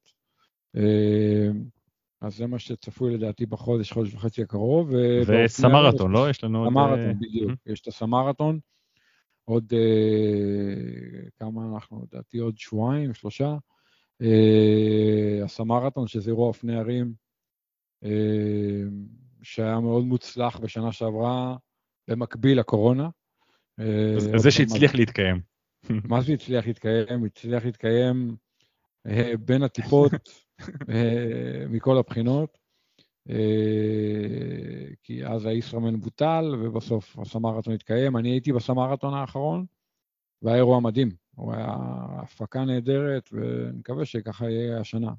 אז 2.21 2.37
זה 2.37 2.47
מה 2.47 2.59
שצפוי 2.59 3.15
לדעתי 3.15 3.47
בחודש, 3.47 3.93
חודש 3.93 4.15
וחצי 4.15 4.43
הקרוב. 4.43 4.91
וסמרתון, 5.27 6.13
לא? 6.13 6.31
יש 6.31 6.45
לנו 6.45 6.59
עוד... 6.59 6.69
סמרתון, 6.73 7.19
בדיוק. 7.21 7.51
Mm-hmm. 7.51 7.73
יש 7.73 7.81
את 7.81 7.87
הסמרתון. 7.87 8.59
עוד 9.45 9.73
כמה 11.39 11.63
אנחנו, 11.75 12.05
לדעתי 12.13 12.39
עוד 12.39 12.59
שבועיים, 12.59 13.15
שלושה. 13.15 13.57
הסמרתון, 15.45 16.07
שזה 16.07 16.31
אירוע 16.31 16.49
אופני 16.49 16.77
ערים, 16.77 17.13
אה, 18.05 18.83
שהיה 19.43 19.81
מאוד 19.81 20.05
מוצלח 20.05 20.59
בשנה 20.59 20.93
שעברה, 20.93 21.57
במקביל 22.09 22.59
לקורונה. 22.59 23.09
אה, 23.81 24.39
זה 24.39 24.51
שהצליח 24.51 24.95
להתקיים. 24.95 25.41
מה 26.11 26.21
זה 26.21 26.33
הצליח 26.33 26.67
להתקיים? 26.67 27.25
הצליח 27.25 27.65
להתקיים 27.65 28.37
אה, 29.07 29.33
בין 29.41 29.63
הטיפות 29.63 30.13
מכל 31.71 31.99
הבחינות, 31.99 32.59
כי 35.03 35.27
אז 35.27 35.47
הישראמן 35.47 36.01
בוטל, 36.01 36.55
ובסוף 36.61 37.19
הסמרתון 37.19 37.75
התקיים. 37.75 38.17
אני 38.17 38.31
הייתי 38.31 38.53
בסמרתון 38.53 39.15
האחרון, 39.15 39.67
והיה 40.43 40.57
אירוע 40.57 40.81
מדהים. 40.81 41.11
הוא 41.35 41.55
היה 41.55 41.77
הפקה 42.23 42.65
נהדרת, 42.65 43.31
ואני 43.33 43.79
מקווה 43.79 44.05
שככה 44.05 44.51
יהיה 44.51 44.81
השנה. 44.81 45.13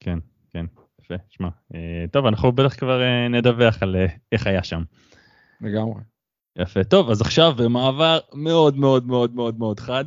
כן, 0.00 0.18
כן. 0.50 0.66
יפה, 1.04 1.14
שמע. 1.28 1.48
אה, 1.74 2.04
טוב, 2.12 2.26
אנחנו 2.26 2.52
בטח 2.52 2.74
כבר 2.74 3.02
אה, 3.02 3.28
נדווח 3.28 3.82
על 3.82 3.96
אה, 3.96 4.06
איך 4.32 4.46
היה 4.46 4.62
שם. 4.62 4.82
לגמרי. 5.60 6.02
יפה, 6.58 6.84
טוב, 6.84 7.10
אז 7.10 7.20
עכשיו 7.20 7.52
במעבר 7.58 8.18
מאוד 8.34 8.76
מאוד 8.76 9.06
מאוד 9.06 9.34
מאוד 9.34 9.58
מאוד 9.58 9.80
חד. 9.80 10.04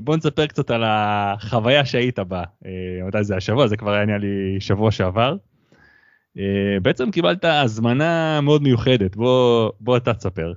בוא 0.00 0.16
נספר 0.16 0.46
קצת 0.46 0.70
על 0.70 0.82
החוויה 0.86 1.84
שהיית 1.84 2.18
בה. 2.18 2.42
מתי 3.06 3.24
זה 3.24 3.36
השבוע? 3.36 3.66
זה 3.66 3.76
כבר 3.76 3.92
היה 3.92 4.04
נראה 4.06 4.18
לי 4.18 4.60
שבוע 4.60 4.90
שעבר. 4.90 5.36
בעצם 6.82 7.10
קיבלת 7.10 7.44
הזמנה 7.44 8.40
מאוד 8.40 8.62
מיוחדת, 8.62 9.16
בוא, 9.16 9.70
בוא 9.80 9.96
אתה 9.96 10.14
תספר. 10.14 10.52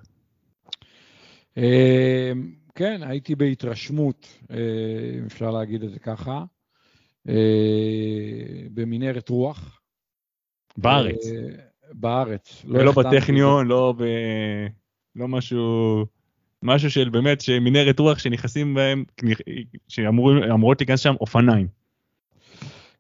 כן, 2.75 3.01
הייתי 3.03 3.35
בהתרשמות, 3.35 4.27
אם 5.19 5.25
אפשר 5.25 5.51
להגיד 5.51 5.83
את 5.83 5.91
זה 5.91 5.99
ככה. 5.99 6.43
אה, 7.29 8.63
במנהרת 8.73 9.29
רוח. 9.29 9.81
בארץ. 10.77 11.25
אה, 11.25 11.63
בארץ. 11.93 12.65
לא 12.65 12.79
ולא 12.79 12.91
בטכניון, 12.91 13.67
לא 13.67 13.93
ב... 13.97 14.03
לא 15.15 15.27
משהו... 15.27 16.05
משהו 16.63 16.91
של 16.91 17.09
באמת, 17.09 17.41
שמנהרת 17.41 17.99
רוח 17.99 18.19
שנכנסים 18.19 18.73
בהם, 18.73 19.03
שאמורות 19.87 20.81
להיכנס 20.81 20.99
שם 20.99 21.15
אופניים. 21.21 21.67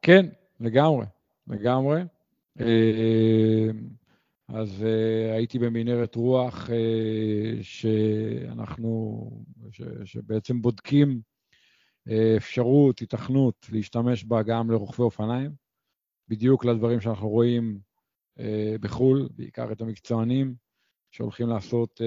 כן, 0.01 0.25
לגמרי, 0.59 1.05
לגמרי. 1.47 2.01
אה, 2.59 3.67
אז 4.47 4.85
הייתי 5.33 5.59
במנהרת 5.59 6.15
רוח 6.15 6.69
שאנחנו, 7.61 9.29
שבעצם 10.05 10.61
בודקים 10.61 11.21
אפשרות, 12.37 12.99
היתכנות 12.99 13.67
להשתמש 13.71 14.23
בה 14.23 14.43
גם 14.43 14.71
לרוכבי 14.71 15.03
אופניים, 15.03 15.51
בדיוק 16.27 16.65
לדברים 16.65 17.01
שאנחנו 17.01 17.29
רואים 17.29 17.79
אה, 18.39 18.75
בחו"ל, 18.81 19.29
בעיקר 19.35 19.71
את 19.71 19.81
המקצוענים 19.81 20.55
שהולכים 21.11 21.49
לעשות 21.49 22.01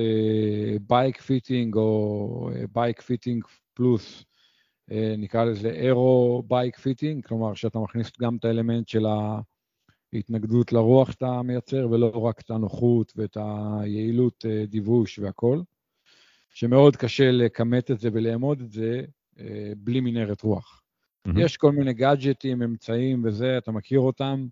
bike 0.86 1.20
fitting 1.20 1.76
או 1.76 2.50
bike 2.72 3.00
fitting 3.00 3.44
plus, 3.74 4.24
נקרא 5.18 5.44
לזה 5.44 5.70
aero 5.70 6.42
bike 6.48 6.78
fitting, 6.78 7.26
כלומר 7.26 7.54
שאתה 7.54 7.78
מכניס 7.78 8.10
גם 8.20 8.36
את 8.36 8.44
האלמנט 8.44 8.88
של 8.88 9.06
ההתנגדות 10.14 10.72
לרוח 10.72 11.10
שאתה 11.12 11.42
מייצר, 11.42 11.88
ולא 11.90 12.24
רק 12.26 12.40
את 12.40 12.50
הנוחות 12.50 13.12
ואת 13.16 13.36
היעילות 13.80 14.46
אה, 14.48 14.66
דיווש 14.66 15.18
והכול, 15.18 15.62
שמאוד 16.50 16.96
קשה 16.96 17.30
לכמת 17.30 17.90
את 17.90 18.00
זה 18.00 18.08
ולאמוד 18.12 18.60
את 18.60 18.70
זה, 18.70 19.02
אה, 19.40 19.72
בלי 19.76 20.00
מנהרת 20.00 20.42
רוח. 20.42 20.82
Mm-hmm. 21.28 21.40
יש 21.40 21.56
כל 21.56 21.72
מיני 21.72 21.92
גאדג'טים, 21.92 22.62
אמצעים 22.62 23.22
וזה, 23.24 23.58
אתה 23.58 23.72
מכיר 23.72 24.00
אותם. 24.00 24.46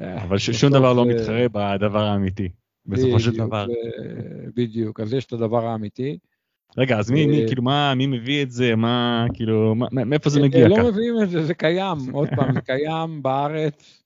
אה, 0.00 0.24
אבל 0.24 0.38
שום 0.38 0.72
דבר 0.72 0.92
לא 0.92 1.06
מתחרה 1.06 1.46
בדבר 1.52 2.02
האמיתי, 2.02 2.48
בסופו 2.86 3.20
של 3.20 3.36
דבר. 3.36 3.66
בדיוק, 4.54 5.00
אז 5.00 5.12
יש 5.12 5.24
את 5.24 5.32
הדבר 5.32 5.66
האמיתי. 5.66 6.18
רגע, 6.76 6.98
אז 6.98 7.10
מי, 7.10 7.26
מי, 7.26 7.42
אה, 7.42 7.46
כאילו, 7.46 7.62
מה, 7.62 7.94
מי 7.94 8.06
מביא 8.06 8.42
את 8.42 8.50
זה? 8.50 8.76
מה, 8.76 9.26
כאילו, 9.34 9.74
מאיפה 9.92 10.30
זה 10.30 10.42
מגיע 10.42 10.68
לא 10.68 10.90
מביאים 10.90 11.14
את 11.22 11.30
זה, 11.30 11.42
זה 11.42 11.54
קיים. 11.54 11.96
עוד 12.12 12.28
פעם, 12.36 12.54
זה 12.54 12.60
קיים 12.60 13.22
בארץ. 13.22 14.02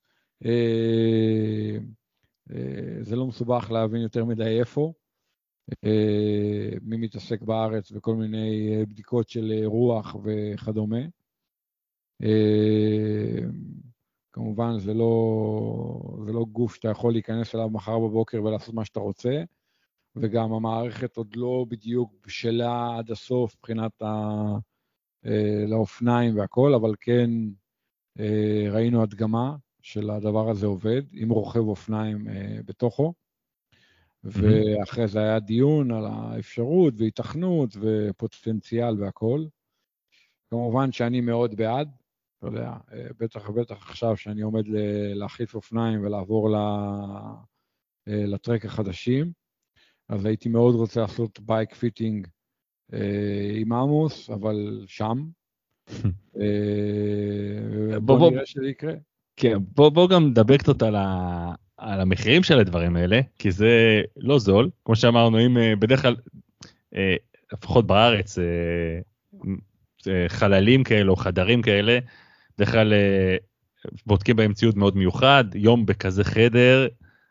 זה 3.01 3.17
לא 3.17 3.27
מסובך 3.27 3.71
להבין 3.71 4.01
יותר 4.01 4.25
מדי 4.25 4.59
איפה. 4.61 4.93
אה, 5.85 6.71
מי 6.83 6.97
מתעסק 6.97 7.43
בארץ 7.43 7.93
וכל 7.93 8.15
מיני 8.15 8.77
אה, 8.77 8.87
בדיקות 8.87 9.29
של 9.29 9.53
אה, 9.53 9.67
רוח 9.67 10.17
וכדומה. 10.25 11.01
כמובן, 14.33 14.79
זה 14.79 14.95
לא, 14.95 16.19
זה 16.27 16.33
לא 16.33 16.45
גוף 16.53 16.75
שאתה 16.75 16.89
יכול 16.89 17.13
להיכנס 17.13 17.55
אליו 17.55 17.71
מחר 17.71 17.99
בבוקר 17.99 18.43
ולעשות 18.45 18.75
מה 18.75 18.85
שאתה 18.85 19.01
רוצה, 19.01 19.43
וגם 20.17 20.53
המערכת 20.53 21.17
עוד 21.17 21.37
לא 21.37 21.67
בדיוק 21.69 22.15
בשלה 22.27 22.97
עד 22.99 23.11
הסוף 23.11 23.57
מבחינת 23.57 24.03
ה... 24.03 24.09
לאופניים 25.69 26.39
והכול, 26.39 26.75
אבל 26.75 26.95
כן 27.01 27.31
ראינו 28.71 29.03
הדגמה 29.03 29.57
של 29.83 30.11
הדבר 30.11 30.51
הזה 30.51 30.67
עובד, 30.67 31.03
עם 31.13 31.31
רוכב 31.31 31.61
אופניים 31.61 32.27
בתוכו. 32.65 33.15
ואחרי 34.25 35.09
זה 35.09 35.19
היה 35.19 35.41
דיון 35.41 35.93
על 35.93 36.05
האפשרות 36.07 36.95
והיתכנות 36.97 37.77
ופוטנציאל 37.81 39.03
והכול. 39.03 39.49
כמובן 40.51 40.93
שאני 40.93 41.21
מאוד 41.21 41.55
בעד, 41.55 41.89
אתה 42.39 42.47
יודע, 42.47 42.73
בטח 43.21 43.49
ובטח 43.49 43.91
עכשיו 43.91 44.17
שאני 44.17 44.43
עומד 44.43 44.65
להחליף 45.15 45.55
אופניים 45.55 46.05
ולעבור 46.05 46.57
לטרק 48.07 48.65
החדשים, 48.65 49.33
אז 50.09 50.25
הייתי 50.25 50.49
מאוד 50.49 50.75
רוצה 50.75 51.01
לעשות 51.01 51.41
bike 51.41 51.75
fitting 51.75 52.27
עם 53.55 53.73
עמוס, 53.73 54.31
אבל 54.31 54.85
שם. 54.87 55.25
אה, 56.41 58.01
בוא 58.01 58.31
נראה 58.31 58.47
שזה 58.47 58.67
יקרה. 58.67 58.93
כן, 59.37 59.57
בוא, 59.75 59.89
בוא 59.89 60.09
גם 60.09 60.27
נדבר 60.27 60.57
קצת 60.57 60.83
על, 60.83 60.97
ה, 60.97 61.55
על 61.77 62.01
המחירים 62.01 62.43
של 62.43 62.59
הדברים 62.59 62.97
האלה, 62.97 63.21
כי 63.39 63.51
זה 63.51 64.03
לא 64.17 64.39
זול, 64.39 64.71
כמו 64.85 64.97
שאמרנו, 64.97 65.47
אם 65.47 65.59
אה, 65.59 65.77
בדרך 65.77 66.03
כלל, 66.03 66.17
אה, 66.95 67.17
לפחות 67.53 67.87
בארץ, 67.87 68.39
חללים 70.29 70.85
כאלה 70.85 71.11
או 71.11 71.17
חדרים 71.17 71.63
כאלה, 71.63 71.99
בדרך 72.59 72.71
כלל 72.73 72.93
בודקים 74.07 74.37
בהם 74.37 74.53
ציוד 74.53 74.79
מאוד 74.79 74.97
מיוחד, 74.97 75.45
יום 75.55 75.87
בכזה 75.87 76.25
חדר, 76.25 76.87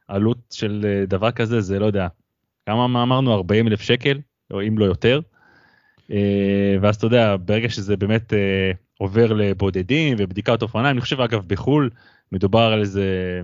עלות 0.08 0.38
של 0.52 1.04
דבר 1.08 1.32
כזה 1.32 1.62
זה 1.62 1.80
לא 1.80 1.86
יודע, 1.86 2.08
כמה 2.66 2.86
אמרנו 2.86 3.34
40 3.34 3.68
אלף 3.68 3.82
שקל, 3.82 4.20
או 4.52 4.62
אם 4.68 4.78
לא 4.78 4.86
יותר. 4.86 5.20
ואז 6.82 6.96
אתה 6.96 7.06
יודע, 7.06 7.36
ברגע 7.46 7.70
שזה 7.70 7.98
באמת 7.98 8.34
עובר 8.98 9.34
לבודדים 9.34 10.18
ובדיקת 10.20 10.62
אופניים, 10.62 10.86
אני 10.88 11.02
חושב 11.02 11.22
אגב 11.22 11.44
בחו"ל 11.48 11.90
מדובר 12.32 12.60
על 12.74 12.80
איזה, 12.80 13.42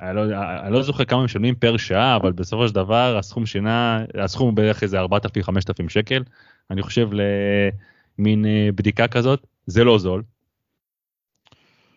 אני 0.00 0.16
לא, 0.16 0.22
אני 0.62 0.72
לא 0.72 0.82
זוכר 0.82 1.04
כמה 1.04 1.24
משלמים 1.24 1.54
פר 1.54 1.76
שעה, 1.76 2.16
אבל 2.16 2.32
בסופו 2.32 2.68
של 2.68 2.74
דבר 2.74 3.16
הסכום 3.18 3.46
שינה, 3.46 4.04
הסכום 4.18 4.46
הוא 4.46 4.56
בערך 4.56 4.82
איזה 4.82 5.00
4,000-5,000 5.00 5.88
שקל, 5.88 6.22
אני 6.70 6.82
חושב 6.82 7.08
למין 8.18 8.46
אה, 8.46 8.68
בדיקה 8.74 9.08
כזאת, 9.08 9.46
זה 9.66 9.84
לא 9.84 9.98
זול. 9.98 10.22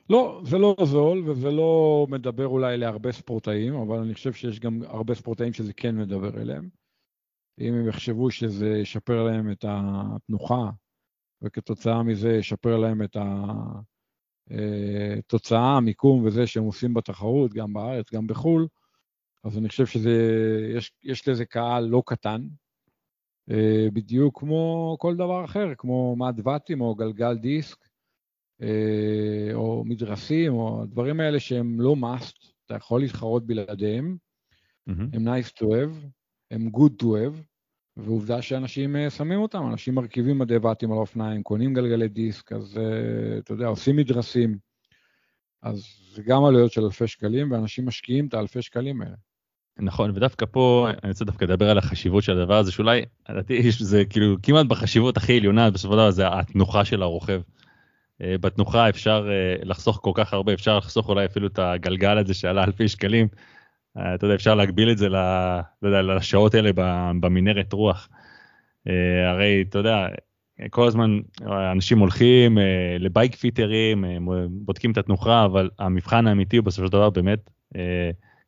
לא, 0.10 0.42
זה 0.46 0.58
לא 0.58 0.76
זול 0.84 1.30
וזה 1.30 1.52
לא 1.52 2.06
מדבר 2.10 2.48
אולי 2.48 2.78
להרבה 2.78 3.12
ספורטאים, 3.12 3.76
אבל 3.76 4.00
אני 4.00 4.14
חושב 4.14 4.34
שיש 4.34 4.60
גם 4.60 4.82
הרבה 4.84 5.16
ספורטאים 5.16 5.54
שזה 5.54 5.74
כן 5.74 5.96
מדבר 5.96 6.42
אליהם. 6.42 6.70
אם 7.60 7.74
הם 7.74 7.88
יחשבו 7.88 8.32
שזה 8.32 8.68
ישפר 8.68 9.24
להם 9.24 9.52
את 9.52 9.66
התנוחה 9.68 10.70
וכתוצאה 11.42 12.04
מזה 12.04 12.30
ישפר 12.30 12.78
להם 12.78 13.04
את 13.04 13.18
התוצאה, 15.20 15.60
אה, 15.60 15.78
המיקום 15.78 16.26
וזה 16.26 16.48
שהם 16.48 16.64
עושים 16.64 16.94
בתחרות, 16.94 17.54
גם 17.54 17.74
בארץ, 17.74 18.14
גם 18.14 18.28
בחו"ל, 18.28 18.68
אז 19.44 19.58
אני 19.58 19.70
חושב 19.70 19.86
שיש 19.86 21.28
לזה 21.28 21.46
קהל 21.46 21.86
לא 21.86 22.04
קטן, 22.06 22.48
אה, 23.52 23.88
בדיוק 23.94 24.40
כמו 24.40 24.96
כל 25.00 25.16
דבר 25.16 25.46
אחר, 25.46 25.76
כמו 25.78 26.16
מד 26.16 26.40
ואטים 26.44 26.82
או 26.82 26.96
גלגל 26.96 27.38
דיסק, 27.38 27.87
או 29.54 29.84
מדרסים, 29.86 30.54
או 30.54 30.82
הדברים 30.84 31.20
האלה 31.20 31.40
שהם 31.40 31.82
לא 31.82 31.96
must, 32.02 32.52
אתה 32.66 32.76
יכול 32.76 33.02
להתחרות 33.02 33.48
בלעדיהם, 33.48 34.18
mm-hmm. 34.90 34.94
הם 35.14 35.28
nice 35.28 35.52
to 35.60 35.64
have, 35.64 36.08
הם 36.52 36.70
good 36.76 37.04
to 37.04 37.06
have, 37.06 37.42
ועובדה 37.98 38.42
שאנשים 38.42 38.96
אה, 38.96 39.10
שמים 39.10 39.40
אותם, 39.40 39.68
אנשים 39.72 39.96
מרכיבים 39.96 40.40
מדי 40.40 40.58
ואטים 40.58 40.92
על 40.92 40.98
האופניים, 40.98 41.44
קונים 41.44 41.74
גלגלי 41.74 42.08
דיסק, 42.08 42.52
אז 42.52 42.78
אה, 42.78 43.38
אתה 43.38 43.54
יודע, 43.54 43.68
עושים 43.68 43.96
מדרסים. 43.96 44.58
אז 45.64 45.84
זה 46.14 46.24
גם 46.24 46.46
עלויות 46.46 46.72
של 46.72 46.84
אלפי 46.84 47.08
שקלים, 47.08 47.52
ואנשים 47.52 47.86
משקיעים 47.86 48.28
את 48.28 48.34
האלפי 48.34 48.62
שקלים 48.62 49.02
האלה. 49.02 49.16
נכון, 49.80 50.12
ודווקא 50.16 50.46
פה 50.52 50.88
אני 51.04 51.12
רוצה 51.12 51.26
דווקא 51.26 51.46
לדבר 51.46 51.70
על 51.70 51.78
החשיבות 51.78 52.24
של 52.24 52.40
הדבר 52.40 52.58
הזה, 52.58 52.72
שאולי, 52.72 53.02
לדעתי, 53.30 53.72
זה 53.72 54.06
כאילו 54.06 54.36
כמעט 54.44 54.66
בחשיבות 54.66 55.18
הכי 55.18 55.38
עליונה, 55.38 55.72
בסופו 55.72 55.94
של 55.94 55.98
דבר 55.98 56.12
זה 56.12 56.40
התנוחה 56.40 56.86
של 56.86 57.02
הרוכב. 57.02 57.42
אה, 58.22 58.36
בתנוחה 58.42 58.90
אפשר 58.90 59.30
לחסוך 59.64 60.00
כל 60.04 60.12
כך 60.14 60.34
הרבה, 60.34 60.54
אפשר 60.54 60.78
לחסוך 60.78 61.10
אולי 61.10 61.26
אפילו 61.26 61.48
את 61.48 61.60
הגלגל 61.60 62.18
הזה 62.18 62.34
שעלה 62.34 62.64
אלפי 62.64 62.88
שקלים, 62.88 63.28
אה, 63.98 64.16
אתה 64.16 64.26
יודע, 64.26 64.36
אפשר 64.36 64.56
להגביל 64.56 64.92
את 64.92 64.98
זה 64.98 65.08
לשעות 65.82 66.56
האלה 66.56 66.72
במנהרת 67.20 67.74
רוח. 67.74 68.10
אה, 68.88 69.30
הרי, 69.30 69.66
אתה 69.70 69.78
יודע, 69.78 70.08
כל 70.70 70.88
הזמן 70.88 71.20
אנשים 71.72 72.00
הולכים 72.00 72.58
אה, 72.58 72.96
לבייק 73.00 73.36
פיטרים, 73.36 74.06
בודקים 74.50 74.92
את 74.92 74.98
התנוחה, 74.98 75.46
אבל 75.46 75.70
המבחן 75.80 76.28
האמיתי 76.28 76.58
הוא 76.58 76.66
בסופו 76.66 76.88
של 76.88 76.92
דבר 76.92 77.10
באמת, 77.10 77.50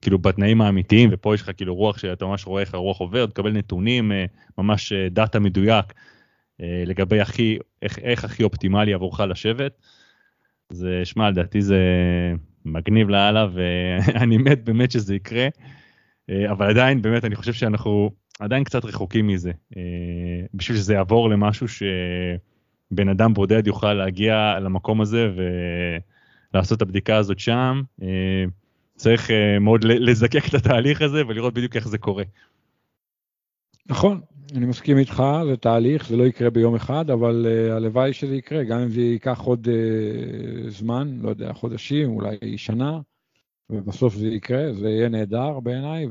כאילו 0.02 0.20
בתנאים 0.20 0.62
האמיתיים, 0.62 1.10
ופה 1.14 1.36
יש 1.36 1.42
לך 1.42 1.52
כאילו 1.58 1.76
רוח 1.76 1.98
שאתה 1.98 2.26
ממש 2.26 2.48
רואה 2.48 2.62
איך 2.62 2.74
הרוח 2.74 3.00
עובר, 3.00 3.26
תקבל 3.26 3.52
נתונים, 3.52 4.12
ממש 4.58 4.94
דאטה 4.94 5.40
מדויק 5.40 5.86
לגבי 6.60 7.22
הכי, 7.22 7.58
איך, 7.82 8.00
איך 8.00 8.24
הכי 8.24 8.44
אופטימלי 8.44 8.94
עבורך 8.94 9.20
לשבת. 9.20 9.82
זה, 10.70 11.02
שמע, 11.04 11.30
לדעתי 11.30 11.62
זה 11.62 11.80
מגניב 12.66 13.10
לאללה 13.10 13.48
ואני 13.54 14.38
מת 14.38 14.64
באמת 14.64 14.92
שזה 14.92 15.16
יקרה, 15.16 15.48
אה, 16.30 16.52
אבל 16.52 16.70
עדיין 16.70 17.02
באמת 17.02 17.26
אני 17.26 17.36
חושב 17.36 17.54
שאנחנו 17.54 18.12
עדיין 18.40 18.64
קצת 18.64 18.86
רחוקים 18.86 19.28
מזה, 19.28 19.52
אה, 19.78 19.82
בשביל 20.54 20.78
שזה 20.78 20.94
יעבור 20.94 21.30
למשהו 21.30 21.68
שבן 21.68 23.10
אדם 23.10 23.34
בודד 23.34 23.68
יוכל 23.68 23.94
להגיע 23.94 24.60
למקום 24.62 25.02
הזה 25.02 25.32
ולעשות 26.54 26.78
את 26.78 26.82
הבדיקה 26.82 27.18
הזאת 27.18 27.40
שם. 27.40 27.82
אה, 28.02 28.46
צריך 28.96 29.30
מאוד 29.62 29.84
לזקק 29.84 30.48
את 30.48 30.54
התהליך 30.54 31.02
הזה 31.02 31.28
ולראות 31.28 31.54
בדיוק 31.54 31.76
איך 31.76 31.88
זה 31.88 31.98
קורה. 31.98 32.24
נכון, 33.90 34.22
אני 34.56 34.66
מסכים 34.66 34.98
איתך, 34.98 35.24
זה 35.46 35.58
תהליך, 35.58 36.08
זה 36.08 36.18
לא 36.18 36.24
יקרה 36.24 36.50
ביום 36.50 36.76
אחד, 36.76 37.10
אבל 37.10 37.46
uh, 37.46 37.74
הלוואי 37.74 38.14
שזה 38.14 38.36
יקרה, 38.36 38.64
גם 38.64 38.80
אם 38.80 38.90
זה 38.90 39.02
ייקח 39.02 39.42
עוד 39.42 39.68
uh, 39.68 40.70
זמן, 40.70 41.20
לא 41.22 41.30
יודע, 41.30 41.54
חודשים, 41.54 42.10
אולי 42.10 42.58
שנה, 42.58 43.00
ובסוף 43.70 44.16
זה 44.16 44.28
יקרה, 44.28 44.74
זה 44.74 44.90
יהיה 44.90 45.10
נהדר 45.10 45.60
בעיניי, 45.60 46.06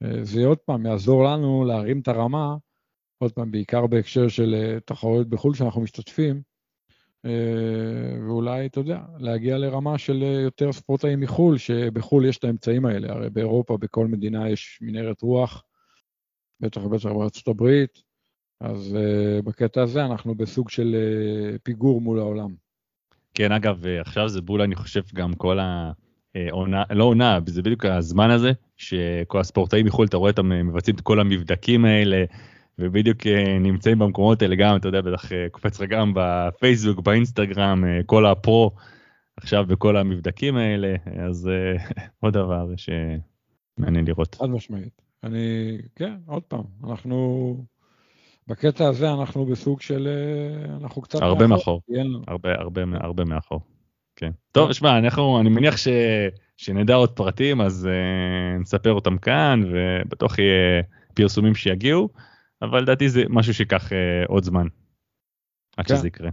וזה 0.00 0.42
uh, 0.42 0.46
עוד 0.46 0.58
פעם 0.58 0.86
יעזור 0.86 1.24
לנו 1.24 1.64
להרים 1.64 2.00
את 2.00 2.08
הרמה, 2.08 2.56
עוד 3.18 3.32
פעם, 3.32 3.50
בעיקר 3.50 3.86
בהקשר 3.86 4.28
של 4.28 4.54
uh, 4.54 4.80
תחרויות 4.80 5.28
בחו"ל 5.28 5.54
שאנחנו 5.54 5.80
משתתפים, 5.80 6.42
uh, 7.26 7.28
ואולי, 8.28 8.66
אתה 8.66 8.80
יודע, 8.80 9.00
להגיע 9.18 9.58
לרמה 9.58 9.98
של 9.98 10.22
uh, 10.22 10.40
יותר 10.40 10.72
ספורטאים 10.72 11.20
מחו"ל, 11.20 11.58
שבחו"ל 11.58 12.26
יש 12.26 12.38
את 12.38 12.44
האמצעים 12.44 12.86
האלה, 12.86 13.12
הרי 13.12 13.30
באירופה, 13.30 13.76
בכל 13.76 14.06
מדינה 14.06 14.50
יש 14.50 14.78
מנהרת 14.82 15.22
רוח, 15.22 15.64
בטח 16.62 16.84
ובטח 16.84 17.06
בארצות 17.06 17.48
הברית, 17.48 18.02
אז 18.60 18.96
uh, 18.96 19.42
בקטע 19.42 19.82
הזה 19.82 20.04
אנחנו 20.04 20.34
בסוג 20.34 20.70
של 20.70 20.96
uh, 20.96 21.58
פיגור 21.62 22.00
מול 22.00 22.18
העולם. 22.18 22.54
כן, 23.34 23.52
אגב, 23.52 23.86
אה, 23.86 24.00
עכשיו 24.00 24.28
זה 24.28 24.40
בול, 24.40 24.62
אני 24.62 24.74
חושב, 24.74 25.02
גם 25.14 25.34
כל 25.34 25.58
העונה, 26.34 26.82
לא 26.90 27.04
עונה, 27.04 27.38
זה 27.46 27.62
בדיוק 27.62 27.84
הזמן 27.84 28.30
הזה, 28.30 28.52
שכל 28.76 29.40
הספורטאים 29.40 29.86
מחו"ל, 29.86 30.06
אתה 30.06 30.16
רואה 30.16 30.30
אותם 30.30 30.48
מבצעים 30.48 30.96
את 30.96 31.00
כל 31.00 31.20
המבדקים 31.20 31.84
האלה, 31.84 32.24
ובדיוק 32.78 33.26
נמצאים 33.60 33.98
במקומות 33.98 34.42
האלה 34.42 34.56
גם, 34.56 34.76
אתה 34.76 34.88
יודע, 34.88 35.00
בטח 35.00 35.30
קופץ 35.50 35.80
לך 35.80 35.88
גם 35.88 36.12
בפייסבוק, 36.14 37.00
באינסטגרם, 37.00 37.84
כל 38.06 38.26
הפרו, 38.26 38.70
עכשיו 39.36 39.66
בכל 39.66 39.96
המבדקים 39.96 40.56
האלה, 40.56 40.94
אז 41.26 41.50
עוד 42.20 42.34
דבר 42.34 42.68
שמעניין 42.76 44.04
לראות. 44.04 44.34
חד 44.34 44.50
משמעית. 44.50 45.01
אני, 45.24 45.78
כן, 45.96 46.14
עוד 46.26 46.42
פעם, 46.42 46.64
אנחנו, 46.90 47.56
בקטע 48.46 48.88
הזה 48.88 49.12
אנחנו 49.12 49.46
בסוג 49.46 49.80
של, 49.80 50.08
אה, 50.08 50.76
אנחנו 50.76 51.02
קצת 51.02 51.22
הרבה 51.22 51.46
מאחור, 51.46 51.82
הרבה, 52.26 52.54
הרבה, 52.54 52.82
הרבה 53.00 53.24
מאחור, 53.24 53.60
כן. 54.16 54.30
טוב, 54.52 54.72
שמע, 54.72 54.98
אנחנו, 54.98 55.40
אני 55.40 55.48
מניח 55.48 55.76
ש, 55.76 55.88
שנדע 56.56 56.94
עוד 56.94 57.10
פרטים, 57.10 57.60
אז 57.60 57.88
uh, 57.90 58.60
נספר 58.60 58.92
אותם 58.92 59.18
כאן, 59.18 59.62
ובטוח 59.72 60.38
יהיה 60.38 60.82
פרסומים 61.14 61.54
שיגיעו, 61.54 62.08
אבל 62.62 62.82
לדעתי 62.82 63.08
זה 63.08 63.22
משהו 63.28 63.54
שיקח 63.54 63.88
uh, 63.88 63.94
עוד 64.28 64.44
זמן, 64.44 64.66
עד 65.76 65.86
כן. 65.86 65.96
שזה 65.96 66.06
יקרה. 66.06 66.30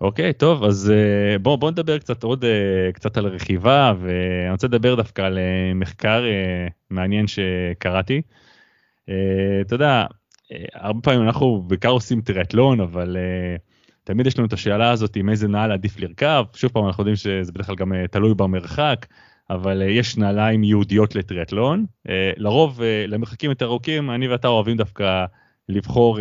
אוקיי, 0.00 0.32
טוב, 0.32 0.64
אז 0.64 0.90
אה, 0.90 1.38
בואו 1.38 1.56
בוא 1.58 1.70
נדבר 1.70 1.98
קצת 1.98 2.22
עוד 2.22 2.44
אה, 2.44 2.92
קצת 2.92 3.16
על 3.16 3.26
רכיבה, 3.26 3.92
ואני 4.00 4.50
רוצה 4.50 4.66
לדבר 4.66 4.94
דווקא 4.94 5.22
על 5.22 5.38
אה, 5.38 5.74
מחקר 5.74 6.24
מעניין 6.90 7.26
שקראתי. 7.26 8.22
אתה 9.60 9.74
יודע, 9.74 10.04
הרבה 10.74 11.00
פעמים 11.02 11.22
אנחנו 11.22 11.62
בעיקר 11.66 11.88
עושים 11.88 12.20
טריאטלון, 12.20 12.80
אבל 12.80 13.16
תמיד 14.04 14.26
יש 14.26 14.38
לנו 14.38 14.46
את 14.46 14.52
השאלה 14.52 14.90
הזאת 14.90 15.16
עם 15.16 15.30
איזה 15.30 15.48
נעל 15.48 15.72
עדיף 15.72 16.00
לרכב, 16.00 16.44
שוב 16.54 16.70
פעם 16.70 16.86
אנחנו 16.86 17.00
יודעים 17.00 17.16
שזה 17.16 17.52
בדרך 17.52 17.66
כלל 17.66 17.74
גם 17.74 17.92
תלוי 18.10 18.34
במרחק, 18.34 19.06
אבל 19.50 19.82
יש 19.82 20.16
נעליים 20.16 20.64
ייעודיות 20.64 21.14
לטריאטלון. 21.14 21.86
לרוב, 22.36 22.80
למרחקים 23.08 23.50
יותר 23.50 23.66
ארוכים, 23.66 24.10
אני 24.10 24.28
ואתה 24.28 24.48
אוהבים 24.48 24.76
דווקא 24.76 25.24
לבחור 25.68 26.18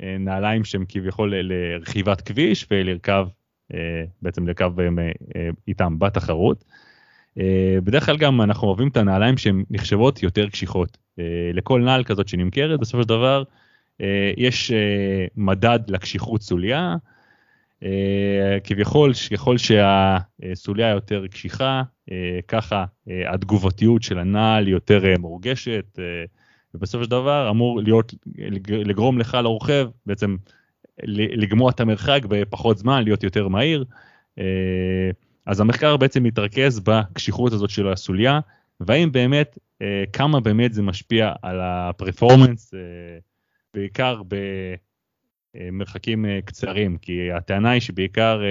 נעליים 0.00 0.64
שהם 0.64 0.84
כביכול 0.88 1.34
לרכיבת 1.36 2.20
כביש 2.20 2.66
ולרכב 2.70 3.26
בעצם 4.22 4.48
לקו 4.48 4.66
איתם 5.68 5.98
בתחרות. 5.98 6.64
בדרך 7.84 8.06
כלל 8.06 8.16
גם 8.16 8.40
אנחנו 8.40 8.68
אוהבים 8.68 8.88
את 8.88 8.96
הנעליים 8.96 9.36
שהן 9.36 9.64
נחשבות 9.70 10.22
יותר 10.22 10.48
קשיחות. 10.48 10.98
לכל 11.52 11.80
נעל 11.80 12.04
כזאת 12.04 12.28
שנמכרת, 12.28 12.80
בסופו 12.80 13.02
של 13.02 13.08
דבר 13.08 13.42
יש 14.36 14.72
מדד 15.36 15.78
לקשיחות 15.88 16.42
סוליה, 16.42 16.96
כביכול, 18.64 19.12
ככל 19.32 19.56
שהסוליה 19.58 20.88
יותר 20.88 21.26
קשיחה, 21.26 21.82
ככה 22.48 22.84
התגובתיות 23.28 24.02
של 24.02 24.18
הנעל 24.18 24.68
יותר 24.68 25.02
מורגשת, 25.18 25.98
ובסופו 26.74 27.04
של 27.04 27.10
דבר 27.10 27.50
אמור 27.50 27.80
להיות, 27.82 28.14
לגרום 28.68 29.18
לך 29.18 29.34
לרוכב 29.34 29.88
בעצם 30.06 30.36
לגמוע 31.06 31.70
את 31.70 31.80
המרחק 31.80 32.20
בפחות 32.28 32.78
זמן, 32.78 33.04
להיות 33.04 33.22
יותר 33.22 33.48
מהיר. 33.48 33.84
אז 35.46 35.60
המחקר 35.60 35.96
בעצם 35.96 36.22
מתרכז 36.22 36.80
בקשיחות 36.80 37.52
הזאת 37.52 37.70
של 37.70 37.88
הסוליה, 37.88 38.40
והאם 38.80 39.12
באמת, 39.12 39.58
כמה 40.12 40.40
באמת 40.40 40.72
זה 40.72 40.82
משפיע 40.82 41.32
על 41.42 41.60
הפרפורמנס, 41.60 42.74
בעיקר 43.74 44.22
במרחקים 45.54 46.26
קצרים, 46.44 46.98
כי 46.98 47.32
הטענה 47.32 47.70
היא 47.70 47.80
שבעיקר 47.80 48.42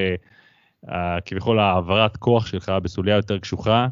כביכול 1.25 1.59
העברת 1.59 2.17
כוח 2.17 2.45
שלך 2.45 2.69
בסוליה 2.69 3.15
יותר 3.15 3.39
קשוחה, 3.39 3.87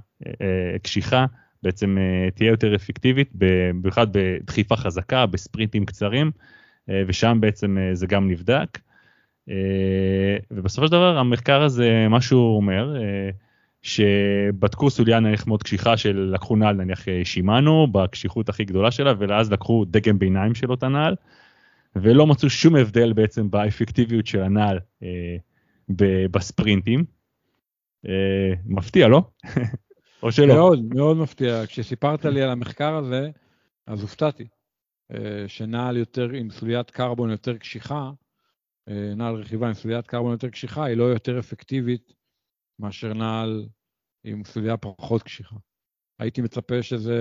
קשיחה, 0.84 1.26
בעצם 1.66 1.98
תהיה 2.36 2.50
יותר 2.50 2.76
אפקטיבית, 2.76 3.30
במיוחד 3.34 4.08
בדחיפה 4.12 4.76
חזקה, 4.76 5.26
בספרינטים 5.26 5.86
קצרים, 5.86 6.32
ושם 7.08 7.38
בעצם 7.42 7.78
זה 7.94 8.08
גם 8.08 8.30
נבדק. 8.30 8.80
ובסופו 10.52 10.88
של 10.88 10.92
דבר 10.92 11.18
המחקר 11.18 11.62
הזה, 11.62 12.08
מה 12.10 12.22
שהוא 12.22 12.58
אומר, 12.58 12.96
שבדקו 13.82 14.90
סוליה 14.90 15.20
נניח 15.20 15.48
מאוד 15.48 15.64
קשיחה 15.64 15.98
של 15.98 16.32
לקחו 16.34 16.56
נעל 16.56 16.76
נניח 16.76 17.06
שימנו 17.24 17.88
בקשיחות 17.92 18.50
הכי 18.50 18.66
גדולה 18.66 18.92
שלה 18.92 19.14
ואז 19.20 19.52
לקחו 19.52 19.86
דגם 19.86 20.20
ביניים 20.20 20.56
של 20.56 20.72
אותה 20.72 20.88
נעל 20.88 21.16
ולא 21.96 22.28
מצאו 22.28 22.50
שום 22.50 22.76
הבדל 22.76 23.14
בעצם 23.14 23.52
באפקטיביות 23.52 24.28
של 24.28 24.42
הנעל 24.42 24.80
אה, 25.04 25.36
בספרינטים. 26.32 27.06
אה, 28.08 28.54
מפתיע 28.66 29.08
לא? 29.08 29.22
או 30.24 30.32
שלא? 30.32 30.48
מאוד 30.48 30.80
מאוד 30.94 31.18
מפתיע 31.18 31.68
כשסיפרת 31.68 32.26
לי 32.26 32.42
על 32.42 32.50
המחקר 32.50 32.96
הזה 32.96 33.30
אז 33.88 34.02
הופתעתי 34.02 34.48
אה, 35.12 35.48
שנעל 35.48 35.98
יותר 35.98 36.30
עם 36.30 36.50
סוליית 36.50 36.92
קרבון 36.92 37.30
יותר 37.30 37.58
קשיחה 37.58 38.12
אה, 38.90 39.14
נעל 39.16 39.36
רכיבה 39.36 39.68
עם 39.68 39.74
סוליית 39.74 40.08
קרבון 40.08 40.32
יותר 40.32 40.50
קשיחה 40.50 40.86
היא 40.86 40.98
לא 40.98 41.04
יותר 41.04 41.40
אפקטיבית 41.40 42.14
מאשר 42.80 43.14
נעל 43.14 43.66
עם 44.24 44.44
סוליה 44.44 44.78
פחות 44.78 45.24
קשיחה. 45.24 45.56
הייתי 46.20 46.42
מצפה 46.42 46.82
שזה, 46.82 47.18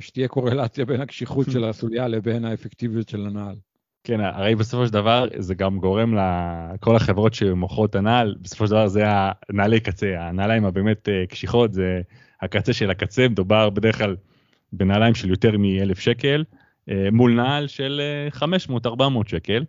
שתהיה 0.00 0.28
קורלציה 0.28 0.84
בין 0.84 1.00
הקשיחות 1.00 1.50
של 1.50 1.64
הסוליה 1.64 2.08
לבין 2.08 2.44
האפקטיביות 2.44 3.08
של 3.08 3.26
הנעל. 3.26 3.56
כן, 4.04 4.20
הרי 4.20 4.54
בסופו 4.54 4.86
של 4.86 4.92
דבר 4.92 5.28
זה 5.38 5.54
גם 5.54 5.78
גורם 5.78 6.14
לכל 6.14 6.96
החברות 6.96 7.34
שמוכרות 7.34 7.90
את 7.90 7.94
הנעל, 7.94 8.36
בסופו 8.40 8.66
של 8.66 8.70
דבר 8.70 8.86
זה 8.86 9.04
הנעלי 9.06 9.80
קצה, 9.80 10.06
הנעליים 10.18 10.64
הבאמת 10.64 11.08
אה, 11.08 11.26
קשיחות 11.26 11.72
זה 11.72 12.00
הקצה 12.44 12.72
של 12.72 12.90
הקצה, 12.90 13.28
מדובר 13.28 13.70
בדרך 13.70 13.98
כלל 13.98 14.16
בנעליים 14.72 15.14
של 15.14 15.30
יותר 15.30 15.58
מ-1,000 15.58 16.00
שקל, 16.00 16.44
אה, 16.90 17.08
מול 17.12 17.34
נעל 17.34 17.66
של 17.66 18.00
500-400 18.30 18.40
אה, 19.00 19.22
שקל, 19.26 19.64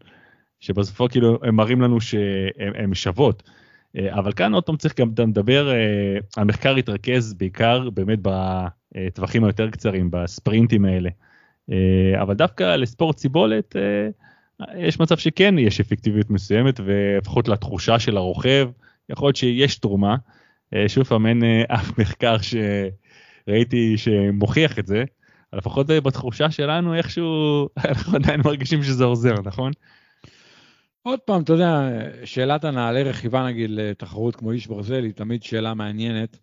שבסופו 0.59 1.09
כאילו 1.09 1.39
הם 1.43 1.55
מראים 1.55 1.81
לנו 1.81 2.01
שהן 2.01 2.93
שוות. 2.93 3.43
אה, 3.97 4.19
אבל 4.19 4.31
כאן 4.33 4.53
עוד 4.53 4.63
פעם 4.63 4.77
צריך 4.77 4.99
גם 4.99 5.09
לדבר, 5.17 5.71
המחקר 6.37 6.75
התרכז 6.75 7.33
בעיקר 7.33 7.89
באמת 7.89 8.19
בטווחים 8.21 9.43
היותר 9.43 9.69
קצרים, 9.69 10.11
בספרינטים 10.11 10.85
האלה. 10.85 11.09
אבל 12.21 12.33
דווקא 12.33 12.75
לספורט 12.75 13.17
סיבולת 13.17 13.75
יש 14.77 14.99
מצב 14.99 15.17
שכן 15.17 15.59
יש 15.59 15.79
אפקטיביות 15.79 16.29
מסוימת 16.29 16.79
ולפחות 16.85 17.47
לתחושה 17.47 17.99
של 17.99 18.17
הרוכב 18.17 18.69
יכול 19.09 19.27
להיות 19.27 19.35
שיש 19.35 19.77
תרומה. 19.77 20.15
שוב 20.87 21.03
פעם 21.03 21.25
אין 21.25 21.43
אף 21.67 21.99
מחקר 21.99 22.35
שראיתי 23.47 23.97
שמוכיח 23.97 24.79
את 24.79 24.87
זה, 24.87 25.03
לפחות 25.53 25.87
בתחושה 25.87 26.51
שלנו 26.51 26.95
איכשהו 26.95 27.67
אנחנו 27.85 28.15
עדיין 28.15 28.41
מרגישים 28.45 28.83
שזה 28.83 29.03
עוזר 29.03 29.35
נכון? 29.45 29.71
עוד 31.07 31.19
פעם, 31.19 31.41
אתה 31.41 31.53
יודע, 31.53 31.89
שאלת 32.25 32.63
הנעלי 32.63 33.03
רכיבה 33.03 33.47
נגיד 33.47 33.69
לתחרות 33.69 34.35
כמו 34.35 34.51
איש 34.51 34.67
ברזל 34.67 35.03
היא 35.03 35.13
תמיד 35.13 35.43
שאלה 35.43 35.73
מעניינת, 35.73 36.37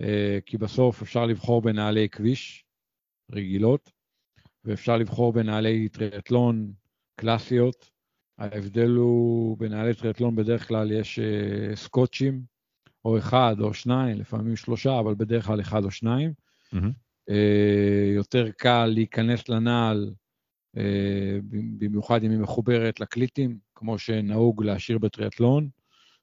אה, 0.00 0.38
כי 0.46 0.58
בסוף 0.58 1.02
אפשר 1.02 1.26
לבחור 1.26 1.62
בנעלי 1.62 2.08
כביש 2.08 2.64
רגילות, 3.32 3.90
ואפשר 4.64 4.96
לבחור 4.96 5.32
בנעלי 5.32 5.88
טריאטלון 5.88 6.72
קלאסיות. 7.16 7.90
ההבדל 8.38 8.90
הוא, 8.90 9.58
בנעלי 9.58 9.94
טריאטלון 9.94 10.36
בדרך 10.36 10.68
כלל 10.68 10.92
יש 10.92 11.18
אה, 11.18 11.76
סקוטשים, 11.76 12.42
או 13.06 13.18
אחד 13.18 13.56
או 13.60 13.74
שניים, 13.74 14.18
לפעמים 14.18 14.56
שלושה, 14.56 14.98
אבל 14.98 15.14
בדרך 15.14 15.46
כלל 15.46 15.60
אחד 15.60 15.84
או 15.84 15.90
שניים. 15.90 16.32
Mm-hmm. 16.74 17.32
יותר 18.16 18.50
קל 18.50 18.86
להיכנס 18.86 19.48
לנעל 19.48 20.10
אה, 20.76 21.38
במיוחד 21.78 22.24
אם 22.24 22.30
היא 22.30 22.38
מחוברת 22.38 23.00
לקליטים, 23.00 23.58
כמו 23.74 23.98
שנהוג 23.98 24.64
להשאיר 24.64 24.98
בטריאטלון, 24.98 25.68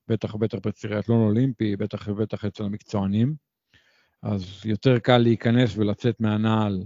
בטח 0.07 0.35
ובטח 0.35 0.57
בטריאטלון 0.57 1.21
אולימפי, 1.21 1.75
בטח 1.75 2.07
ובטח 2.07 2.45
אצל 2.45 2.63
המקצוענים. 2.63 3.35
אז 4.23 4.61
יותר 4.65 4.99
קל 4.99 5.17
להיכנס 5.17 5.77
ולצאת 5.77 6.19
מהנעל 6.19 6.83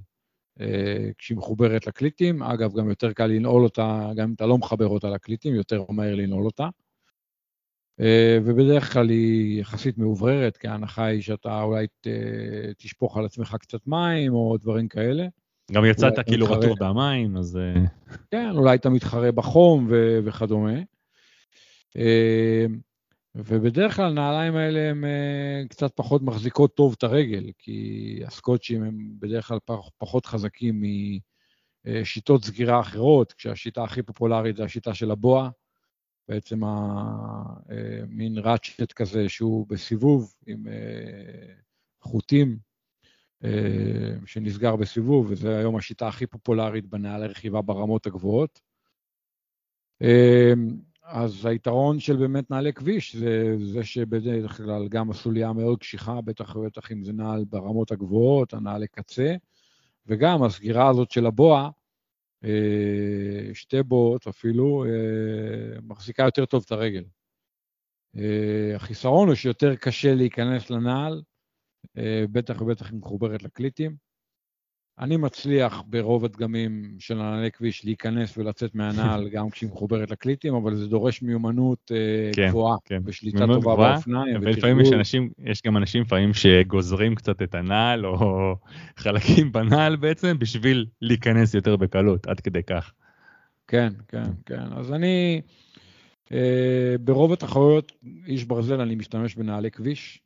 אה, 0.59 1.09
כשהיא 1.17 1.37
מחוברת 1.37 1.87
לקליטים. 1.87 2.43
אגב, 2.43 2.73
גם 2.73 2.89
יותר 2.89 3.13
קל 3.13 3.27
לנעול 3.27 3.63
אותה, 3.63 4.09
גם 4.15 4.27
אם 4.27 4.33
אתה 4.33 4.45
לא 4.45 4.57
מחבר 4.57 4.87
אותה 4.87 5.09
לקליטים, 5.09 5.55
יותר 5.55 5.83
מהר 5.89 6.15
לנעול 6.15 6.45
אותה. 6.45 6.69
אה, 8.01 8.37
ובדרך 8.43 8.93
כלל 8.93 9.09
היא 9.09 9.61
יחסית 9.61 9.97
מאובררת, 9.97 10.57
כי 10.57 10.67
ההנחה 10.67 11.05
היא 11.05 11.21
שאתה 11.21 11.61
אולי 11.61 11.87
ת, 11.87 12.07
תשפוך 12.77 13.17
על 13.17 13.25
עצמך 13.25 13.55
קצת 13.59 13.87
מים 13.87 14.33
או 14.33 14.57
דברים 14.57 14.87
כאלה. 14.87 15.27
גם 15.71 15.85
יצאת 15.85 16.13
כאילו 16.25 16.45
רטוב 16.45 16.77
במים, 16.79 17.37
אז... 17.37 17.57
אה, 17.57 17.83
כן, 18.31 18.49
אולי 18.55 18.75
אתה 18.75 18.89
מתחרה 18.89 19.31
בחום 19.31 19.87
ו- 19.89 20.19
וכדומה. 20.25 20.79
אה, 21.97 22.65
ובדרך 23.35 23.95
כלל 23.95 24.05
הנעליים 24.05 24.55
האלה 24.55 24.89
הן 24.89 25.03
קצת 25.69 25.91
פחות 25.95 26.21
מחזיקות 26.21 26.75
טוב 26.75 26.95
את 26.97 27.03
הרגל, 27.03 27.43
כי 27.57 28.19
הסקוטשים 28.25 28.83
הם 28.83 28.97
בדרך 29.19 29.47
כלל 29.47 29.57
פחות 29.97 30.25
חזקים 30.25 30.83
משיטות 31.85 32.43
סגירה 32.43 32.79
אחרות, 32.79 33.33
כשהשיטה 33.33 33.83
הכי 33.83 34.01
פופולרית 34.01 34.57
זה 34.57 34.63
השיטה 34.63 34.93
של 34.93 35.11
הבועה, 35.11 35.49
בעצם 36.29 36.63
המין 36.63 38.37
ראצ'ט 38.37 38.93
כזה 38.93 39.29
שהוא 39.29 39.67
בסיבוב 39.67 40.33
עם 40.47 40.63
חוטים 42.01 42.57
אה, 43.43 44.15
שנסגר 44.25 44.75
בסיבוב, 44.75 45.27
וזו 45.29 45.49
היום 45.49 45.75
השיטה 45.75 46.07
הכי 46.07 46.27
פופולרית 46.27 46.85
בנעלי 46.85 47.27
רכיבה 47.27 47.61
ברמות 47.61 48.07
הגבוהות. 48.07 48.61
אה, 50.01 50.53
אז 51.03 51.45
היתרון 51.45 51.99
של 51.99 52.15
באמת 52.15 52.51
נעלי 52.51 52.73
כביש 52.73 53.15
זה, 53.15 53.55
זה 53.59 53.83
שבדרך 53.83 54.57
כלל 54.57 54.87
גם 54.87 55.11
הסוליה 55.11 55.53
מאוד 55.53 55.79
קשיחה, 55.79 56.21
בטח 56.21 56.55
ובטח 56.55 56.91
אם 56.91 57.03
זה 57.03 57.13
נעל 57.13 57.45
ברמות 57.45 57.91
הגבוהות, 57.91 58.53
הנעלי 58.53 58.87
קצה, 58.87 59.35
וגם 60.05 60.43
הסגירה 60.43 60.89
הזאת 60.89 61.11
של 61.11 61.25
הבועה, 61.25 61.63
אה, 61.63 61.69
שתי 63.53 63.83
בועות 63.83 64.27
אפילו, 64.27 64.85
מחזיקה 65.83 66.23
יותר 66.23 66.45
טוב 66.45 66.63
את 66.65 66.71
הרגל. 66.71 67.03
החיסרון 68.75 69.27
הוא 69.27 69.35
שיותר 69.35 69.75
קשה 69.75 70.15
להיכנס 70.15 70.69
לנעל, 70.69 71.21
אה, 71.97 72.25
בטח 72.31 72.61
ובטח 72.61 72.91
היא 72.91 72.99
מחוברת 72.99 73.43
לקליטים. 73.43 74.06
אני 74.99 75.17
מצליח 75.17 75.83
ברוב 75.87 76.25
הדגמים 76.25 76.95
של 76.99 77.15
נעלי 77.15 77.51
כביש 77.51 77.85
להיכנס 77.85 78.37
ולצאת 78.37 78.75
מהנעל 78.75 79.29
גם 79.33 79.49
כשהיא 79.49 79.69
מחוברת 79.69 80.11
לקליטים, 80.11 80.55
אבל 80.55 80.75
זה 80.75 80.87
דורש 80.87 81.21
מיומנות 81.21 81.91
אה, 81.91 82.31
כן, 82.33 82.47
גבוהה 82.49 82.77
כן. 82.85 83.01
ושליטה 83.05 83.47
טובה 83.47 83.75
באופניים. 83.75 84.37
ולפעמים 84.41 84.79
יש 84.79 84.91
אנשים, 84.93 85.29
יש 85.43 85.61
גם 85.65 85.77
אנשים 85.77 86.01
לפעמים 86.01 86.33
שגוזרים 86.33 87.15
קצת 87.15 87.41
את 87.41 87.55
הנעל 87.55 88.05
או 88.05 88.55
חלקים 88.97 89.51
בנעל 89.51 89.95
בעצם 89.95 90.39
בשביל 90.39 90.85
להיכנס 91.01 91.53
יותר 91.53 91.75
בקלות, 91.75 92.27
עד 92.27 92.39
כדי 92.39 92.63
כך. 92.63 92.91
כן, 93.67 93.89
כן, 94.07 94.31
כן. 94.45 94.73
אז 94.75 94.93
אני, 94.93 95.41
אה, 96.31 96.95
ברוב 97.01 97.33
התחרויות, 97.33 97.91
איש 98.27 98.43
ברזל, 98.43 98.81
אני 98.81 98.95
משתמש 98.95 99.35
בנעלי 99.35 99.71
כביש. 99.71 100.21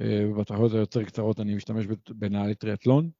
אה, 0.00 0.24
בתחרויות 0.38 0.74
היותר 0.74 1.04
קצרות 1.04 1.40
אני 1.40 1.54
משתמש 1.54 1.86
בנעלי 2.10 2.54
טריאטלון, 2.54 3.10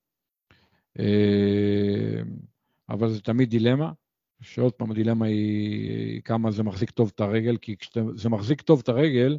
אבל 2.89 3.09
זה 3.13 3.21
תמיד 3.21 3.51
דילמה, 3.51 3.93
שעוד 4.41 4.73
פעם 4.73 4.91
הדילמה 4.91 5.27
היא 5.27 6.23
כמה 6.23 6.51
זה 6.51 6.63
מחזיק 6.63 6.91
טוב 6.91 7.13
את 7.15 7.21
הרגל, 7.21 7.57
כי 7.57 7.77
כשזה 7.77 8.29
מחזיק 8.29 8.63
טוב 8.63 8.81
את 8.83 8.89
הרגל, 8.89 9.39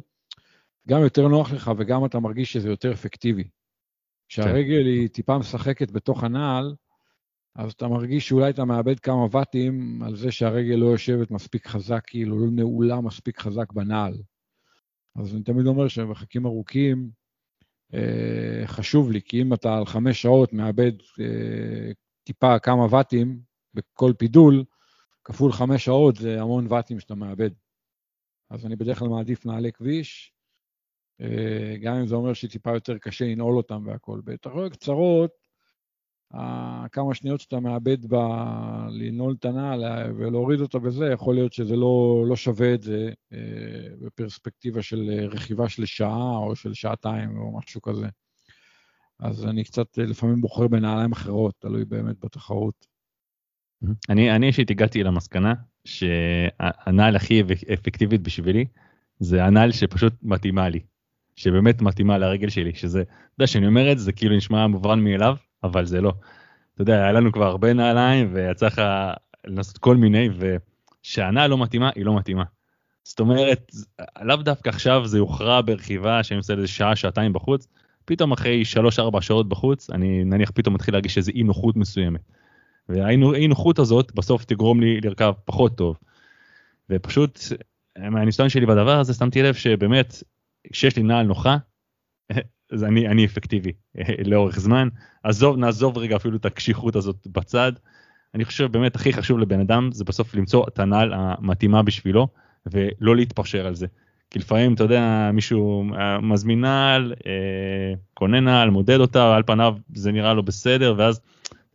גם 0.88 1.00
יותר 1.00 1.28
נוח 1.28 1.52
לך 1.52 1.70
וגם 1.78 2.04
אתה 2.04 2.20
מרגיש 2.20 2.52
שזה 2.52 2.68
יותר 2.68 2.92
אפקטיבי. 2.92 3.48
כשהרגל 4.28 4.82
כן. 4.82 4.88
היא 4.88 5.08
טיפה 5.08 5.38
משחקת 5.38 5.90
בתוך 5.90 6.24
הנעל, 6.24 6.74
אז 7.54 7.72
אתה 7.72 7.88
מרגיש 7.88 8.28
שאולי 8.28 8.50
אתה 8.50 8.64
מאבד 8.64 9.00
כמה 9.00 9.26
ואטים 9.30 10.02
על 10.02 10.16
זה 10.16 10.32
שהרגל 10.32 10.74
לא 10.74 10.86
יושבת 10.86 11.30
מספיק 11.30 11.66
חזק, 11.66 12.02
כאילו 12.06 12.38
לא 12.38 12.46
נעולה 12.50 13.00
מספיק 13.00 13.40
חזק 13.40 13.72
בנעל. 13.72 14.14
אז 15.16 15.34
אני 15.34 15.42
תמיד 15.42 15.66
אומר 15.66 15.88
שבמרחקים 15.88 16.46
ארוכים 16.46 17.10
אה, 17.10 17.15
חשוב 18.66 19.10
לי, 19.10 19.22
כי 19.22 19.42
אם 19.42 19.54
אתה 19.54 19.76
על 19.76 19.86
חמש 19.86 20.22
שעות 20.22 20.52
מאבד 20.52 20.92
אה, 21.20 21.92
טיפה 22.24 22.58
כמה 22.58 22.86
ואטים 22.90 23.40
בכל 23.74 24.12
פידול, 24.18 24.64
כפול 25.24 25.52
חמש 25.52 25.84
שעות 25.84 26.16
זה 26.16 26.40
המון 26.40 26.66
ואטים 26.70 27.00
שאתה 27.00 27.14
מאבד. 27.14 27.50
אז 28.50 28.66
אני 28.66 28.76
בדרך 28.76 28.98
כלל 28.98 29.08
מעדיף 29.08 29.46
נעלי 29.46 29.72
כביש, 29.72 30.32
אה, 31.20 31.76
גם 31.82 31.94
אם 31.94 32.06
זה 32.06 32.14
אומר 32.14 32.32
שטיפה 32.32 32.74
יותר 32.74 32.98
קשה 32.98 33.24
לנעול 33.24 33.56
אותם 33.56 33.82
והכול. 33.86 34.22
בתחרויות 34.24 34.72
קצרות, 34.72 35.45
כמה 36.92 37.14
שניות 37.14 37.40
שאתה 37.40 37.60
מאבד 37.60 38.06
בלנעול 38.06 39.34
את 39.38 39.44
הנעל 39.44 39.84
ולהוריד 40.16 40.60
אותה 40.60 40.78
בזה, 40.78 41.06
יכול 41.12 41.34
להיות 41.34 41.52
שזה 41.52 41.76
לא, 41.76 42.24
לא 42.28 42.36
שווה 42.36 42.74
את 42.74 42.82
זה 42.82 43.10
אה, 43.32 43.38
בפרספקטיבה 44.00 44.82
של 44.82 45.28
רכיבה 45.30 45.68
של 45.68 45.86
שעה 45.86 46.36
או 46.36 46.56
של 46.56 46.74
שעתיים 46.74 47.38
או 47.38 47.58
משהו 47.58 47.82
כזה. 47.82 48.06
אז 49.20 49.46
אני 49.46 49.64
קצת 49.64 49.98
לפעמים 49.98 50.40
בוחר 50.40 50.68
בנעליים 50.68 51.12
אחרות, 51.12 51.54
תלוי 51.58 51.84
באמת 51.84 52.16
בתחרות. 52.24 52.86
אני, 54.08 54.46
אישית 54.46 54.70
הגעתי 54.70 55.02
למסקנה 55.02 55.54
שהנעל 55.84 57.16
הכי 57.16 57.42
אפקטיבית 57.74 58.20
בשבילי 58.20 58.64
זה 59.18 59.44
הנעל 59.44 59.72
שפשוט 59.72 60.12
מתאימה 60.22 60.68
לי. 60.68 60.80
שבאמת 61.36 61.82
מתאימה 61.82 62.18
לרגל 62.18 62.48
שלי, 62.48 62.74
שזה, 62.74 63.02
אתה 63.02 63.10
יודע, 63.38 63.46
שאני 63.46 63.66
אומר 63.66 63.92
את 63.92 63.98
זה, 63.98 64.12
כאילו 64.12 64.36
נשמע 64.36 64.66
מובן 64.66 65.00
מאליו, 65.00 65.36
אבל 65.66 65.86
זה 65.86 66.00
לא. 66.00 66.12
אתה 66.74 66.82
יודע, 66.82 67.02
היה 67.02 67.12
לנו 67.12 67.32
כבר 67.32 67.46
הרבה 67.46 67.72
נעליים, 67.72 68.30
ויצא 68.34 68.66
לך 68.66 68.82
לנסות 69.46 69.78
כל 69.78 69.96
מיני, 69.96 70.28
ושהנעל 71.02 71.50
לא 71.50 71.58
מתאימה, 71.58 71.90
היא 71.94 72.04
לא 72.04 72.16
מתאימה. 72.16 72.44
זאת 73.04 73.20
אומרת, 73.20 73.70
לאו 74.22 74.36
דווקא 74.36 74.68
עכשיו 74.68 75.06
זה 75.06 75.18
יוכרע 75.18 75.60
ברכיבה 75.60 76.22
שאני 76.22 76.38
עושה 76.38 76.54
איזה 76.54 76.68
שעה, 76.68 76.96
שעתיים 76.96 77.32
בחוץ, 77.32 77.68
פתאום 78.04 78.32
אחרי 78.32 78.62
3-4 79.16 79.20
שעות 79.20 79.48
בחוץ, 79.48 79.90
אני 79.90 80.24
נניח 80.24 80.50
פתאום 80.54 80.74
מתחיל 80.74 80.94
להרגיש 80.94 81.18
איזו 81.18 81.32
אי 81.34 81.42
נוחות 81.42 81.76
מסוימת. 81.76 82.20
והאי 82.88 83.48
נוחות 83.48 83.78
הזאת 83.78 84.14
בסוף 84.14 84.44
תגרום 84.44 84.80
לי 84.80 85.00
לרכב 85.00 85.32
פחות 85.44 85.76
טוב. 85.76 85.96
ופשוט 86.90 87.38
מהניסיון 87.98 88.48
שלי 88.48 88.66
בדבר 88.66 88.98
הזה 88.98 89.14
שמתי 89.14 89.42
לב 89.42 89.54
שבאמת 89.54 90.22
כשיש 90.72 90.96
לי 90.96 91.02
נעל 91.02 91.26
נוחה, 91.26 91.56
אז 92.72 92.84
אני, 92.84 93.08
אני 93.08 93.24
אפקטיבי 93.24 93.72
לאורך 94.24 94.60
זמן. 94.60 94.88
עזוב, 95.22 95.56
נעזוב 95.56 95.98
רגע 95.98 96.16
אפילו 96.16 96.36
את 96.36 96.46
הקשיחות 96.46 96.96
הזאת 96.96 97.26
בצד. 97.26 97.72
אני 98.34 98.44
חושב 98.44 98.72
באמת 98.72 98.96
הכי 98.96 99.12
חשוב 99.12 99.38
לבן 99.38 99.60
אדם 99.60 99.90
זה 99.92 100.04
בסוף 100.04 100.34
למצוא 100.34 100.64
את 100.68 100.78
הנעל 100.78 101.12
המתאימה 101.14 101.82
בשבילו 101.82 102.28
ולא 102.66 103.16
להתפשר 103.16 103.66
על 103.66 103.74
זה. 103.74 103.86
כי 104.30 104.38
לפעמים 104.38 104.74
אתה 104.74 104.84
יודע 104.84 105.30
מישהו 105.32 105.84
אה, 105.98 106.20
מזמין 106.20 106.60
נעל, 106.60 107.14
אה, 107.26 107.94
קונה 108.14 108.40
נעל, 108.40 108.70
מודד 108.70 109.00
אותה, 109.00 109.36
על 109.36 109.42
פניו 109.42 109.76
זה 109.94 110.12
נראה 110.12 110.34
לו 110.34 110.42
בסדר 110.42 110.94
ואז 110.98 111.20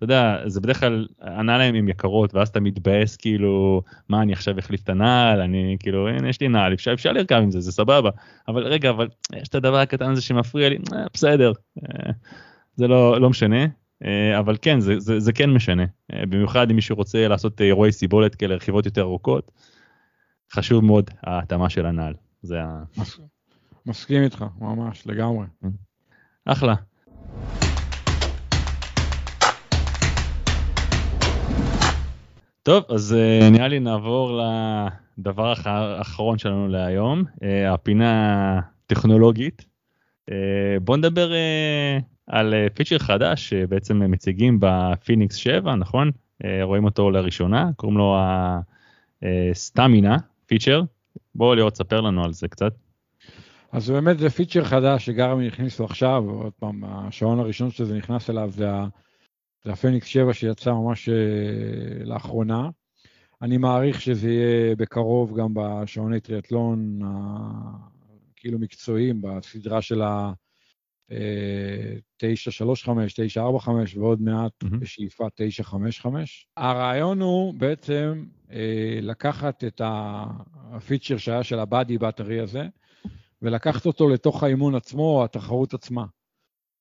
אתה 0.02 0.14
יודע, 0.14 0.50
זה 0.50 0.62
בדרך 0.62 0.80
כלל, 0.80 1.08
הנעליים 1.22 1.76
הן 1.76 1.90
יקרות, 1.90 2.36
ואז 2.36 2.48
אתה 2.48 2.60
מתבאס 2.60 3.16
כאילו, 3.16 3.82
מה 4.10 4.22
אני 4.22 4.34
עכשיו 4.34 4.60
אחליף 4.60 4.84
את 4.84 4.90
הנעל, 4.90 5.42
אני 5.42 5.78
כאילו, 5.80 6.08
הנה 6.08 6.30
יש 6.30 6.42
לי 6.42 6.48
נעל, 6.48 6.74
אפשר, 6.74 6.94
אפשר 6.94 7.12
לרכב 7.12 7.36
עם 7.36 7.52
זה, 7.52 7.60
זה 7.60 7.72
סבבה, 7.72 8.10
אבל 8.48 8.68
רגע, 8.68 8.90
אבל 8.90 9.08
יש 9.36 9.48
את 9.48 9.56
הדבר 9.56 9.78
הקטן 9.78 10.12
הזה 10.12 10.22
שמפריע 10.22 10.70
לי, 10.70 10.78
אה, 10.94 11.06
בסדר, 11.14 11.52
אה, 11.84 12.12
זה 12.76 12.88
לא, 12.88 13.22
לא 13.22 13.30
משנה, 13.30 13.66
אה, 14.06 14.40
אבל 14.40 14.58
כן, 14.62 14.80
זה, 14.80 15.00
זה, 15.00 15.20
זה 15.20 15.34
כן 15.34 15.50
משנה, 15.50 15.86
אה, 16.14 16.26
במיוחד 16.26 16.70
אם 16.70 16.76
מישהו 16.76 16.96
רוצה 16.96 17.28
לעשות 17.28 17.62
אירועי 17.62 17.92
סיבולת 17.92 18.36
כאלה, 18.36 18.56
רכיבות 18.56 18.86
יותר 18.86 19.02
ארוכות, 19.02 19.52
חשוב 20.52 20.86
מאוד 20.86 21.10
ההתאמה 21.24 21.70
של 21.70 21.86
הנעל, 21.86 22.14
זה 22.42 22.64
ה... 22.64 22.84
מסכים 23.86 24.24
איתך, 24.24 24.46
ממש, 24.60 25.08
לגמרי. 25.08 25.46
אחלה. 26.46 26.76
טוב, 32.64 32.84
אז 32.90 33.16
uh, 33.18 33.52
נראה 33.52 33.68
לי 33.68 33.80
נעבור 33.80 34.42
לדבר 35.18 35.54
האחרון 35.66 36.38
שלנו 36.38 36.68
להיום, 36.68 37.24
uh, 37.24 37.46
הפינה 37.74 38.60
הטכנולוגית. 38.86 39.66
Uh, 40.30 40.34
בוא 40.82 40.98
נדבר 40.98 41.32
על 42.28 42.54
פיצ'ר 42.74 43.00
חדש 43.00 43.50
שבעצם 43.50 44.12
מציגים 44.12 44.58
בפיניקס 44.62 45.36
7, 45.36 45.76
נכון? 45.76 46.12
רואים 46.62 46.86
אותו 46.86 47.12
לראשונה, 47.12 47.70
קוראים 47.76 47.98
לו 47.98 48.18
הסטמינה 49.22 50.18
פיצ'ר. 50.46 50.82
בואו 51.36 51.56
ליאור 51.56 51.70
תספר 51.70 52.02
לנו 52.02 52.24
על 52.24 52.34
זה 52.34 52.48
קצת. 52.48 52.74
אז 53.72 53.90
באמת 53.90 54.20
זה 54.20 54.30
פיצ'ר 54.30 54.64
חדש 54.64 55.06
שגרמי 55.06 55.48
הכניסו 55.48 55.86
עכשיו, 55.86 56.24
עוד 56.30 56.54
פעם, 56.60 56.84
השעון 56.84 57.40
הראשון 57.40 57.72
שזה 57.72 57.98
נכנס 57.98 58.30
אליו 58.30 58.50
זה 58.52 58.72
ה... 58.72 58.88
זה 59.64 59.72
הפניקס 59.72 60.08
7 60.08 60.34
שיצא 60.34 60.72
ממש 60.72 61.10
uh, 61.10 62.04
לאחרונה. 62.04 62.70
אני 63.42 63.58
מעריך 63.58 64.02
שזה 64.02 64.30
יהיה 64.30 64.76
בקרוב 64.76 65.40
גם 65.40 65.54
בשעוני 65.54 66.20
טריאטלון 66.20 67.00
הכאילו 68.32 68.60
מקצועיים, 68.60 69.22
בסדרה 69.22 69.82
של 69.82 70.02
ה... 70.02 70.32
935, 72.18 73.20
אה, 73.20 73.26
945 73.26 73.98
ועוד 73.98 74.22
מעט 74.22 74.52
mm-hmm. 74.64 74.78
בשאיפה 74.78 75.28
955. 75.36 76.48
הרעיון 76.58 77.22
הוא 77.22 77.54
בעצם 77.54 78.26
אה, 78.52 79.00
לקחת 79.02 79.64
את 79.64 79.82
הפיצ'ר 79.84 81.18
שהיה 81.18 81.44
של 81.44 81.60
הבאדי 81.60 81.98
באטרי 81.98 82.40
הזה, 82.40 82.68
ולקחת 83.42 83.86
אותו 83.86 84.10
לתוך 84.10 84.44
האימון 84.44 84.76
עצמו 84.76 85.18
או 85.18 85.24
התחרות 85.24 85.74
עצמה. 85.74 86.06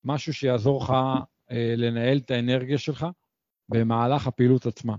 משהו 0.05 0.35
שיעזור 0.35 0.83
לך 0.83 0.91
אה, 0.91 1.21
לנהל 1.77 2.19
את 2.19 2.31
האנרגיה 2.31 2.79
שלך 2.79 3.07
במהלך 3.69 4.27
הפעילות 4.27 4.67
עצמה. 4.67 4.97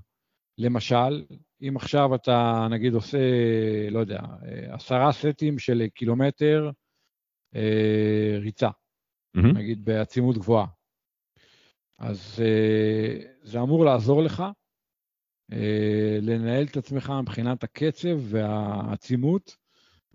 למשל, 0.58 1.26
אם 1.62 1.74
עכשיו 1.78 2.16
אתה 2.16 2.68
נגיד 2.72 2.94
עושה, 2.94 3.18
לא 3.92 4.00
יודע, 4.00 4.20
אה, 4.20 4.76
עשרה 4.76 5.12
סטים 5.12 5.60
של 5.60 5.88
קילומטר 5.88 6.72
אה, 7.56 8.38
ריצה, 8.40 8.70
mm-hmm. 8.70 9.58
נגיד 9.58 9.86
בעצימות 9.86 10.38
גבוהה, 10.38 10.66
אז 12.02 12.40
אה, 12.44 13.32
זה 13.42 13.60
אמור 13.62 13.86
לעזור 13.86 14.24
לך 14.24 14.44
אה, 15.52 16.18
לנהל 16.22 16.64
את 16.64 16.78
עצמך 16.78 17.14
מבחינת 17.22 17.64
הקצב 17.64 18.18
והעצימות, 18.18 19.56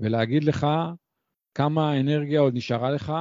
ולהגיד 0.01 0.45
לך 0.45 0.67
כמה 1.55 2.01
אנרגיה 2.01 2.41
עוד 2.41 2.55
נשארה 2.55 2.91
לך 2.91 3.13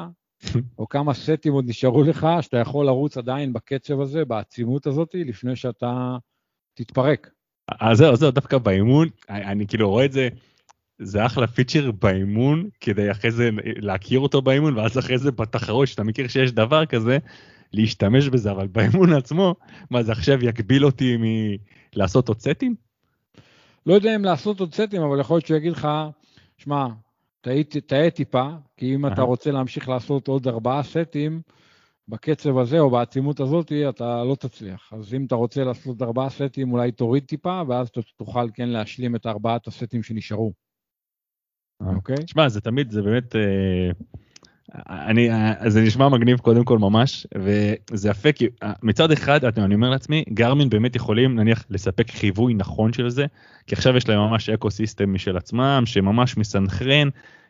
או 0.79 0.89
כמה 0.89 1.13
סטים 1.13 1.53
עוד 1.53 1.69
נשארו 1.69 2.03
לך, 2.03 2.27
שאתה 2.41 2.57
יכול 2.57 2.85
לרוץ 2.85 3.17
עדיין 3.17 3.53
בקצב 3.53 4.01
הזה, 4.01 4.25
בעצימות 4.25 4.87
הזאת, 4.87 5.15
לפני 5.15 5.55
שאתה 5.55 6.17
תתפרק. 6.73 7.29
אז 7.79 7.97
זהו, 7.97 8.15
זהו, 8.15 8.31
דווקא 8.31 8.57
באימון, 8.57 9.07
אני, 9.29 9.67
כאילו 9.67 9.89
רואה 9.89 10.05
את 10.05 10.11
זה, 10.11 10.29
זה 10.99 11.25
אחלה 11.25 11.47
פיצ'ר 11.47 11.91
באימון, 11.91 12.69
כדי 12.79 13.11
אחרי 13.11 13.31
זה 13.31 13.49
להכיר 13.63 14.19
אותו 14.19 14.41
באימון, 14.41 14.77
ואז 14.77 14.97
אחרי 14.97 15.17
זה 15.17 15.31
בתחרות, 15.31 15.87
שאתה 15.87 16.03
מכיר 16.03 16.27
שיש 16.27 16.51
דבר 16.51 16.85
כזה, 16.85 17.17
להשתמש 17.73 18.27
בזה, 18.27 18.51
אבל 18.51 18.67
באימון 18.67 19.13
עצמו, 19.13 19.55
מה 19.89 20.03
זה 20.03 20.11
עכשיו 20.11 20.45
יגביל 20.45 20.85
אותי 20.85 21.17
מלעשות 21.19 22.27
עוד 22.27 22.39
סטים? 22.39 22.75
לא 23.85 23.93
יודע 23.93 24.15
אם 24.15 24.25
לעשות 24.25 24.59
עוד 24.59 24.73
סטים, 24.73 25.01
אבל 25.01 25.19
יכול 25.19 25.35
להיות 25.35 25.45
שהוא 25.45 25.57
יגיד 25.57 25.71
לך, 25.71 25.87
שמע, 26.57 26.87
תהיה 27.87 28.11
טיפה, 28.11 28.49
כי 28.77 28.95
אם 28.95 29.05
אתה 29.05 29.21
רוצה 29.21 29.51
להמשיך 29.51 29.89
לעשות 29.89 30.27
עוד 30.27 30.47
ארבעה 30.47 30.83
סטים, 30.83 31.41
בקצב 32.07 32.57
הזה 32.57 32.79
או 32.79 32.89
בעצימות 32.89 33.39
הזאת, 33.39 33.71
אתה 33.89 34.23
לא 34.23 34.35
תצליח. 34.35 34.93
אז 34.93 35.13
אם 35.13 35.25
אתה 35.25 35.35
רוצה 35.35 35.63
לעשות 35.63 36.01
ארבעה 36.01 36.29
סטים, 36.29 36.71
אולי 36.71 36.91
תוריד 36.91 37.23
טיפה, 37.23 37.61
ואז 37.67 37.87
אתה 37.87 38.01
תוכל 38.17 38.47
כן 38.53 38.69
להשלים 38.69 39.15
את 39.15 39.25
ארבעת 39.25 39.67
הסטים 39.67 40.03
שנשארו. 40.03 40.53
אוקיי? 41.95 42.15
תשמע, 42.15 42.49
זה 42.49 42.61
תמיד, 42.61 42.91
זה 42.91 43.01
באמת... 43.01 43.35
אה, 43.35 43.91
אני, 44.74 45.30
זה 45.68 45.82
נשמע 45.82 46.09
מגניב 46.09 46.39
קודם 46.39 46.63
כל 46.63 46.80
ממש, 46.80 47.28
וזה 47.36 48.09
יפה 48.09 48.32
כי 48.32 48.47
מצד 48.84 49.11
אחד 49.11 49.45
אני 49.45 49.76
אומר 49.76 49.89
לעצמי, 49.89 50.24
גרמין 50.30 50.70
באמת 50.70 50.95
יכולים 50.95 51.36
נניח 51.36 51.66
לספק 51.70 52.11
חיווי 52.11 52.53
נכון 52.53 52.93
של 52.93 53.09
זה, 53.09 53.26
כי 53.68 53.76
עכשיו 53.76 53.97
יש 53.97 54.09
להם 54.09 54.20
ממש 54.20 54.49
אקו 54.49 54.72
סיסטם 54.72 55.13
משל 55.13 55.38
עצמם, 55.38 55.84
שממש 55.86 56.38
מסנכרן 56.38 57.09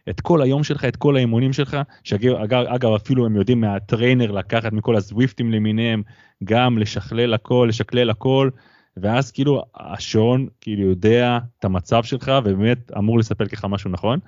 את 0.09 0.21
כל 0.21 0.41
היום 0.41 0.63
שלך, 0.63 0.85
את 0.85 0.95
כל 0.95 1.15
האימונים 1.15 1.53
שלך, 1.53 1.77
שאגב 2.03 2.91
אפילו 2.95 3.25
הם 3.25 3.35
יודעים 3.35 3.61
מהטריינר 3.61 4.31
לקחת 4.31 4.73
מכל 4.73 4.95
הזוויפטים 4.95 5.51
למיניהם, 5.51 6.03
גם 6.43 6.77
לשכלל 6.77 7.33
הכל, 7.33 7.65
לשקלל 7.69 8.09
הכל, 8.09 8.49
ואז 8.97 9.31
כאילו 9.31 9.63
השעון 9.75 10.47
כאילו 10.61 10.89
יודע 10.89 11.39
את 11.59 11.65
המצב 11.65 12.03
שלך 12.03 12.31
ובאמת 12.45 12.91
אמור 12.97 13.19
לספק 13.19 13.53
לך 13.53 13.65
משהו 13.65 13.89
נכון. 13.89 14.19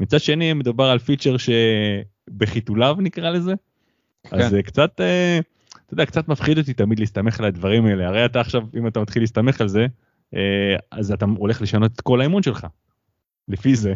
מצד 0.00 0.20
שני 0.20 0.52
מדובר 0.52 0.84
על 0.84 0.98
פיצ'ר 0.98 1.36
שבחיתוליו 1.38 2.96
נקרא 2.98 3.30
לזה. 3.30 3.54
כן. 4.22 4.40
אז 4.40 4.50
זה 4.50 4.62
קצת, 4.62 5.00
אה, 5.00 5.40
אתה 5.86 5.94
יודע, 5.94 6.06
קצת 6.06 6.28
מפחיד 6.28 6.58
אותי 6.58 6.74
תמיד 6.74 6.98
להסתמך 6.98 7.40
על 7.40 7.46
הדברים 7.46 7.86
האלה. 7.86 8.08
הרי 8.08 8.24
אתה 8.24 8.40
עכשיו, 8.40 8.62
אם 8.78 8.86
אתה 8.86 9.00
מתחיל 9.00 9.22
להסתמך 9.22 9.60
על 9.60 9.68
זה, 9.68 9.86
אה, 10.34 10.76
אז 10.90 11.12
אתה 11.12 11.24
הולך 11.38 11.62
לשנות 11.62 11.92
את 11.94 12.00
כל 12.00 12.20
האימון 12.20 12.42
שלך. 12.42 12.66
לפי 13.48 13.76
זה. 13.76 13.94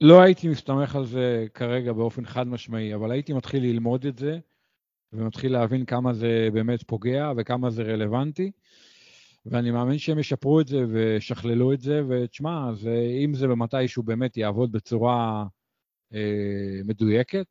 לא 0.00 0.20
הייתי 0.22 0.48
מסתמך 0.48 0.96
על 0.96 1.06
זה 1.06 1.46
כרגע 1.54 1.92
באופן 1.92 2.24
חד 2.24 2.48
משמעי, 2.48 2.94
אבל 2.94 3.10
הייתי 3.10 3.32
מתחיל 3.32 3.62
ללמוד 3.62 4.06
את 4.06 4.18
זה, 4.18 4.38
ומתחיל 5.12 5.52
להבין 5.52 5.84
כמה 5.84 6.12
זה 6.12 6.48
באמת 6.52 6.82
פוגע 6.82 7.32
וכמה 7.36 7.70
זה 7.70 7.82
רלוונטי. 7.82 8.50
ואני 9.46 9.70
מאמין 9.70 9.98
שהם 9.98 10.18
ישפרו 10.18 10.60
את 10.60 10.68
זה 10.68 10.84
וישכללו 10.88 11.72
את 11.72 11.80
זה, 11.80 12.02
ותשמע, 12.08 12.70
אם 13.24 13.34
זה 13.34 13.48
במתישהו 13.48 14.02
באמת 14.02 14.36
יעבוד 14.36 14.72
בצורה 14.72 15.44
אה, 16.14 16.80
מדויקת, 16.84 17.46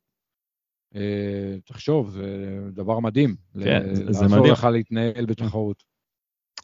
אה, 0.94 1.56
תחשוב, 1.64 2.10
זה 2.10 2.58
דבר 2.72 3.00
מדהים. 3.00 3.36
כן, 3.64 3.94
זה 3.94 4.04
מדהים. 4.04 4.06
לעזור 4.06 4.46
לך 4.46 4.64
להתנהל 4.64 5.26
בתחרות. 5.26 5.90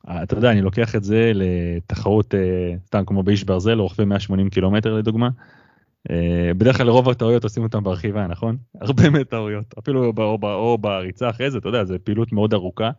אה, 0.09 0.23
אתה 0.23 0.35
יודע, 0.35 0.51
אני 0.51 0.63
לוקח 0.63 0.97
את 0.97 1.05
זה 1.05 1.33
לתחרות, 1.35 2.35
אה, 2.35 2.75
סתם 2.87 3.05
כמו 3.07 3.23
באיש 3.23 3.45
ברזל, 3.45 3.79
רוכבי 3.79 4.05
180 4.05 4.51
קילומטר 4.51 4.95
לדוגמה. 4.95 5.29
אה, 6.11 6.51
בדרך 6.59 6.77
כלל 6.77 6.89
רוב 6.89 7.09
הטעויות 7.09 7.45
עושים 7.45 7.63
אותם 7.63 7.85
ברכיבה, 7.85 8.27
נכון? 8.27 8.57
הרבה 8.81 9.11
מהטעויות, 9.11 9.75
אפילו 9.79 10.05
או, 10.05 10.39
או, 10.43 10.55
או 10.55 10.79
בריצה 10.79 11.31
אחרי 11.31 11.51
זה, 11.51 11.59
אתה 11.59 11.69
יודע, 11.69 11.85
זו 11.85 11.95
פעילות 12.05 12.33
מאוד 12.33 12.55
ארוכה. 12.55 12.91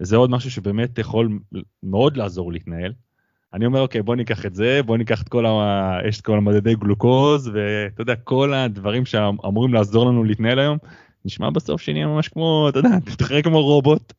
זה 0.00 0.16
עוד 0.16 0.30
משהו 0.30 0.50
שבאמת 0.50 0.98
יכול 0.98 1.38
מאוד 1.82 2.16
לעזור 2.16 2.52
להתנהל. 2.52 2.92
אני 3.54 3.66
אומר, 3.66 3.80
אוקיי, 3.80 4.02
בוא 4.02 4.16
ניקח 4.16 4.46
את 4.46 4.54
זה, 4.54 4.80
בוא 4.86 4.96
ניקח 4.96 5.22
את 5.22 5.28
כל 5.28 5.46
ה... 5.46 5.98
יש 6.08 6.20
את 6.20 6.24
כל 6.24 6.38
המדדי 6.38 6.74
גלוקוז, 6.74 7.48
ואתה 7.48 8.02
יודע, 8.02 8.16
כל 8.16 8.54
הדברים 8.54 9.06
שאמורים 9.06 9.74
לעזור 9.74 10.06
לנו 10.06 10.24
להתנהל 10.24 10.58
היום, 10.58 10.78
נשמע 11.24 11.50
בסוף 11.50 11.80
שנהיה 11.80 12.06
ממש 12.06 12.28
כמו, 12.28 12.66
אתה 12.68 12.78
יודע, 12.78 12.88
תתחרק 13.14 13.44
כמו 13.44 13.62
רובוט. 13.62 14.12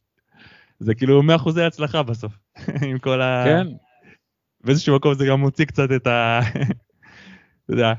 זה 0.79 0.95
כאילו 0.95 1.23
100 1.23 1.35
אחוזי 1.35 1.63
הצלחה 1.63 2.03
בסוף, 2.03 2.33
עם 2.89 2.99
כל 2.99 3.21
ה... 3.21 3.43
כן. 3.45 3.67
באיזשהו 4.63 4.95
מקום 4.95 5.13
זה 5.13 5.25
גם 5.25 5.39
מוציא 5.39 5.65
קצת 5.65 5.91
את 5.95 6.07
ה... 6.07 6.39
אתה 7.65 7.73
יודע, 7.73 7.93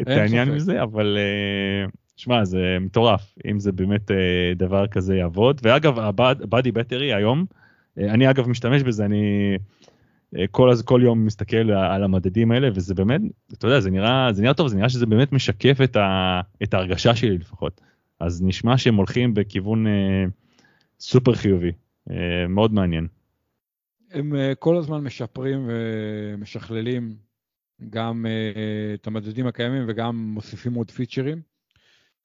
את 0.00 0.08
העניין 0.08 0.50
מזה, 0.50 0.82
אבל 0.82 1.18
אה, 1.18 1.86
שמע, 2.16 2.44
זה 2.44 2.76
מטורף, 2.80 3.34
אם 3.50 3.60
זה 3.60 3.72
באמת 3.72 4.10
אה, 4.10 4.52
דבר 4.56 4.86
כזה 4.86 5.16
יעבוד. 5.16 5.60
ואגב, 5.62 5.98
הבאדי 5.98 6.72
בטרי 6.72 7.14
היום, 7.14 7.44
אה, 7.98 8.14
אני 8.14 8.30
אגב 8.30 8.48
משתמש 8.48 8.82
בזה, 8.82 9.04
אני 9.04 9.56
כל, 10.50 10.70
כל 10.84 11.00
יום 11.04 11.26
מסתכל 11.26 11.70
על 11.70 12.04
המדדים 12.04 12.50
האלה, 12.50 12.68
וזה 12.74 12.94
באמת, 12.94 13.20
אתה 13.52 13.66
יודע, 13.66 13.80
זה 13.80 13.90
נראה, 13.90 14.28
זה 14.32 14.42
נראה 14.42 14.54
טוב, 14.54 14.68
זה 14.68 14.76
נראה 14.76 14.88
שזה 14.88 15.06
באמת 15.06 15.32
משקף 15.32 15.78
את, 15.84 15.96
ה, 15.96 16.40
את 16.62 16.74
ההרגשה 16.74 17.14
שלי 17.14 17.38
לפחות. 17.38 17.80
אז 18.20 18.42
נשמע 18.42 18.78
שהם 18.78 18.94
הולכים 18.94 19.34
בכיוון 19.34 19.86
אה, 19.86 20.24
סופר 21.00 21.34
חיובי, 21.34 21.72
אה, 22.10 22.46
מאוד 22.48 22.72
מעניין. 22.72 23.06
הם 24.10 24.36
אה, 24.36 24.54
כל 24.54 24.76
הזמן 24.76 25.04
משפרים 25.04 25.68
ומשכללים 25.68 27.16
גם 27.90 28.26
uh, 28.26 28.94
את 28.94 29.06
המדדים 29.06 29.46
הקיימים 29.46 29.84
וגם 29.88 30.16
מוסיפים 30.16 30.74
עוד 30.74 30.90
פיצ'רים. 30.90 31.40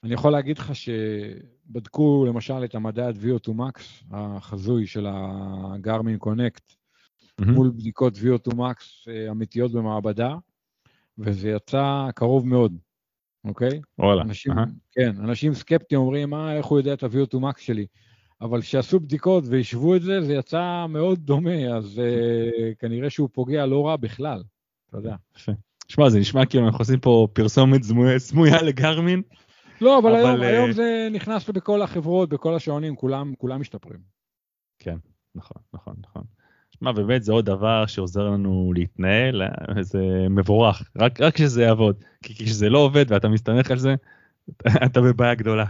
אני 0.04 0.14
יכול 0.14 0.32
להגיד 0.32 0.58
לך 0.58 0.72
שבדקו 0.76 2.26
למשל 2.28 2.64
את 2.64 2.76
המדד 2.76 3.14
VO2 3.24 3.50
Max 3.50 3.82
החזוי 4.12 4.88
של 4.88 5.08
הגרמין 5.10 6.18
קונקט 6.18 6.72
mm-hmm. 6.72 7.45
מול 7.45 7.70
בדיקות 7.70 8.14
VO2 8.16 8.54
Max 8.54 8.76
uh, 8.78 9.32
אמיתיות 9.32 9.72
במעבדה, 9.72 10.36
וזה 11.18 11.50
יצא 11.50 12.08
קרוב 12.16 12.47
מאוד, 12.47 12.78
אוקיי? 13.45 13.82
וואלה. 14.00 14.22
אנשים, 14.22 14.54
uh-huh. 14.54 14.70
כן, 14.91 15.16
אנשים 15.20 15.54
סקפטיים 15.54 16.02
אומרים, 16.02 16.30
מה, 16.30 16.54
איך 16.54 16.66
הוא 16.66 16.80
יודע 16.80 16.93
את 16.93 17.04
ה-VO2 17.04 17.36
Max 17.36 17.60
שלי? 17.62 17.86
אבל 18.41 18.62
כשעשו 18.62 19.00
בדיקות 19.00 19.43
והשוו 19.47 19.95
את 19.95 20.02
זה, 20.02 20.22
זה 20.22 20.34
יצא 20.34 20.86
מאוד 20.89 21.20
דומה, 21.20 21.76
אז 21.78 22.02
uh, 22.02 22.76
כנראה 22.80 23.10
שהוא 23.10 23.30
פוגע 23.34 23.66
לא 23.66 23.88
רע 23.88 23.95
בכלל. 23.95 24.43
אתה 24.89 24.97
יודע. 24.97 25.16
שמע, 25.88 26.10
זה 26.10 26.20
נשמע 26.20 26.45
כאילו 26.45 26.66
אנחנו 26.66 26.80
עושים 26.80 27.00
פה 27.00 27.28
פרסומת 27.34 27.82
סמויה 28.18 28.62
לגרמין. 28.62 29.22
לא, 29.82 30.00
אבל, 30.00 30.16
אבל 30.16 30.26
היום, 30.26 30.42
uh... 30.42 30.46
היום 30.46 30.72
זה 30.72 31.08
נכנס 31.12 31.50
בכל 31.50 31.82
החברות, 31.82 32.30
בכל 32.30 32.56
השעונים, 32.56 32.96
כולם, 32.96 33.34
כולם 33.38 33.62
משתפרים. 33.62 34.00
כן, 34.80 34.98
נכון, 35.36 35.62
נכון, 35.74 35.94
נכון. 36.00 36.24
שמע, 36.80 36.92
באמת 36.92 37.24
זה 37.24 37.32
עוד 37.32 37.46
דבר 37.46 37.86
שעוזר 37.86 38.30
לנו 38.30 38.74
להתנהל, 38.76 39.42
אה, 39.42 39.84
זה 39.84 40.28
מבורך, 40.30 40.90
רק, 40.98 41.22
רק 41.22 41.38
שזה 41.38 41.64
יעבוד. 41.64 42.04
כי 42.24 42.36
כשזה 42.36 42.70
לא 42.70 42.78
עובד 42.80 43.06
ואתה 43.10 43.30
מסתמך 43.30 43.72
על 43.72 43.78
זה, 43.78 43.96
אתה 44.86 45.02
בבעיה 45.02 45.36
גדולה. 45.36 45.66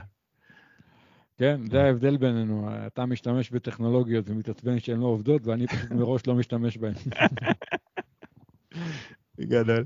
כן, 1.37 1.61
זה 1.71 1.83
ההבדל 1.83 2.17
בינינו, 2.17 2.69
אתה 2.87 3.05
משתמש 3.05 3.51
בטכנולוגיות 3.51 4.29
ומתעצבן 4.29 4.79
שהן 4.79 4.99
לא 4.99 5.05
עובדות, 5.05 5.47
ואני 5.47 5.67
פשוט 5.67 5.91
מראש 5.91 6.27
לא 6.27 6.35
משתמש 6.35 6.77
בהן. 6.77 6.93
גדול. 9.39 9.85